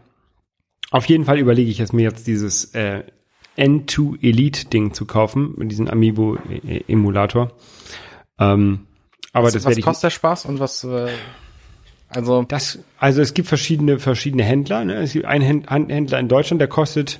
Auf 0.91 1.05
jeden 1.05 1.25
Fall 1.25 1.37
überlege 1.37 1.69
ich 1.69 1.79
es 1.79 1.93
mir 1.93 2.01
jetzt 2.01 2.25
dieses 2.25 2.73
äh, 2.73 3.03
N2 3.57 4.23
Elite 4.23 4.69
Ding 4.69 4.93
zu 4.93 5.05
kaufen, 5.05 5.53
mit 5.57 5.69
diesem 5.69 5.87
Amiibo 5.87 6.37
Emulator. 6.87 7.51
Ähm, 8.39 8.87
aber 9.33 9.47
was 9.47 9.53
das 9.53 9.63
was 9.63 9.69
werde 9.69 9.79
ich 9.79 9.85
kostet 9.85 10.03
der 10.03 10.09
Spaß 10.11 10.45
und 10.45 10.59
was, 10.59 10.83
äh, 10.83 11.09
also, 12.09 12.43
Das, 12.43 12.79
also 12.97 13.21
es 13.21 13.33
gibt 13.33 13.47
verschiedene, 13.47 13.99
verschiedene 13.99 14.43
Händler. 14.43 14.83
Ne? 14.83 14.95
Es 14.95 15.13
gibt 15.13 15.25
einen 15.25 15.63
Händler 15.67 16.19
in 16.19 16.27
Deutschland, 16.27 16.59
der 16.59 16.67
kostet 16.67 17.19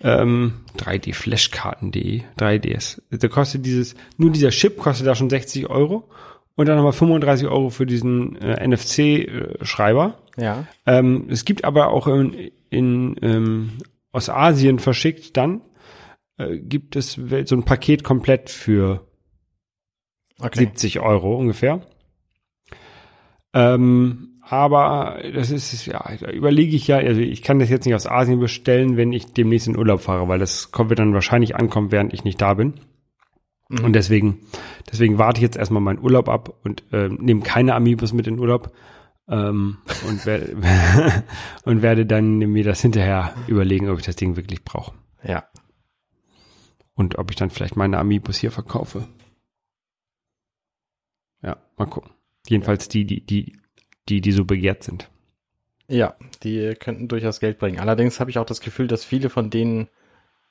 ähm, 0.00 0.54
3D-Flashkarten.de, 0.78 2.22
3DS. 2.38 3.02
Der 3.10 3.28
kostet 3.28 3.66
dieses, 3.66 3.94
nur 4.16 4.30
dieser 4.30 4.50
Chip 4.50 4.78
kostet 4.78 5.06
da 5.06 5.14
schon 5.14 5.30
60 5.30 5.68
Euro 5.68 6.08
und 6.54 6.66
dann 6.66 6.76
nochmal 6.76 6.92
35 6.92 7.46
Euro 7.46 7.70
für 7.70 7.86
diesen 7.86 8.36
äh, 8.40 8.66
NFC-Schreiber. 8.66 10.18
ja. 10.36 10.66
Ähm, 10.86 11.26
es 11.28 11.44
gibt 11.44 11.64
aber 11.64 11.88
auch 11.88 12.06
in, 12.06 12.50
in 12.70 13.16
ähm, 13.22 13.72
aus 14.12 14.28
Asien 14.28 14.78
verschickt 14.78 15.36
dann 15.36 15.60
äh, 16.38 16.56
gibt 16.58 16.96
es 16.96 17.12
so 17.44 17.56
ein 17.56 17.64
Paket 17.64 18.02
komplett 18.02 18.50
für 18.50 19.06
Okay. 20.42 20.58
70 20.60 21.00
Euro 21.00 21.36
ungefähr. 21.36 21.80
Ähm, 23.54 24.40
aber 24.48 25.22
das 25.34 25.50
ist, 25.50 25.86
ja, 25.86 26.04
da 26.20 26.30
überlege 26.30 26.76
ich 26.76 26.86
ja, 26.86 26.96
also 26.98 27.20
ich 27.20 27.42
kann 27.42 27.58
das 27.58 27.70
jetzt 27.70 27.86
nicht 27.86 27.94
aus 27.94 28.06
Asien 28.06 28.40
bestellen, 28.40 28.96
wenn 28.96 29.12
ich 29.12 29.32
demnächst 29.32 29.68
in 29.68 29.78
Urlaub 29.78 30.00
fahre, 30.00 30.28
weil 30.28 30.38
das 30.38 30.72
kommt, 30.72 30.90
wird 30.90 30.98
dann 30.98 31.14
wahrscheinlich 31.14 31.56
ankommen, 31.56 31.92
während 31.92 32.12
ich 32.12 32.24
nicht 32.24 32.40
da 32.40 32.54
bin. 32.54 32.74
Mhm. 33.68 33.84
Und 33.84 33.92
deswegen, 33.94 34.40
deswegen 34.90 35.18
warte 35.18 35.38
ich 35.38 35.42
jetzt 35.42 35.56
erstmal 35.56 35.80
meinen 35.80 36.00
Urlaub 36.00 36.28
ab 36.28 36.54
und 36.64 36.82
ähm, 36.92 37.18
nehme 37.20 37.40
keine 37.42 37.74
Amiibos 37.74 38.12
mit 38.12 38.26
in 38.26 38.38
Urlaub. 38.38 38.72
Ähm, 39.28 39.78
und, 40.08 40.26
werde, 40.26 40.56
und 41.64 41.80
werde 41.82 42.04
dann 42.04 42.38
mir 42.38 42.64
das 42.64 42.82
hinterher 42.82 43.34
überlegen, 43.46 43.88
ob 43.88 44.00
ich 44.00 44.04
das 44.04 44.16
Ding 44.16 44.36
wirklich 44.36 44.64
brauche. 44.64 44.92
Ja. 45.22 45.44
Und 46.94 47.16
ob 47.16 47.30
ich 47.30 47.36
dann 47.36 47.50
vielleicht 47.50 47.76
meine 47.76 47.98
Amiibos 47.98 48.36
hier 48.36 48.50
verkaufe. 48.50 49.06
Ja, 51.42 51.56
mal 51.76 51.86
gucken. 51.86 52.12
Jedenfalls 52.48 52.88
die, 52.88 53.04
die, 53.04 53.24
die, 53.24 53.56
die, 54.08 54.20
die 54.20 54.32
so 54.32 54.44
begehrt 54.44 54.82
sind. 54.82 55.08
Ja, 55.88 56.14
die 56.42 56.74
könnten 56.78 57.08
durchaus 57.08 57.40
Geld 57.40 57.58
bringen. 57.58 57.78
Allerdings 57.78 58.20
habe 58.20 58.30
ich 58.30 58.38
auch 58.38 58.46
das 58.46 58.60
Gefühl, 58.60 58.86
dass 58.86 59.04
viele 59.04 59.28
von 59.30 59.50
denen 59.50 59.88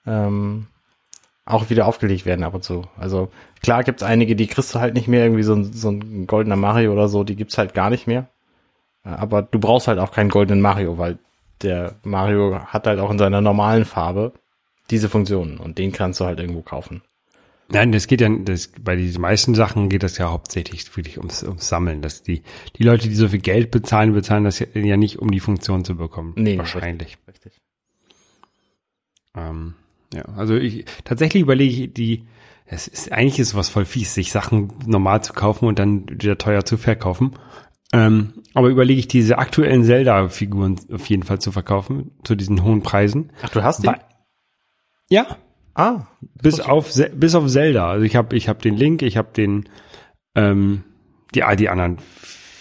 ähm, 0.06 0.68
auch 1.46 1.70
wieder 1.70 1.88
aufgelegt 1.88 2.26
werden 2.26 2.44
ab 2.44 2.54
und 2.54 2.64
zu. 2.64 2.88
Also 2.98 3.32
klar 3.62 3.84
gibt's 3.84 4.04
einige, 4.04 4.36
die 4.36 4.48
kriegst 4.48 4.76
du 4.76 4.80
halt 4.80 4.94
nicht 4.94 5.08
mehr, 5.08 5.24
irgendwie 5.24 5.44
so 5.44 5.56
ein, 5.56 5.74
so 5.74 5.90
ein 5.90 6.28
goldener 6.28 6.56
Mario 6.56 6.94
oder 6.94 7.08
so, 7.08 7.24
die 7.24 7.36
gibt's 7.36 7.58
halt 7.58 7.74
gar 7.74 7.90
nicht 7.90 8.08
mehr. 8.08 8.28
Aber 9.04 9.42
du 9.42 9.60
brauchst 9.60 9.88
halt 9.88 10.00
auch 10.00 10.12
keinen 10.12 10.30
goldenen 10.30 10.62
Mario, 10.62 10.98
weil 10.98 11.18
der 11.62 11.96
Mario 12.04 12.60
hat 12.66 12.88
halt 12.88 13.00
auch 13.00 13.10
in 13.10 13.18
seiner 13.18 13.42
normalen 13.42 13.86
Farbe 13.86 14.34
diese 14.90 15.10
Funktionen 15.10 15.58
und 15.58 15.78
den 15.78 15.92
kannst 15.92 16.20
du 16.20 16.26
halt 16.26 16.40
irgendwo 16.40 16.62
kaufen. 16.62 17.02
Nein, 17.74 17.92
das 17.92 18.08
geht 18.08 18.22
ja, 18.22 18.30
das, 18.30 18.72
bei 18.82 18.96
diesen 18.96 19.22
meisten 19.22 19.56
Sachen 19.56 19.88
geht 19.90 20.04
das 20.04 20.18
ja 20.18 20.30
hauptsächlich 20.30 20.96
wirklich 20.98 21.18
ums, 21.18 21.44
ums 21.44 21.68
Sammeln. 21.68 22.02
Dass 22.02 22.22
die, 22.24 22.42
die 22.78 22.84
Leute, 22.84 23.08
die 23.08 23.16
so 23.16 23.30
viel 23.30 23.40
Geld 23.40 23.72
bezahlen, 23.72 24.14
bezahlen 24.14 24.44
das 24.44 24.60
ja, 24.60 24.68
ja 24.74 24.98
nicht, 24.98 25.20
um 25.20 25.32
die 25.32 25.40
Funktion 25.40 25.86
zu 25.86 25.96
bekommen. 25.96 26.34
Nee, 26.36 26.58
wahrscheinlich. 26.58 27.18
Richtig. 27.28 27.54
Ähm, 29.36 29.76
ja, 30.14 30.24
also 30.36 30.56
ich 30.56 30.86
tatsächlich 31.06 31.42
überlege 31.42 31.84
ich 31.86 31.94
die, 31.94 32.28
es 32.66 32.88
ist 32.88 33.12
eigentlich 33.12 33.40
ist 33.40 33.56
was 33.56 33.70
voll 33.70 33.86
fies, 33.86 34.14
sich 34.14 34.32
Sachen 34.32 34.74
normal 34.86 35.24
zu 35.24 35.34
kaufen 35.34 35.66
und 35.66 35.80
dann 35.80 36.10
wieder 36.10 36.38
teuer 36.38 36.66
zu 36.66 36.78
verkaufen. 36.78 37.32
Ähm, 37.94 38.34
aber 38.54 38.70
überlege 38.70 39.00
ich 39.00 39.08
diese 39.08 39.38
aktuellen 39.38 39.84
Zelda-Figuren 39.84 40.80
auf 40.94 41.06
jeden 41.08 41.24
Fall 41.24 41.40
zu 41.40 41.52
verkaufen 41.52 42.12
zu 42.24 42.36
diesen 42.36 42.64
hohen 42.64 42.84
Preisen. 42.84 43.32
Ach, 43.42 43.50
du 43.50 43.64
hast 43.64 43.84
die? 43.84 43.88
Weil- 43.88 44.00
Ja, 45.10 45.38
Ah, 45.74 46.08
bis 46.42 46.60
auf 46.60 46.92
bis 47.16 47.36
auf 47.36 47.48
Zelda. 47.48 47.90
Also 47.90 48.06
ich 48.06 48.16
habe 48.16 48.36
ich 48.36 48.50
habe 48.50 48.62
den 48.62 48.76
Link, 48.76 49.02
ich 49.02 49.18
habe 49.18 49.30
den 49.34 49.70
ähm, 50.36 50.84
die 51.34 51.44
ah, 51.44 51.56
die 51.56 51.70
anderen 51.70 51.98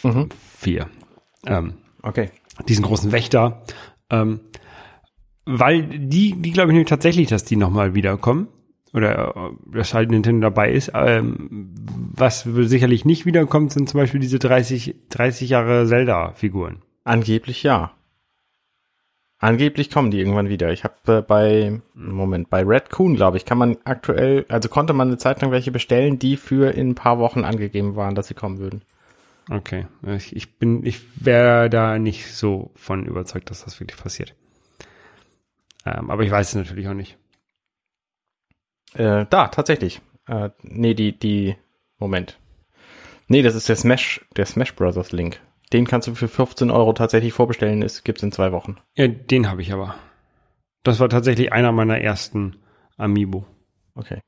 Mhm. 0.02 0.28
vier. 0.56 0.88
Ähm, 1.46 1.74
okay. 2.02 2.30
diesen 2.68 2.84
großen 2.84 3.12
Wächter. 3.12 3.62
Ähm, 4.10 4.40
weil 5.46 5.82
die, 5.82 6.40
die 6.40 6.52
glaube 6.52 6.68
ich 6.70 6.74
nämlich 6.74 6.88
tatsächlich, 6.88 7.28
dass 7.28 7.44
die 7.44 7.56
nochmal 7.56 7.94
wiederkommen. 7.94 8.48
Oder 8.92 9.34
äh, 9.36 9.76
dass 9.76 9.94
halt 9.94 10.10
Nintendo 10.10 10.48
dabei 10.48 10.72
ist. 10.72 10.92
Ähm, 10.94 11.74
was 12.14 12.42
sicherlich 12.42 13.04
nicht 13.04 13.24
wiederkommt, 13.24 13.72
sind 13.72 13.88
zum 13.88 14.00
Beispiel 14.00 14.20
diese 14.20 14.38
30, 14.38 14.96
30 15.10 15.48
Jahre 15.48 15.86
Zelda-Figuren. 15.86 16.82
Angeblich 17.04 17.62
ja. 17.62 17.92
Angeblich 19.42 19.90
kommen 19.90 20.10
die 20.10 20.18
irgendwann 20.18 20.50
wieder. 20.50 20.70
Ich 20.70 20.84
habe 20.84 20.94
äh, 21.06 21.22
bei 21.22 21.80
Moment 21.94 22.50
bei 22.50 22.62
Redcoon, 22.62 23.16
glaube 23.16 23.38
ich, 23.38 23.46
kann 23.46 23.56
man 23.56 23.78
aktuell, 23.84 24.44
also 24.50 24.68
konnte 24.68 24.92
man 24.92 25.08
eine 25.08 25.16
Zeit 25.16 25.40
lang 25.40 25.50
welche 25.50 25.70
bestellen, 25.70 26.18
die 26.18 26.36
für 26.36 26.72
in 26.74 26.90
ein 26.90 26.94
paar 26.94 27.18
Wochen 27.18 27.44
angegeben 27.44 27.96
waren, 27.96 28.14
dass 28.14 28.28
sie 28.28 28.34
kommen 28.34 28.58
würden. 28.58 28.82
Okay. 29.48 29.86
Ich, 30.06 30.36
ich 30.36 30.58
bin, 30.58 30.84
ich 30.84 31.24
wäre 31.24 31.70
da 31.70 31.98
nicht 31.98 32.34
so 32.34 32.70
von 32.76 33.06
überzeugt, 33.06 33.50
dass 33.50 33.64
das 33.64 33.80
wirklich 33.80 33.98
passiert. 33.98 34.34
Ähm, 35.86 36.10
aber 36.10 36.22
ich 36.22 36.30
weiß 36.30 36.50
es 36.50 36.54
natürlich 36.54 36.86
auch 36.88 36.94
nicht. 36.94 37.16
Äh, 38.92 39.24
da 39.30 39.48
tatsächlich. 39.48 40.02
Äh, 40.26 40.50
nee, 40.62 40.92
die 40.92 41.18
die 41.18 41.56
Moment. 41.98 42.38
Nee, 43.26 43.40
das 43.40 43.54
ist 43.54 43.70
der 43.70 43.76
Smash, 43.76 44.20
der 44.36 44.44
Smash 44.44 44.74
Brothers 44.74 45.12
Link. 45.12 45.40
Den 45.72 45.86
kannst 45.86 46.08
du 46.08 46.14
für 46.14 46.28
15 46.28 46.70
Euro 46.70 46.92
tatsächlich 46.92 47.32
vorbestellen. 47.32 47.82
Es 47.82 48.02
gibt's 48.04 48.22
in 48.22 48.32
zwei 48.32 48.52
Wochen. 48.52 48.76
Ja, 48.96 49.06
den 49.06 49.48
habe 49.48 49.62
ich 49.62 49.72
aber. 49.72 49.94
Das 50.82 50.98
war 50.98 51.08
tatsächlich 51.08 51.52
einer 51.52 51.72
meiner 51.72 52.00
ersten 52.00 52.56
Amiibo. 52.96 53.46
Okay. 53.94 54.20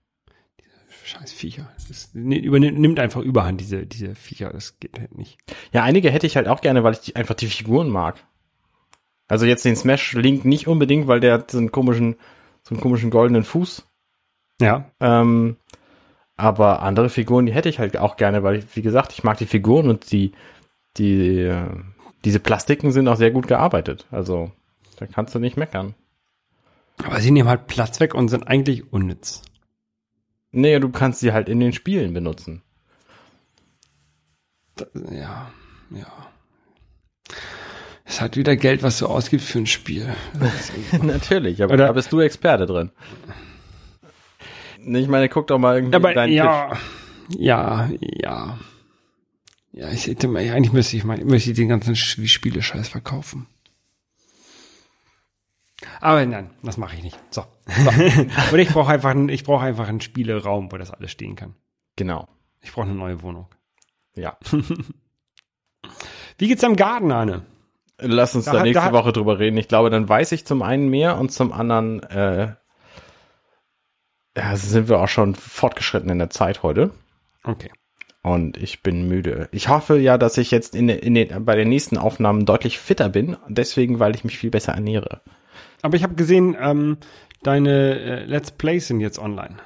Scheiß 1.05 1.33
Viecher. 1.33 1.68
Das 1.88 2.11
ni- 2.14 2.38
übernimmt 2.38 2.78
nimmt 2.78 3.00
einfach 3.00 3.20
überhand, 3.22 3.61
diese, 3.61 3.87
diese 3.87 4.14
Viecher. 4.14 4.50
Das 4.50 4.78
geht 4.78 4.98
halt 5.00 5.16
nicht. 5.16 5.38
Ja, 5.72 5.83
einige 5.83 6.11
hätte 6.11 6.26
ich 6.26 6.37
halt 6.37 6.46
auch 6.46 6.61
gerne, 6.61 6.85
weil 6.85 6.92
ich 6.92 7.00
die, 7.00 7.16
einfach 7.16 7.35
die 7.35 7.46
Figuren 7.48 7.88
mag. 7.88 8.24
Also 9.28 9.46
jetzt 9.46 9.64
den 9.64 9.76
Smash 9.76 10.12
Link 10.12 10.44
nicht 10.44 10.68
unbedingt, 10.68 11.09
weil 11.09 11.18
der 11.20 11.35
hat 11.35 11.50
so 11.50 11.59
einen 11.59 11.72
komischen, 11.72 12.16
so 12.62 12.74
einen 12.74 12.81
komischen 12.83 13.11
goldenen 13.11 13.42
Fuß. 13.44 13.85
Ja, 14.61 14.90
Ähm, 15.00 15.57
aber 16.36 16.82
andere 16.82 17.09
Figuren, 17.09 17.47
die 17.47 17.53
hätte 17.53 17.68
ich 17.68 17.78
halt 17.78 17.97
auch 17.97 18.16
gerne, 18.16 18.43
weil 18.43 18.57
ich, 18.57 18.76
wie 18.76 18.82
gesagt, 18.82 19.12
ich 19.12 19.24
mag 19.24 19.38
die 19.38 19.47
Figuren 19.47 19.88
und 19.88 20.12
die, 20.12 20.32
die, 20.99 21.53
diese 22.24 22.40
Plastiken 22.40 22.93
sind 22.93 23.09
auch 23.09 23.16
sehr 23.16 23.30
gut 23.30 23.49
gearbeitet. 23.49 24.07
Also, 24.11 24.53
da 24.97 25.07
kannst 25.07 25.34
du 25.34 25.38
nicht 25.38 25.57
meckern. 25.57 25.95
aber 27.05 27.20
sie 27.20 27.30
nehmen 27.30 27.49
halt 27.49 27.66
Platz 27.66 28.01
weg 28.01 28.14
und 28.14 28.28
sind 28.28 28.47
eigentlich 28.47 28.93
unnütz. 28.93 29.43
Nee, 30.51 30.78
du 30.80 30.90
kannst 30.90 31.20
sie 31.20 31.32
halt 31.32 31.49
in 31.49 31.61
den 31.61 31.72
Spielen 31.72 32.12
benutzen. 32.12 32.62
Da, 34.76 34.86
ja, 35.11 35.51
ja. 35.90 36.07
Es 38.05 38.20
hat 38.20 38.36
wieder 38.36 38.57
Geld, 38.57 38.82
was 38.82 38.99
du 38.99 39.07
ausgibst 39.07 39.49
für 39.49 39.59
ein 39.59 39.66
Spiel. 39.66 40.14
Natürlich, 41.03 41.62
aber 41.62 41.74
Oder- 41.74 41.86
da 41.86 41.93
bist 41.93 42.12
du 42.12 42.20
Experte 42.20 42.66
drin. 42.66 42.90
Ich 44.84 45.09
meine, 45.09 45.28
guck 45.28 45.47
doch 45.47 45.59
mal 45.59 45.76
irgendwie 45.76 45.95
Aber 45.97 46.12
deinen 46.12 46.32
ja, 46.32 46.72
ja, 47.30 47.88
ja. 48.01 48.59
Ja, 49.73 49.89
ich 49.91 50.07
hätte 50.07 50.29
mal, 50.29 50.41
eigentlich 50.51 50.73
müsste 50.73 50.97
ich 50.97 51.05
mal, 51.05 51.18
müsste 51.25 51.51
ich 51.51 51.57
den 51.57 51.68
ganzen 51.68 51.95
Sch- 51.95 52.27
Spiele-Scheiß 52.29 52.89
verkaufen. 52.89 53.47
Aber 56.01 56.25
nein, 56.27 56.51
das 56.62 56.77
mache 56.77 56.95
ich 56.97 57.03
nicht. 57.03 57.18
So. 57.31 57.45
Oder 58.53 58.59
ich 58.62 58.68
brauche 58.68 58.93
einfach, 58.93 59.11
einen- 59.11 59.29
ich 59.31 59.45
brauche 59.45 59.64
einfach 59.64 59.89
einen 59.89 60.01
Spieleraum, 60.01 60.70
wo 60.70 60.77
das 60.77 60.91
alles 60.91 61.11
stehen 61.11 61.37
kann. 61.37 61.55
Genau. 61.97 62.29
Ich 62.61 62.73
brauche 62.73 62.87
eine 62.87 62.95
neue 62.95 63.23
Wohnung. 63.23 63.49
Ja. 64.14 64.37
Wie 66.39 66.49
geht's 66.49 66.64
am 66.64 66.77
Garten, 66.77 67.11
Arne? 67.11 67.45
Lass 67.99 68.35
uns 68.35 68.45
Da 68.47 68.53
da, 68.53 68.62
nächste 68.62 68.85
da 68.87 68.93
Woche 68.93 69.12
drüber 69.12 69.39
reden. 69.39 69.57
Ich 69.57 69.68
glaube, 69.68 69.91
dann 69.91 70.09
weiß 70.09 70.33
ich 70.33 70.45
zum 70.45 70.62
einen 70.62 70.89
mehr 70.89 71.18
und 71.18 71.31
zum 71.33 71.53
anderen 71.53 72.03
äh, 72.05 72.55
ja, 74.37 74.57
sind 74.57 74.89
wir 74.89 75.01
auch 75.01 75.09
schon 75.09 75.35
fortgeschritten 75.35 76.11
in 76.11 76.18
der 76.18 76.31
Zeit 76.31 76.62
heute. 76.62 76.91
Okay. 77.45 77.70
Und 78.23 78.57
ich 78.57 78.83
bin 78.83 79.09
müde. 79.09 79.49
Ich 79.51 79.68
hoffe 79.68 79.99
ja, 79.99 80.16
dass 80.16 80.39
ich 80.39 80.53
jetzt 80.53 80.77
in, 80.77 80.89
in 80.89 81.14
den, 81.14 81.45
bei 81.45 81.57
den 81.57 81.68
nächsten 81.68 81.99
Aufnahmen 81.99 82.47
deutlich 82.47 82.79
fitter 82.79 83.09
bin. 83.09 83.37
Deswegen, 83.49 83.99
weil 83.99 84.14
ich 84.14 84.23
mich 84.23 84.39
viel 84.39 84.51
besser 84.51 84.73
ernähre. 84.73 85.23
Aber 85.83 85.97
ich 85.97 86.05
habe 86.05 86.14
gesehen, 86.14 86.57
ähm, 86.61 86.99
deine 87.43 87.99
äh, 87.99 88.25
Let's 88.25 88.53
Plays 88.53 88.87
sind 88.87 89.01
jetzt 89.01 89.18
online. 89.18 89.57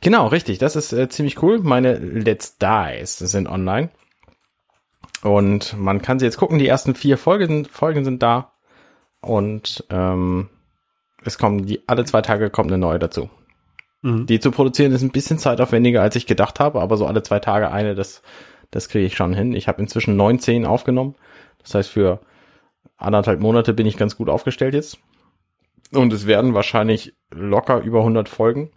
Genau, 0.00 0.28
richtig. 0.28 0.58
Das 0.58 0.76
ist 0.76 0.92
äh, 0.92 1.08
ziemlich 1.08 1.42
cool. 1.42 1.58
Meine 1.58 1.94
Let's 1.98 2.56
Dies 2.58 3.18
sind 3.18 3.48
online. 3.48 3.90
Und 5.22 5.76
man 5.76 6.02
kann 6.02 6.20
sie 6.20 6.24
jetzt 6.24 6.36
gucken. 6.36 6.60
Die 6.60 6.68
ersten 6.68 6.94
vier 6.94 7.18
Folgen, 7.18 7.64
Folgen 7.64 8.04
sind 8.04 8.22
da. 8.22 8.52
Und 9.20 9.84
ähm, 9.90 10.48
es 11.24 11.38
kommen 11.38 11.66
die 11.66 11.88
alle 11.88 12.04
zwei 12.04 12.22
Tage 12.22 12.50
kommt 12.50 12.70
eine 12.70 12.78
neue 12.78 12.98
dazu. 12.98 13.30
Mhm. 14.02 14.26
Die 14.26 14.40
zu 14.40 14.50
produzieren 14.50 14.92
ist 14.92 15.02
ein 15.02 15.10
bisschen 15.10 15.38
zeitaufwendiger, 15.38 16.02
als 16.02 16.16
ich 16.16 16.26
gedacht 16.26 16.60
habe, 16.60 16.80
aber 16.80 16.96
so 16.96 17.06
alle 17.06 17.22
zwei 17.22 17.38
Tage 17.38 17.70
eine, 17.70 17.94
das, 17.94 18.22
das 18.70 18.88
kriege 18.88 19.06
ich 19.06 19.16
schon 19.16 19.32
hin. 19.32 19.54
Ich 19.54 19.68
habe 19.68 19.80
inzwischen 19.80 20.16
19 20.16 20.66
aufgenommen. 20.66 21.14
Das 21.62 21.74
heißt, 21.74 21.88
für 21.88 22.20
anderthalb 22.96 23.40
Monate 23.40 23.72
bin 23.72 23.86
ich 23.86 23.96
ganz 23.96 24.16
gut 24.16 24.28
aufgestellt 24.28 24.74
jetzt. 24.74 24.98
Und 25.92 26.12
es 26.12 26.26
werden 26.26 26.54
wahrscheinlich 26.54 27.14
locker 27.30 27.80
über 27.80 27.98
100 27.98 28.28
Folgen. 28.28 28.70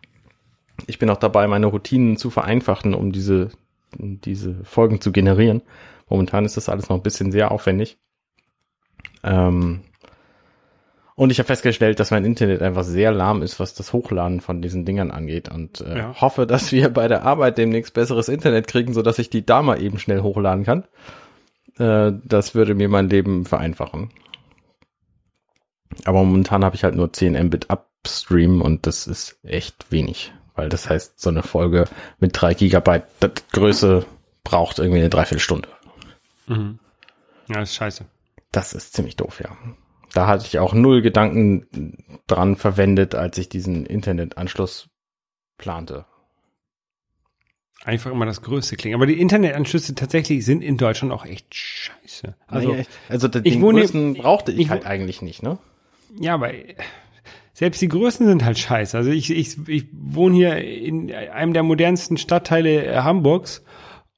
Ich 0.88 1.00
bin 1.00 1.10
auch 1.10 1.18
dabei, 1.18 1.48
meine 1.48 1.68
Routinen 1.68 2.18
zu 2.18 2.30
vereinfachen, 2.30 2.94
um 2.94 3.12
diese, 3.12 3.50
diese 3.98 4.64
Folgen 4.66 5.00
zu 5.00 5.12
generieren. 5.12 5.62
Momentan 6.10 6.46
ist 6.46 6.58
das 6.58 6.70
alles 6.70 6.90
noch 6.90 6.98
ein 6.98 7.04
bisschen 7.04 7.32
sehr 7.32 7.52
aufwendig. 7.52 7.98
Ähm, 9.24 9.82
und 11.16 11.32
ich 11.32 11.40
habe 11.40 11.48
festgestellt, 11.48 12.00
dass 12.00 12.12
mein 12.12 12.26
Internet 12.26 12.62
einfach 12.62 12.84
sehr 12.84 13.12
lahm 13.12 13.42
ist, 13.42 13.60
was 13.60 13.74
das 13.74 13.94
Hochladen 13.94 14.42
von 14.42 14.62
diesen 14.62 14.84
Dingern 14.86 15.12
angeht. 15.12 15.50
Und 15.50 15.82
äh, 15.82 15.98
Ja. 16.00 16.22
hoffe, 16.22 16.46
dass 16.46 16.72
wir 16.72 16.90
bei 16.90 17.08
der 17.08 17.24
Arbeit 17.24 17.58
demnächst 17.58 17.94
besseres 17.94 18.28
Internet 18.28 18.68
kriegen, 18.68 18.94
sodass 18.94 19.18
ich 19.20 19.30
die 19.30 19.46
da 19.46 19.62
mal 19.62 19.82
eben 19.82 19.98
schnell 20.00 20.22
hochladen 20.22 20.66
kann. 20.66 20.84
Äh, 21.78 22.14
das 22.24 22.54
würde 22.56 22.76
mir 22.76 22.90
mein 22.90 23.10
Leben 23.10 23.46
vereinfachen. 23.46 24.10
Aber 26.04 26.24
momentan 26.24 26.66
habe 26.66 26.76
ich 26.76 26.84
halt 26.84 26.96
nur 26.96 27.14
10 27.14 27.34
Mbit 27.48 27.68
Upstream 27.70 28.62
und 28.62 28.86
das 28.86 29.08
ist 29.08 29.38
echt 29.44 29.92
wenig. 29.92 30.34
Weil 30.56 30.70
das 30.70 30.90
heißt, 30.90 31.20
so 31.20 31.30
eine 31.30 31.44
Folge 31.44 31.86
mit 32.20 32.32
3 32.40 32.54
Gigabyte 32.54 33.06
das 33.20 33.32
Größe 33.54 34.06
braucht 34.44 34.80
irgendwie 34.80 35.00
eine 35.00 35.10
Dreiviertelstunde. 35.10 35.70
Mhm. 36.48 36.80
Ja, 37.48 37.62
ist 37.62 37.76
scheiße. 37.76 38.06
Das 38.52 38.74
ist 38.74 38.94
ziemlich 38.94 39.16
doof, 39.16 39.42
ja. 39.44 39.50
Da 40.16 40.28
hatte 40.28 40.46
ich 40.48 40.60
auch 40.60 40.74
null 40.74 41.02
Gedanken 41.02 41.68
dran 42.26 42.56
verwendet, 42.56 43.14
als 43.16 43.38
ich 43.38 43.50
diesen 43.50 43.86
Internetanschluss 43.86 44.90
plante. 45.58 46.06
Einfach 47.84 48.12
immer 48.12 48.26
das 48.26 48.42
Größte 48.42 48.78
klingen. 48.78 48.96
Aber 48.96 49.06
die 49.06 49.20
Internetanschlüsse 49.20 49.94
tatsächlich 49.94 50.44
sind 50.46 50.64
in 50.64 50.78
Deutschland 50.78 51.14
auch 51.14 51.26
echt 51.26 51.54
scheiße. 51.54 52.34
Also, 52.48 52.72
Naja, 52.72 52.84
also 53.10 53.28
den 53.28 53.46
ich 53.46 53.60
wohne- 53.62 53.82
größten 53.82 54.14
brauchte 54.16 54.52
ich, 54.54 54.60
ich 54.60 54.70
halt 54.70 54.86
eigentlich 54.86 55.22
nicht, 55.22 55.44
ne? 55.44 55.58
ja, 56.18 56.34
aber 56.36 56.52
selbst 57.54 57.82
die 57.82 57.90
Größen 57.90 58.26
sind 58.26 58.44
halt 58.46 58.58
scheiße. 58.58 58.98
Also 58.98 59.12
ich, 59.12 59.30
ich, 59.32 59.68
ich 59.68 59.86
wohne 59.92 60.36
hier 60.36 60.58
in 60.58 61.12
einem 61.14 61.54
der 61.54 61.64
modernsten 61.64 62.18
Stadtteile 62.18 62.86
äh, 62.86 62.96
Hamburgs 63.02 63.64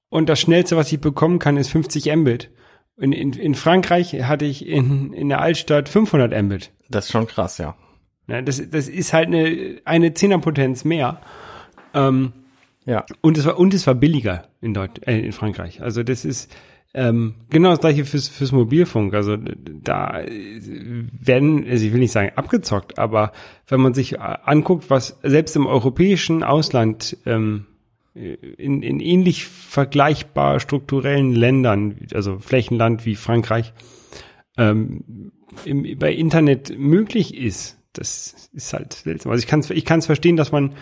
und 0.10 0.30
das 0.30 0.40
schnellste, 0.40 0.78
was 0.78 0.92
ich 0.92 1.02
bekommen 1.02 1.40
kann, 1.40 1.58
ist 1.58 1.70
50 1.70 2.06
Mbit. 2.16 2.52
In, 3.00 3.12
in, 3.12 3.34
in 3.34 3.56
Frankreich 3.56 4.14
hatte 4.24 4.46
ich 4.46 4.66
in, 4.66 5.14
in 5.14 5.30
der 5.30 5.42
Altstadt 5.42 5.88
500 5.88 6.42
Mbit. 6.44 6.72
Das 6.90 7.06
ist 7.06 7.12
schon 7.12 7.28
krass, 7.28 7.58
ja. 7.58 7.76
Ja, 8.28 8.42
das, 8.42 8.62
das 8.70 8.88
ist 8.90 9.14
halt 9.14 9.28
eine, 9.28 9.78
eine 9.86 10.14
Zehnerpotenz 10.14 10.84
mehr. 10.84 11.22
Ähm, 11.94 12.34
Ja. 12.88 13.06
Und 13.22 13.38
es 13.38 13.46
war 13.46 13.60
und 13.60 13.74
es 13.74 13.86
war 13.86 13.96
billiger 13.96 14.44
in 14.62 14.74
Deut 14.74 15.06
äh, 15.06 15.20
in 15.20 15.34
Frankreich. 15.34 15.82
Also 15.82 16.04
das 16.04 16.24
ist 16.24 16.50
ähm, 16.94 17.36
genau 17.50 17.72
das 17.72 17.82
gleiche 17.82 18.06
fürs 18.06 18.30
fürs 18.30 18.54
Mobilfunk. 18.54 19.14
Also 19.14 19.36
da 19.38 20.22
äh, 20.22 20.62
werden, 21.12 21.66
also 21.70 21.86
ich 21.86 21.92
will 21.92 22.00
nicht 22.00 22.14
sagen 22.14 22.32
abgezockt, 22.36 22.98
aber 22.98 23.34
wenn 23.68 23.82
man 23.82 23.94
sich 23.94 24.14
äh, 24.14 24.18
anguckt, 24.20 24.90
was 24.90 25.20
selbst 25.22 25.56
im 25.58 25.68
europäischen 25.68 26.44
Ausland 26.44 27.18
ähm, 27.26 27.66
in, 28.18 28.82
in 28.82 29.00
ähnlich 29.00 29.46
vergleichbar 29.46 30.60
strukturellen 30.60 31.34
Ländern, 31.34 32.08
also 32.14 32.40
Flächenland 32.40 33.06
wie 33.06 33.16
Frankreich, 33.16 33.74
ähm, 34.58 35.32
im, 35.66 35.98
bei 35.98 36.12
Internet 36.14 36.78
möglich 36.78 37.36
ist, 37.36 37.78
das 37.94 38.50
ist 38.54 38.74
halt 38.74 38.94
seltsam. 38.94 39.32
Also 39.32 39.44
ich 39.44 39.48
kann 39.48 39.60
es 39.60 39.70
ich 39.70 39.86
kann's 39.86 40.06
verstehen, 40.06 40.38
dass 40.38 40.52
man 40.52 40.76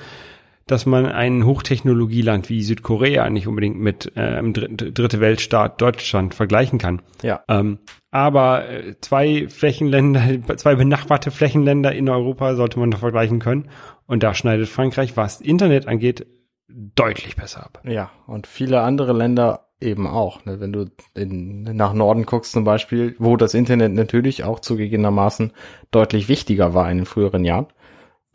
dass 0.68 0.88
man 0.88 1.06
ein 1.06 1.46
Hochtechnologieland 1.46 2.50
wie 2.50 2.64
Südkorea 2.64 3.30
nicht 3.30 3.48
unbedingt 3.48 3.78
mit 3.78 4.12
äh, 4.16 4.22
einem 4.22 4.54
Dr 4.54 4.92
dritte 4.92 5.20
Weltstaat 5.20 5.80
Deutschland 5.80 6.34
vergleichen 6.34 6.80
kann. 6.80 7.04
Ja. 7.22 7.44
Ähm, 7.48 7.80
aber 8.10 8.68
äh, 8.68 8.96
zwei 9.00 9.48
Flächenländer, 9.48 10.40
zwei 10.58 10.76
benachbarte 10.76 11.30
Flächenländer 11.30 11.94
in 11.94 12.10
Europa 12.10 12.56
sollte 12.56 12.80
man 12.80 12.90
doch 12.90 13.00
vergleichen 13.00 13.40
können. 13.40 13.70
Und 14.08 14.24
da 14.24 14.34
schneidet 14.34 14.68
Frankreich, 14.68 15.16
was 15.16 15.40
Internet 15.40 15.88
angeht, 15.88 16.26
deutlich 16.68 17.36
besser 17.36 17.64
ab. 17.64 17.82
Ja, 17.84 18.12
und 18.28 18.48
viele 18.48 18.82
andere 18.82 19.14
Länder 19.14 19.68
eben 19.80 20.08
auch. 20.08 20.46
Ne? 20.46 20.60
Wenn 20.60 20.74
du 20.74 20.86
in, 21.14 21.64
nach 21.64 21.94
Norden 21.94 22.26
guckst 22.26 22.54
zum 22.54 22.64
Beispiel, 22.64 23.16
wo 23.20 23.38
das 23.38 23.54
Internet 23.54 23.94
natürlich 23.94 24.44
auch 24.44 24.60
zugegebenermaßen 24.60 25.52
deutlich 25.92 26.30
wichtiger 26.30 26.74
war 26.74 26.90
in 26.90 27.00
den 27.00 27.06
früheren 27.06 27.44
Jahren, 27.46 27.68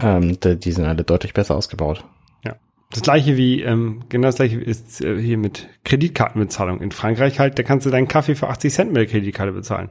ähm, 0.01 0.39
die, 0.41 0.59
die 0.59 0.73
sind 0.73 0.85
alle 0.85 1.05
deutlich 1.05 1.35
besser 1.35 1.57
ausgebaut. 1.57 2.05
Ja. 2.45 2.57
Das 2.91 3.03
gleiche 3.03 3.37
wie, 3.37 3.63
ähm, 3.63 4.05
genau 4.09 4.29
das 4.29 4.37
gleiche 4.37 4.61
ist 4.61 5.03
äh, 5.03 5.21
hier 5.21 5.39
mit 5.39 5.69
Kreditkartenbezahlung. 5.85 6.81
In 6.81 6.93
Frankreich 6.93 7.39
halt, 7.39 7.59
da 7.59 7.63
kannst 7.63 7.87
du 7.87 7.91
deinen 7.91 8.09
Kaffee 8.09 8.35
für 8.35 8.49
80 8.49 8.73
Cent 8.73 8.93
mit 8.93 8.99
der 8.99 9.07
Kreditkarte 9.07 9.53
bezahlen. 9.53 9.91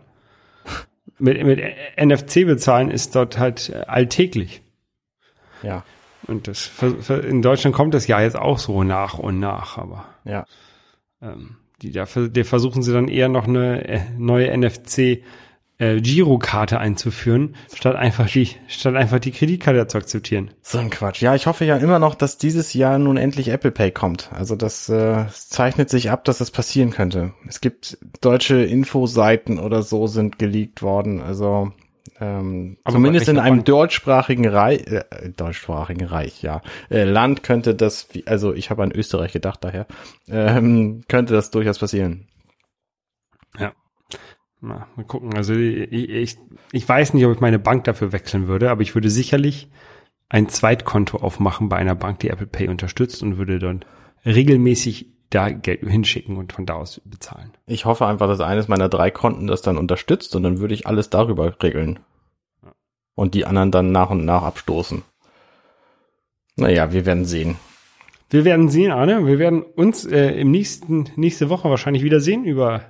mit, 1.19 1.43
mit 1.43 1.59
NFC 1.97 2.45
bezahlen 2.45 2.89
ist 2.89 3.15
dort 3.15 3.37
halt 3.37 3.69
äh, 3.69 3.85
alltäglich. 3.87 4.61
Ja, 5.61 5.83
Und 6.29 6.47
das 6.47 6.71
in 7.09 7.41
Deutschland 7.41 7.75
kommt 7.75 7.93
das 7.93 8.07
ja 8.07 8.21
jetzt 8.21 8.37
auch 8.37 8.59
so 8.59 8.83
nach 8.83 9.17
und 9.17 9.39
nach, 9.39 9.77
aber 9.77 10.05
ja. 10.23 10.45
ähm, 11.21 11.57
die 11.81 11.91
da 11.91 12.05
der 12.05 12.45
versuchen 12.45 12.83
sie 12.83 12.93
dann 12.93 13.07
eher 13.07 13.29
noch 13.29 13.47
eine 13.47 13.87
äh, 13.87 14.01
neue 14.17 14.55
NFC 14.55 15.23
äh, 15.79 16.01
Girokarte 16.01 16.77
einzuführen, 16.77 17.55
statt 17.73 17.95
einfach 17.95 18.29
die 18.29 18.49
statt 18.67 18.95
einfach 18.95 19.19
die 19.19 19.31
Kreditkarte 19.31 19.87
zu 19.87 19.97
akzeptieren. 19.97 20.51
So 20.61 20.77
ein 20.77 20.89
Quatsch. 20.89 21.21
Ja, 21.21 21.35
ich 21.35 21.47
hoffe 21.47 21.65
ja 21.65 21.77
immer 21.77 21.99
noch, 21.99 22.15
dass 22.15 22.37
dieses 22.37 22.73
Jahr 22.73 22.99
nun 22.99 23.17
endlich 23.17 23.47
Apple 23.47 23.71
Pay 23.71 23.91
kommt. 23.91 24.29
Also 24.33 24.55
das 24.55 24.89
äh, 24.89 25.25
zeichnet 25.31 25.89
sich 25.89 26.11
ab, 26.11 26.25
dass 26.25 26.39
das 26.39 26.51
passieren 26.51 26.91
könnte. 26.91 27.33
Es 27.47 27.61
gibt 27.61 27.97
deutsche 28.21 28.61
Infoseiten 28.61 29.57
oder 29.57 29.81
so 29.81 30.07
sind 30.07 30.37
geleakt 30.37 30.81
worden. 30.81 31.21
Also 31.21 31.71
ähm, 32.19 32.77
Aber 32.83 32.95
zumindest 32.95 33.29
in 33.29 33.39
einem 33.39 33.63
deutschsprachigen 33.63 34.47
Reich, 34.47 34.85
äh, 34.87 35.03
deutschsprachigen 35.35 36.05
Reich, 36.05 36.41
ja, 36.41 36.61
äh, 36.89 37.03
Land 37.03 37.43
könnte 37.43 37.75
das, 37.75 38.07
also 38.25 38.53
ich 38.53 38.69
habe 38.69 38.83
an 38.83 38.91
Österreich 38.91 39.33
gedacht 39.33 39.63
daher, 39.63 39.87
ähm, 40.27 41.03
könnte 41.07 41.33
das 41.33 41.51
durchaus 41.51 41.79
passieren. 41.79 42.29
Na, 44.61 44.87
mal 44.95 45.05
gucken. 45.05 45.35
Also 45.35 45.53
ich, 45.53 45.91
ich, 45.91 46.37
ich 46.71 46.87
weiß 46.87 47.13
nicht, 47.13 47.25
ob 47.25 47.33
ich 47.33 47.39
meine 47.39 47.59
Bank 47.59 47.85
dafür 47.85 48.11
wechseln 48.11 48.47
würde, 48.47 48.69
aber 48.69 48.81
ich 48.81 48.93
würde 48.93 49.09
sicherlich 49.09 49.69
ein 50.27 50.49
Zweitkonto 50.49 51.17
aufmachen 51.17 51.69
bei 51.69 51.77
einer 51.77 51.95
Bank, 51.95 52.19
die 52.19 52.29
Apple 52.29 52.47
Pay 52.47 52.67
unterstützt 52.67 53.23
und 53.23 53.37
würde 53.37 53.59
dann 53.59 53.85
regelmäßig 54.25 55.07
da 55.29 55.49
Geld 55.49 55.81
hinschicken 55.81 56.37
und 56.37 56.53
von 56.53 56.65
da 56.65 56.75
aus 56.75 57.01
bezahlen. 57.05 57.51
Ich 57.67 57.85
hoffe 57.85 58.05
einfach, 58.07 58.27
dass 58.27 58.39
eines 58.39 58.67
meiner 58.67 58.89
drei 58.89 59.11
Konten 59.11 59.47
das 59.47 59.61
dann 59.61 59.77
unterstützt 59.77 60.35
und 60.35 60.43
dann 60.43 60.59
würde 60.59 60.73
ich 60.73 60.87
alles 60.87 61.09
darüber 61.09 61.55
regeln. 61.61 61.99
Und 63.15 63.35
die 63.35 63.45
anderen 63.45 63.71
dann 63.71 63.91
nach 63.91 64.09
und 64.09 64.25
nach 64.25 64.43
abstoßen. 64.43 65.03
Naja, 66.55 66.91
wir 66.93 67.05
werden 67.05 67.25
sehen. 67.25 67.57
Wir 68.29 68.45
werden 68.45 68.69
sehen, 68.69 68.91
Arne. 68.91 69.25
Wir 69.25 69.39
werden 69.39 69.61
uns 69.61 70.05
äh, 70.05 70.31
im 70.39 70.51
nächsten 70.51 71.07
nächste 71.15 71.49
Woche 71.49 71.69
wahrscheinlich 71.69 72.03
wiedersehen 72.03 72.45
über 72.45 72.83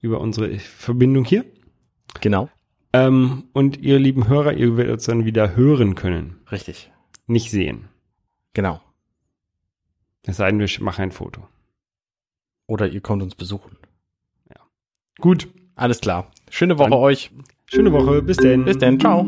über 0.00 0.20
unsere 0.20 0.58
Verbindung 0.58 1.24
hier. 1.24 1.46
Genau. 2.20 2.50
Ähm, 2.92 3.44
und 3.52 3.78
ihr 3.78 3.98
lieben 3.98 4.28
Hörer, 4.28 4.52
ihr 4.52 4.76
werdet 4.76 4.92
uns 4.92 5.04
dann 5.04 5.24
wieder 5.24 5.56
hören 5.56 5.94
können, 5.94 6.36
Richtig. 6.52 6.92
nicht 7.26 7.50
sehen. 7.50 7.88
Genau. 8.52 8.80
Es 10.22 10.36
sei 10.36 10.50
denn, 10.50 10.60
wir 10.60 10.68
machen 10.80 11.02
ein 11.02 11.10
Foto. 11.10 11.48
Oder 12.66 12.88
ihr 12.88 13.00
kommt 13.00 13.22
uns 13.22 13.34
besuchen. 13.34 13.76
Gut. 15.20 15.48
Alles 15.76 16.00
klar. 16.00 16.30
Schöne 16.50 16.78
Woche 16.78 16.90
Dann- 16.90 16.98
euch. 16.98 17.30
Schöne 17.66 17.92
Woche. 17.92 18.20
Bis 18.22 18.36
denn. 18.36 18.64
Bis 18.64 18.78
dann. 18.78 18.98
Ciao. 18.98 19.26